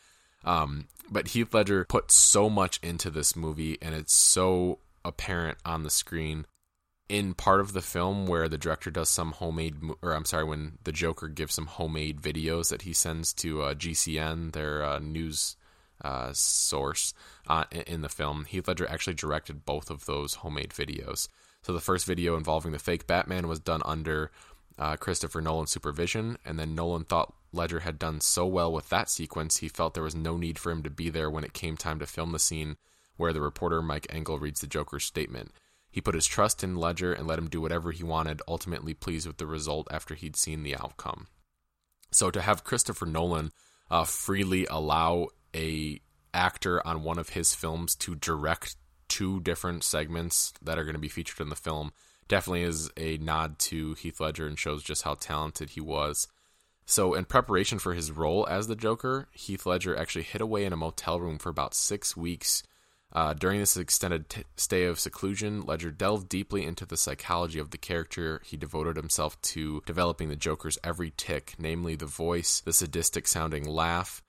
Um, 0.43 0.88
but 1.12 1.29
Heath 1.29 1.53
Ledger 1.53 1.85
put 1.85 2.12
so 2.12 2.49
much 2.49 2.79
into 2.81 3.09
this 3.09 3.35
movie, 3.35 3.77
and 3.81 3.93
it's 3.93 4.13
so 4.13 4.79
apparent 5.03 5.57
on 5.65 5.83
the 5.83 5.89
screen. 5.89 6.45
In 7.09 7.33
part 7.33 7.59
of 7.59 7.73
the 7.73 7.81
film, 7.81 8.27
where 8.27 8.47
the 8.47 8.57
director 8.57 8.91
does 8.91 9.09
some 9.09 9.31
homemade, 9.31 9.75
or 10.03 10.13
I'm 10.13 10.25
sorry, 10.25 10.43
when 10.43 10.77
the 10.83 10.91
Joker 10.91 11.27
gives 11.27 11.55
some 11.55 11.65
homemade 11.65 12.21
videos 12.21 12.69
that 12.69 12.83
he 12.83 12.93
sends 12.93 13.33
to 13.33 13.63
uh, 13.63 13.73
GCN, 13.73 14.51
their 14.51 14.83
uh, 14.83 14.99
news 14.99 15.55
uh, 16.03 16.29
source 16.33 17.13
uh, 17.47 17.65
in 17.88 18.01
the 18.01 18.09
film, 18.09 18.45
Heath 18.45 18.67
Ledger 18.67 18.88
actually 18.88 19.15
directed 19.15 19.65
both 19.65 19.89
of 19.89 20.05
those 20.05 20.35
homemade 20.35 20.69
videos. 20.69 21.27
So 21.62 21.73
the 21.73 21.81
first 21.81 22.05
video 22.05 22.38
involving 22.38 22.71
the 22.71 22.79
fake 22.79 23.05
Batman 23.05 23.47
was 23.47 23.59
done 23.59 23.81
under 23.83 24.31
uh, 24.79 24.95
Christopher 24.95 25.41
Nolan's 25.41 25.71
supervision, 25.71 26.37
and 26.45 26.57
then 26.57 26.73
Nolan 26.73 27.03
thought 27.03 27.33
Ledger 27.51 27.81
had 27.81 27.99
done 27.99 28.21
so 28.21 28.45
well 28.45 28.71
with 28.71 28.89
that 28.89 29.09
sequence, 29.09 29.57
he 29.57 29.67
felt 29.67 29.93
there 29.93 30.03
was 30.03 30.15
no 30.15 30.37
need 30.37 30.57
for 30.57 30.71
him 30.71 30.83
to 30.83 30.89
be 30.89 31.09
there 31.09 31.29
when 31.29 31.43
it 31.43 31.53
came 31.53 31.75
time 31.75 31.99
to 31.99 32.05
film 32.05 32.31
the 32.31 32.39
scene 32.39 32.77
where 33.17 33.33
the 33.33 33.41
reporter 33.41 33.81
Mike 33.81 34.07
Engel 34.09 34.39
reads 34.39 34.61
the 34.61 34.67
Joker's 34.67 35.03
statement. 35.03 35.51
He 35.91 35.99
put 35.99 36.15
his 36.15 36.25
trust 36.25 36.63
in 36.63 36.75
Ledger 36.75 37.11
and 37.11 37.27
let 37.27 37.39
him 37.39 37.49
do 37.49 37.59
whatever 37.59 37.91
he 37.91 38.03
wanted, 38.03 38.41
ultimately 38.47 38.93
pleased 38.93 39.27
with 39.27 39.37
the 39.37 39.47
result 39.47 39.87
after 39.91 40.15
he'd 40.15 40.37
seen 40.37 40.63
the 40.63 40.75
outcome. 40.75 41.27
So 42.11 42.31
to 42.31 42.41
have 42.41 42.63
Christopher 42.63 43.05
Nolan 43.05 43.51
uh, 43.91 44.05
freely 44.05 44.65
allow 44.67 45.27
a 45.53 45.99
actor 46.33 46.85
on 46.87 47.03
one 47.03 47.19
of 47.19 47.29
his 47.29 47.53
films 47.53 47.95
to 47.95 48.15
direct 48.15 48.75
two 49.07 49.39
different 49.41 49.83
segments 49.83 50.53
that 50.61 50.77
are 50.77 50.83
going 50.83 50.93
to 50.93 50.99
be 50.99 51.09
featured 51.09 51.41
in 51.41 51.49
the 51.49 51.55
film 51.55 51.91
definitely 52.29 52.63
is 52.63 52.89
a 52.95 53.17
nod 53.17 53.59
to 53.59 53.95
Heath 53.95 54.21
Ledger 54.21 54.47
and 54.47 54.57
shows 54.57 54.81
just 54.81 55.03
how 55.03 55.15
talented 55.15 55.71
he 55.71 55.81
was. 55.81 56.29
So, 56.85 57.13
in 57.13 57.25
preparation 57.25 57.77
for 57.77 57.93
his 57.93 58.11
role 58.11 58.47
as 58.49 58.67
the 58.67 58.75
Joker, 58.75 59.27
Heath 59.31 59.65
Ledger 59.65 59.95
actually 59.95 60.23
hid 60.23 60.41
away 60.41 60.65
in 60.65 60.73
a 60.73 60.77
motel 60.77 61.19
room 61.19 61.37
for 61.37 61.49
about 61.49 61.75
six 61.75 62.15
weeks. 62.15 62.63
Uh, 63.11 63.33
during 63.33 63.59
this 63.59 63.75
extended 63.75 64.29
t- 64.29 64.43
stay 64.55 64.85
of 64.85 64.99
seclusion, 64.99 65.61
Ledger 65.61 65.91
delved 65.91 66.29
deeply 66.29 66.63
into 66.63 66.85
the 66.85 66.97
psychology 66.97 67.59
of 67.59 67.71
the 67.71 67.77
character. 67.77 68.41
He 68.45 68.55
devoted 68.55 68.95
himself 68.95 69.39
to 69.41 69.81
developing 69.85 70.29
the 70.29 70.35
Joker's 70.35 70.77
every 70.83 71.11
tic, 71.17 71.55
namely 71.57 71.95
the 71.95 72.05
voice, 72.05 72.59
the 72.59 72.73
sadistic 72.73 73.27
sounding 73.27 73.65
laugh. 73.65 74.21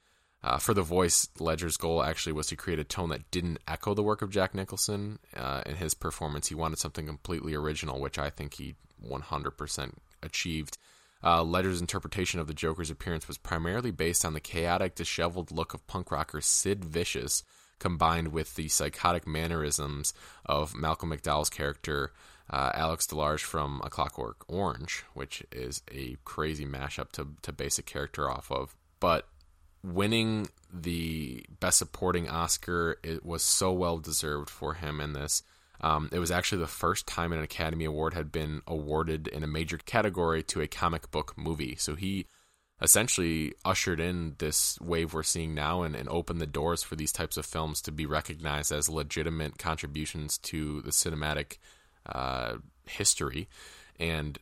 Uh, 0.42 0.56
for 0.58 0.72
the 0.72 0.82
voice, 0.82 1.28
Ledger's 1.38 1.76
goal 1.76 2.02
actually 2.02 2.32
was 2.32 2.46
to 2.46 2.56
create 2.56 2.78
a 2.78 2.84
tone 2.84 3.10
that 3.10 3.30
didn't 3.30 3.58
echo 3.68 3.94
the 3.94 4.02
work 4.02 4.22
of 4.22 4.30
Jack 4.30 4.54
Nicholson. 4.54 5.18
Uh, 5.36 5.62
in 5.66 5.76
his 5.76 5.92
performance, 5.92 6.48
he 6.48 6.54
wanted 6.54 6.78
something 6.78 7.06
completely 7.06 7.54
original, 7.54 8.00
which 8.00 8.18
I 8.18 8.30
think 8.30 8.54
he 8.54 8.74
100% 9.06 9.92
achieved. 10.22 10.78
Uh, 11.22 11.42
Ledger's 11.42 11.82
interpretation 11.82 12.40
of 12.40 12.46
the 12.46 12.54
Joker's 12.54 12.90
appearance 12.90 13.28
was 13.28 13.36
primarily 13.36 13.90
based 13.90 14.24
on 14.24 14.32
the 14.32 14.40
chaotic, 14.40 14.94
disheveled 14.94 15.50
look 15.50 15.74
of 15.74 15.86
punk 15.86 16.10
rocker 16.10 16.40
Sid 16.40 16.84
Vicious, 16.84 17.42
combined 17.78 18.28
with 18.28 18.54
the 18.54 18.68
psychotic 18.68 19.26
mannerisms 19.26 20.14
of 20.46 20.74
Malcolm 20.74 21.10
McDowell's 21.10 21.50
character, 21.50 22.12
uh, 22.48 22.70
Alex 22.74 23.06
DeLarge 23.06 23.40
from 23.40 23.82
A 23.84 23.90
Clockwork 23.90 24.44
Orange, 24.48 25.04
which 25.12 25.44
is 25.52 25.82
a 25.92 26.16
crazy 26.24 26.64
mashup 26.64 27.12
to, 27.12 27.28
to 27.42 27.52
base 27.52 27.78
a 27.78 27.82
character 27.82 28.30
off 28.30 28.50
of. 28.50 28.74
But 28.98 29.26
winning 29.82 30.48
the 30.72 31.44
Best 31.60 31.78
Supporting 31.78 32.28
Oscar, 32.28 32.98
it 33.02 33.24
was 33.24 33.42
so 33.42 33.72
well 33.72 33.98
deserved 33.98 34.50
for 34.50 34.74
him 34.74 35.00
in 35.00 35.12
this. 35.12 35.42
Um, 35.80 36.10
it 36.12 36.18
was 36.18 36.30
actually 36.30 36.60
the 36.60 36.66
first 36.66 37.06
time 37.06 37.32
an 37.32 37.40
Academy 37.40 37.86
Award 37.86 38.12
had 38.12 38.30
been 38.30 38.60
awarded 38.66 39.28
in 39.28 39.42
a 39.42 39.46
major 39.46 39.78
category 39.78 40.42
to 40.44 40.60
a 40.60 40.66
comic 40.66 41.10
book 41.10 41.32
movie. 41.36 41.76
So 41.76 41.94
he 41.94 42.26
essentially 42.82 43.54
ushered 43.64 44.00
in 44.00 44.34
this 44.38 44.78
wave 44.80 45.12
we're 45.12 45.22
seeing 45.22 45.54
now 45.54 45.82
and, 45.82 45.94
and 45.94 46.08
opened 46.08 46.40
the 46.40 46.46
doors 46.46 46.82
for 46.82 46.96
these 46.96 47.12
types 47.12 47.36
of 47.36 47.46
films 47.46 47.80
to 47.82 47.92
be 47.92 48.06
recognized 48.06 48.72
as 48.72 48.88
legitimate 48.88 49.58
contributions 49.58 50.38
to 50.38 50.82
the 50.82 50.90
cinematic 50.90 51.58
uh, 52.06 52.56
history. 52.86 53.48
And 53.98 54.38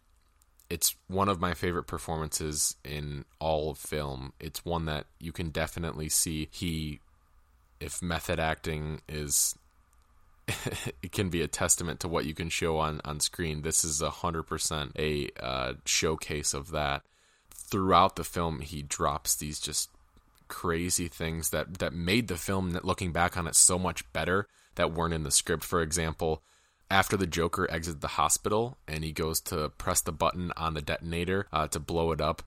it's 0.71 0.97
one 1.07 1.29
of 1.29 1.41
my 1.41 1.55
favorite 1.55 1.85
performances 1.87 2.77
in 2.85 3.25
all 3.39 3.71
of 3.71 3.79
film. 3.79 4.33
It's 4.39 4.65
one 4.65 4.85
that 4.85 5.07
you 5.19 5.33
can 5.33 5.51
definitely 5.51 6.09
see 6.09 6.49
he, 6.51 7.01
if 7.81 8.03
method 8.03 8.39
acting 8.39 9.01
is 9.09 9.55
it 11.03 11.13
can 11.13 11.29
be 11.29 11.43
a 11.43 11.49
testament 11.49 12.01
to 12.01 12.09
what 12.09 12.25
you 12.25 12.35
can 12.35 12.49
show 12.49 12.79
on 12.79 13.01
on 13.05 13.21
screen. 13.21 13.63
This 13.63 13.85
is 13.85 14.03
a 14.03 14.11
hundred 14.11 14.45
percent 14.45 14.93
a 14.99 15.31
uh, 15.41 15.75
showcase 15.85 16.55
of 16.55 16.71
that. 16.71 17.03
Throughout 17.51 18.17
the 18.17 18.25
film, 18.25 18.61
he 18.61 18.83
drops 18.83 19.37
these 19.37 19.61
just 19.61 19.91
crazy 20.49 21.09
things 21.09 21.51
that 21.51 21.79
that 21.79 21.93
made 21.93 22.29
the 22.29 22.37
film, 22.37 22.79
looking 22.83 23.13
back 23.13 23.37
on 23.37 23.47
it, 23.47 23.55
so 23.55 23.79
much 23.79 24.11
better 24.13 24.47
that 24.77 24.93
weren't 24.93 25.15
in 25.15 25.23
the 25.23 25.31
script. 25.31 25.65
For 25.65 25.83
example, 25.83 26.43
after 26.91 27.17
the 27.17 27.27
Joker 27.27 27.71
exits 27.71 28.01
the 28.01 28.09
hospital 28.09 28.79
and 28.87 29.05
he 29.05 29.13
goes 29.13 29.41
to 29.43 29.69
press 29.71 30.01
the 30.01 30.13
button 30.13 30.53
on 30.57 30.75
the 30.75 30.83
detonator 30.83 31.47
uh, 31.53 31.69
to 31.69 31.81
blow 31.81 32.13
it 32.13 32.21
up, 32.21 32.43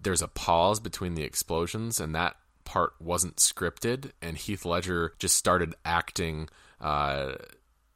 there's 0.00 0.22
a 0.22 0.28
pause 0.28 0.80
between 0.80 1.14
the 1.14 1.24
explosions, 1.24 2.00
and 2.00 2.14
that 2.14 2.36
part 2.64 2.92
wasn't 3.00 3.36
scripted. 3.36 4.12
And 4.22 4.36
Heath 4.36 4.64
Ledger 4.64 5.14
just 5.18 5.36
started 5.36 5.74
acting 5.84 6.48
uh, 6.80 7.34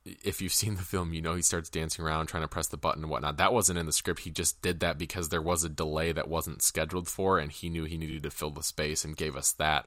if 0.04 0.42
you've 0.42 0.52
seen 0.52 0.74
the 0.74 0.82
film, 0.82 1.12
you 1.12 1.22
know 1.22 1.34
he 1.34 1.42
starts 1.42 1.70
dancing 1.70 2.04
around 2.04 2.26
trying 2.26 2.42
to 2.42 2.48
press 2.48 2.68
the 2.68 2.76
button 2.76 3.02
and 3.02 3.10
whatnot. 3.10 3.36
That 3.36 3.52
wasn't 3.52 3.78
in 3.78 3.86
the 3.86 3.92
script. 3.92 4.20
He 4.20 4.30
just 4.30 4.62
did 4.62 4.80
that 4.80 4.98
because 4.98 5.28
there 5.28 5.42
was 5.42 5.64
a 5.64 5.68
delay 5.68 6.12
that 6.12 6.28
wasn't 6.28 6.62
scheduled 6.62 7.08
for, 7.08 7.38
and 7.38 7.50
he 7.50 7.68
knew 7.68 7.84
he 7.84 7.98
needed 7.98 8.22
to 8.24 8.30
fill 8.30 8.50
the 8.50 8.62
space 8.62 9.04
and 9.04 9.16
gave 9.16 9.36
us 9.36 9.52
that. 9.52 9.86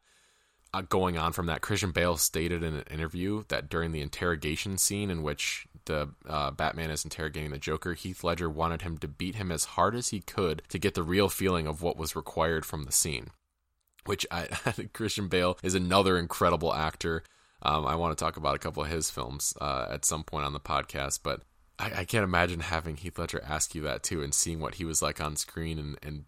Uh, 0.73 0.81
going 0.81 1.17
on 1.17 1.31
from 1.31 1.45
that, 1.45 1.61
Christian 1.61 1.91
Bale 1.91 2.17
stated 2.17 2.63
in 2.63 2.75
an 2.75 2.83
interview 2.91 3.43
that 3.47 3.69
during 3.69 3.91
the 3.91 4.01
interrogation 4.01 4.77
scene 4.77 5.09
in 5.09 5.23
which 5.23 5.67
the 5.85 6.09
uh, 6.27 6.51
Batman 6.51 6.91
is 6.91 7.03
interrogating 7.03 7.51
the 7.51 7.57
Joker, 7.57 7.93
Heath 7.93 8.23
Ledger 8.23 8.49
wanted 8.49 8.81
him 8.81 8.97
to 8.99 9.07
beat 9.07 9.35
him 9.35 9.51
as 9.51 9.65
hard 9.65 9.95
as 9.95 10.09
he 10.09 10.19
could 10.19 10.61
to 10.69 10.79
get 10.79 10.93
the 10.93 11.03
real 11.03 11.29
feeling 11.29 11.67
of 11.67 11.81
what 11.81 11.97
was 11.97 12.15
required 12.15 12.65
from 12.65 12.83
the 12.83 12.91
scene. 12.91 13.31
Which 14.05 14.25
I, 14.29 14.47
Christian 14.93 15.27
Bale 15.27 15.57
is 15.63 15.75
another 15.75 16.17
incredible 16.17 16.73
actor. 16.73 17.23
Um, 17.61 17.85
I 17.85 17.95
want 17.95 18.15
to 18.15 18.23
talk 18.23 18.37
about 18.37 18.55
a 18.55 18.59
couple 18.59 18.83
of 18.83 18.89
his 18.89 19.09
films 19.09 19.53
uh, 19.59 19.87
at 19.89 20.05
some 20.05 20.23
point 20.23 20.45
on 20.45 20.53
the 20.53 20.59
podcast, 20.59 21.21
but 21.23 21.41
I, 21.79 21.91
I, 21.99 22.05
can't 22.05 22.23
imagine 22.23 22.59
having 22.59 22.97
Heath 22.97 23.17
Ledger 23.17 23.41
ask 23.43 23.73
you 23.73 23.81
that 23.83 24.03
too 24.03 24.21
and 24.21 24.33
seeing 24.33 24.59
what 24.59 24.75
he 24.75 24.85
was 24.85 25.01
like 25.01 25.19
on 25.19 25.35
screen 25.35 25.79
and, 25.79 25.97
and 26.03 26.25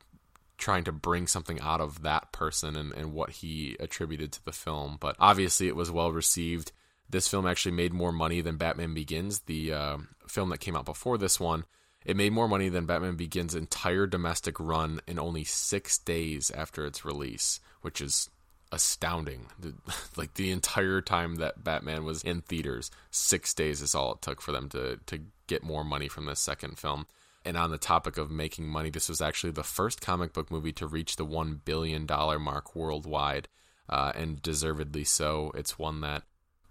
trying 0.57 0.83
to 0.85 0.91
bring 0.91 1.27
something 1.27 1.59
out 1.61 1.81
of 1.81 2.01
that 2.01 2.31
person 2.31 2.75
and, 2.75 2.91
and 2.93 3.13
what 3.13 3.29
he 3.29 3.75
attributed 3.79 4.31
to 4.33 4.45
the 4.45 4.51
film. 4.51 4.97
But 4.99 5.15
obviously, 5.19 5.67
it 5.67 5.75
was 5.75 5.91
well 5.91 6.11
received. 6.11 6.71
This 7.09 7.27
film 7.27 7.45
actually 7.45 7.73
made 7.73 7.93
more 7.93 8.11
money 8.11 8.41
than 8.41 8.57
Batman 8.57 8.93
Begins, 8.93 9.39
the 9.41 9.73
uh, 9.73 9.97
film 10.27 10.49
that 10.49 10.59
came 10.59 10.75
out 10.75 10.85
before 10.85 11.17
this 11.17 11.39
one. 11.39 11.63
It 12.05 12.17
made 12.17 12.31
more 12.31 12.47
money 12.47 12.69
than 12.69 12.85
Batman 12.85 13.15
Begins' 13.15 13.55
entire 13.55 14.07
domestic 14.07 14.59
run 14.59 15.01
in 15.07 15.19
only 15.19 15.43
six 15.43 15.97
days 15.97 16.51
after 16.51 16.85
its 16.85 17.03
release, 17.03 17.59
which 17.81 18.01
is 18.01 18.29
astounding. 18.71 19.47
like 20.17 20.33
the 20.35 20.51
entire 20.51 21.01
time 21.01 21.35
that 21.35 21.63
Batman 21.63 22.05
was 22.05 22.23
in 22.23 22.41
theaters, 22.41 22.91
six 23.11 23.53
days 23.53 23.81
is 23.81 23.95
all 23.95 24.13
it 24.13 24.21
took 24.21 24.41
for 24.41 24.51
them 24.51 24.69
to 24.69 24.99
to 25.05 25.19
get 25.47 25.63
more 25.63 25.83
money 25.83 26.07
from 26.07 26.25
this 26.25 26.39
second 26.39 26.77
film. 26.77 27.07
And 27.45 27.55
on 27.55 27.71
the 27.71 27.77
topic 27.77 28.17
of 28.17 28.29
making 28.29 28.67
money, 28.67 28.89
this 28.89 29.07
was 29.07 29.21
actually 29.21 29.51
the 29.51 29.63
first 29.63 30.01
comic 30.01 30.33
book 30.33 30.51
movie 30.51 30.73
to 30.73 30.87
reach 30.87 31.15
the 31.15 31.25
one 31.25 31.61
billion 31.63 32.05
dollar 32.05 32.39
mark 32.39 32.75
worldwide, 32.75 33.47
uh, 33.89 34.11
and 34.15 34.41
deservedly 34.41 35.05
so. 35.05 35.51
It's 35.55 35.79
one 35.79 36.01
that, 36.01 36.23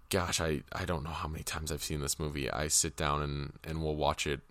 gosh, 0.09 0.41
I 0.41 0.63
I 0.71 0.85
don't 0.85 1.03
know 1.03 1.09
how 1.11 1.27
many 1.27 1.43
times 1.43 1.71
I've 1.71 1.83
seen 1.83 2.01
this 2.01 2.19
movie. 2.19 2.49
I 2.51 2.67
sit 2.67 2.95
down 2.95 3.21
and 3.21 3.53
and 3.63 3.81
will 3.81 3.95
watch 3.95 4.27
it. 4.27 4.41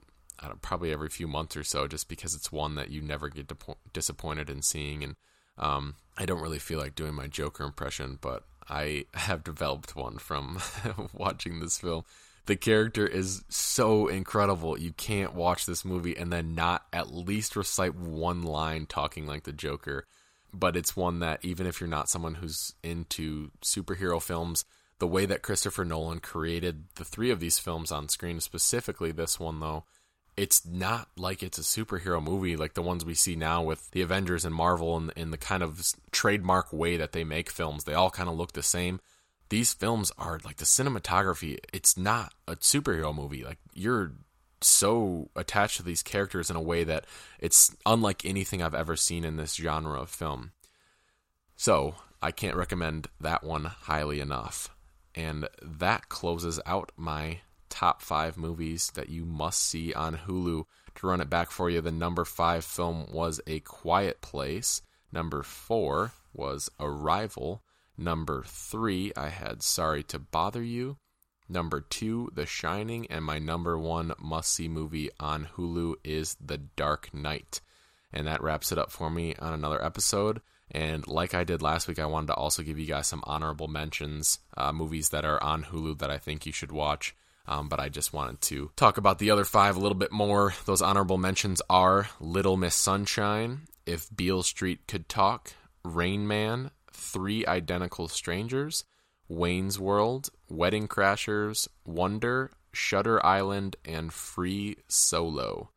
probably 0.63 0.93
every 0.93 1.09
few 1.09 1.27
months 1.27 1.57
or 1.57 1.65
so, 1.65 1.87
just 1.87 2.09
because 2.09 2.35
it's 2.35 2.53
one 2.53 2.75
that 2.75 2.91
you 2.91 3.01
never 3.01 3.29
get 3.29 3.53
disappointed 3.93 4.51
in 4.51 4.63
seeing, 4.63 5.03
and 5.03 5.17
um, 5.59 5.95
I 6.17 6.27
don't 6.27 6.43
really 6.43 6.59
feel 6.59 6.79
like 6.79 6.95
doing 6.95 7.15
my 7.15 7.27
Joker 7.27 7.65
impression, 7.65 8.19
but 8.21 8.45
I 8.69 9.07
have 9.15 9.45
developed 9.45 9.97
one 9.97 10.19
from 10.19 10.61
watching 11.13 11.61
this 11.61 11.79
film. 11.79 12.05
The 12.47 12.57
character 12.57 13.07
is 13.07 13.43
so 13.49 14.07
incredible. 14.07 14.79
You 14.79 14.93
can't 14.93 15.35
watch 15.35 15.67
this 15.67 15.85
movie 15.85 16.17
and 16.17 16.33
then 16.33 16.55
not 16.55 16.87
at 16.93 17.13
least 17.13 17.57
recite 17.57 17.97
one 17.97 18.43
line 18.43 18.87
talking 18.87 19.27
like 19.27 19.43
the 19.43 19.53
Joker. 19.53 20.05
But 20.55 20.77
it's 20.77 20.97
one 20.97 21.19
that, 21.21 21.45
even 21.45 21.67
if 21.67 21.81
you're 21.81 21.89
not 21.89 22.09
someone 22.09 22.37
who's 22.37 22.73
into 22.85 23.51
superhero 23.63 24.23
films, 24.23 24.65
the 24.99 25.07
way 25.07 25.27
that 25.27 25.43
Christopher 25.43 25.85
Nolan 25.85 26.21
created 26.21 26.85
the 26.95 27.05
three 27.05 27.31
of 27.31 27.41
these 27.41 27.59
films 27.59 27.93
on 27.93 28.09
screen, 28.09 28.41
specifically 28.41 29.13
this 29.13 29.39
one, 29.39 29.61
though, 29.61 29.85
it's 30.37 30.67
not 30.67 31.09
like 31.17 31.43
it's 31.43 31.59
a 31.59 31.63
superhero 31.63 32.23
movie 32.23 32.57
like 32.57 32.75
the 32.75 32.83
ones 32.83 33.05
we 33.05 33.15
see 33.15 33.37
now 33.37 33.63
with 33.63 33.91
the 33.93 34.03
Avengers 34.03 34.45
and 34.45 34.55
Marvel 34.55 34.97
and 34.97 35.13
in 35.17 35.31
the 35.31 35.39
kind 35.39 35.63
of 35.63 35.83
trademark 36.11 36.73
way 36.73 36.97
that 36.97 37.13
they 37.13 37.25
make 37.25 37.51
films. 37.51 37.85
They 37.85 37.95
all 37.95 38.11
kind 38.11 38.29
of 38.29 38.37
look 38.37 38.53
the 38.53 38.63
same. 38.63 39.01
These 39.49 39.73
films 39.73 40.13
are 40.19 40.41
like 40.45 40.57
the 40.57 40.65
cinematography, 40.65 41.59
it's 41.73 41.97
not 41.97 42.35
a 42.47 42.57
superhero 42.57 43.15
movie. 43.15 43.45
Like 43.45 43.59
you're 43.75 44.13
so 44.61 45.31
attached 45.37 45.79
to 45.79 45.83
these 45.83 46.03
characters 46.03 46.51
in 46.51 46.57
a 46.57 46.61
way 46.61 46.85
that 46.85 47.07
it's 47.39 47.75
unlike 47.87 48.25
anything 48.25 48.63
I've 48.63 48.75
ever 48.75 48.97
seen 48.97 49.25
in 49.25 49.37
this 49.37 49.55
genre 49.55 50.01
of 50.01 50.11
film. 50.11 50.53
So, 51.57 51.95
I 52.21 52.33
can't 52.33 52.57
recommend 52.57 53.09
that 53.21 53.45
one 53.45 53.65
highly 53.65 54.21
enough. 54.21 54.76
And 55.17 55.49
that 55.63 56.09
closes 56.11 56.61
out 56.67 56.93
my 56.97 57.41
top 57.71 58.03
five 58.03 58.37
movies 58.37 58.93
that 58.95 59.09
you 59.09 59.25
must 59.25 59.61
see 59.61 59.93
on 59.95 60.17
Hulu. 60.17 60.65
To 60.97 61.07
run 61.07 61.21
it 61.21 61.31
back 61.31 61.51
for 61.51 61.69
you, 61.69 61.81
the 61.81 61.91
number 61.91 62.25
five 62.25 62.65
film 62.65 63.07
was 63.11 63.41
A 63.47 63.61
Quiet 63.61 64.21
Place. 64.21 64.83
Number 65.11 65.43
four 65.43 66.13
was 66.33 66.71
Arrival. 66.79 67.63
Number 67.97 68.45
three, 68.47 69.13
I 69.17 69.29
had 69.29 69.63
Sorry 69.63 70.03
to 70.05 70.19
Bother 70.19 70.63
You. 70.63 70.99
Number 71.49 71.81
two, 71.81 72.31
The 72.35 72.45
Shining. 72.47 73.07
And 73.09 73.25
my 73.25 73.39
number 73.39 73.79
one 73.79 74.13
must 74.19 74.53
see 74.53 74.69
movie 74.69 75.11
on 75.19 75.49
Hulu 75.57 75.95
is 76.05 76.37
The 76.45 76.59
Dark 76.59 77.15
Knight. 77.15 77.61
And 78.13 78.27
that 78.27 78.43
wraps 78.43 78.71
it 78.73 78.79
up 78.79 78.91
for 78.91 79.11
me 79.11 79.35
on 79.39 79.53
another 79.53 79.83
episode. 79.83 80.41
And 80.71 81.07
like 81.07 81.35
I 81.35 81.45
did 81.45 81.63
last 81.63 81.89
week, 81.89 81.99
I 81.99 82.07
wanted 82.07 82.29
to 82.29 82.35
also 82.35 82.63
give 82.63 82.79
you 82.79 82.87
guys 82.87 83.07
some 83.07 83.23
honorable 83.25 83.69
mentions, 83.69 84.41
uh, 84.57 84.73
movies 84.73 85.11
that 85.11 85.25
are 85.25 85.43
on 85.43 85.65
Hulu 85.65 85.99
that 85.99 86.11
I 86.11 86.19
think 86.19 86.45
you 86.45 86.53
should 86.53 86.73
watch. 86.73 87.15
Um, 87.49 87.69
but 87.69 87.79
I 87.79 87.89
just 87.89 88.13
wanted 88.13 88.41
to 88.43 88.73
talk 88.75 88.99
about 88.99 89.21
the 89.21 89.31
other 89.31 89.45
five 89.45 89.77
a 89.77 89.81
little 89.81 89.97
bit 89.97 90.11
more. 90.11 90.55
Those 90.65 90.83
honorable 90.83 91.19
mentions 91.19 91.63
are 91.71 92.09
Little 92.19 92.57
Miss 92.57 92.75
Sunshine, 92.75 93.69
If 93.87 94.15
Beale 94.15 94.43
Street 94.43 94.89
Could 94.89 95.09
Talk, 95.09 95.53
Rain 95.85 96.27
Man, 96.27 96.73
Three 96.93 97.47
Identical 97.47 98.09
Strangers, 98.09 98.83
Wayne's 99.29 99.79
World, 99.79 100.31
Wedding 100.49 100.89
Crashers, 100.89 101.69
Wonder, 101.85 102.51
Shutter 102.73 103.25
Island, 103.25 103.77
and 103.85 104.13
Free 104.13 104.77
Solo. 104.89 105.71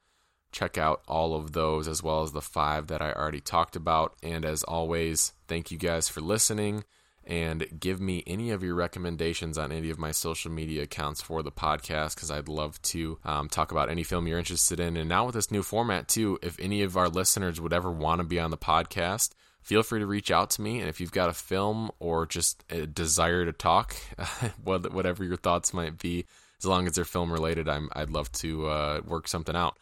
Check 0.52 0.78
out 0.78 1.02
all 1.08 1.36
of 1.36 1.52
those 1.52 1.88
as 1.88 2.02
well 2.02 2.24
as 2.24 2.32
the 2.32 2.42
five 2.42 2.88
that 2.88 3.02
I 3.02 3.12
already 3.12 3.42
talked 3.42 3.76
about. 3.76 4.16
And 4.24 4.46
as 4.46 4.64
always, 4.64 5.34
thank 5.48 5.72
you 5.72 5.78
guys 5.78 6.10
for 6.10 6.22
listening 6.22 6.84
and 7.30 7.68
give 7.80 8.02
me 8.02 8.24
any 8.26 8.50
of 8.50 8.64
your 8.64 8.74
recommendations 8.74 9.58
on 9.58 9.72
any 9.72 9.92
of 9.92 10.00
my 10.00 10.12
social 10.12 10.52
media 10.52 10.82
accounts 10.84 11.22
for 11.22 11.44
the 11.44 11.52
podcast 11.52 12.16
because 12.16 12.32
I'd 12.32 12.50
love 12.50 12.82
to 12.84 13.20
um, 13.24 13.48
talk 13.48 13.72
about 13.72 13.90
any 13.90 14.02
film 14.02 14.26
you're 14.26 14.40
interested 14.40 14.80
in. 14.80 14.98
And 14.98 15.08
now 15.08 15.28
with 15.28 15.36
this 15.36 15.52
new 15.52 15.62
format, 15.62 16.08
too, 16.08 16.40
if 16.42 16.60
any 16.60 16.82
of 16.82 16.98
our 16.98 17.08
listeners 17.08 17.62
would 17.62 17.72
ever 17.74 17.92
want 17.92 18.20
to 18.20 18.24
be 18.26 18.40
on 18.40 18.50
the 18.50 18.58
podcast, 18.58 19.34
feel 19.62 19.84
free 19.84 20.00
to 20.00 20.08
reach 20.08 20.32
out 20.32 20.50
to 20.52 20.64
me. 20.64 20.80
And 20.80 20.90
if 20.90 21.00
you've 21.00 21.12
got 21.12 21.30
a 21.30 21.34
film 21.34 21.92
or 22.00 22.26
just 22.26 22.64
a 22.72 22.88
desire 22.88 23.46
to 23.46 23.54
talk, 23.54 23.96
whatever 24.64 25.24
your 25.24 25.38
thoughts 25.38 25.72
might 25.72 26.00
be, 26.00 26.26
as 26.58 26.66
long 26.66 26.88
as 26.88 26.94
they're 26.94 27.06
film 27.06 27.32
related, 27.32 27.70
I'm, 27.70 27.90
I'd 27.94 28.10
love 28.10 28.32
to 28.34 28.68
uh, 28.68 29.02
work 29.06 29.28
something 29.28 29.56
out. 29.56 29.78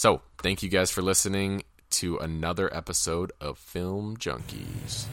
So, 0.00 0.22
thank 0.38 0.62
you 0.62 0.70
guys 0.70 0.90
for 0.90 1.02
listening 1.02 1.62
to 1.90 2.16
another 2.16 2.74
episode 2.74 3.32
of 3.38 3.58
Film 3.58 4.16
Junkies. 4.16 5.04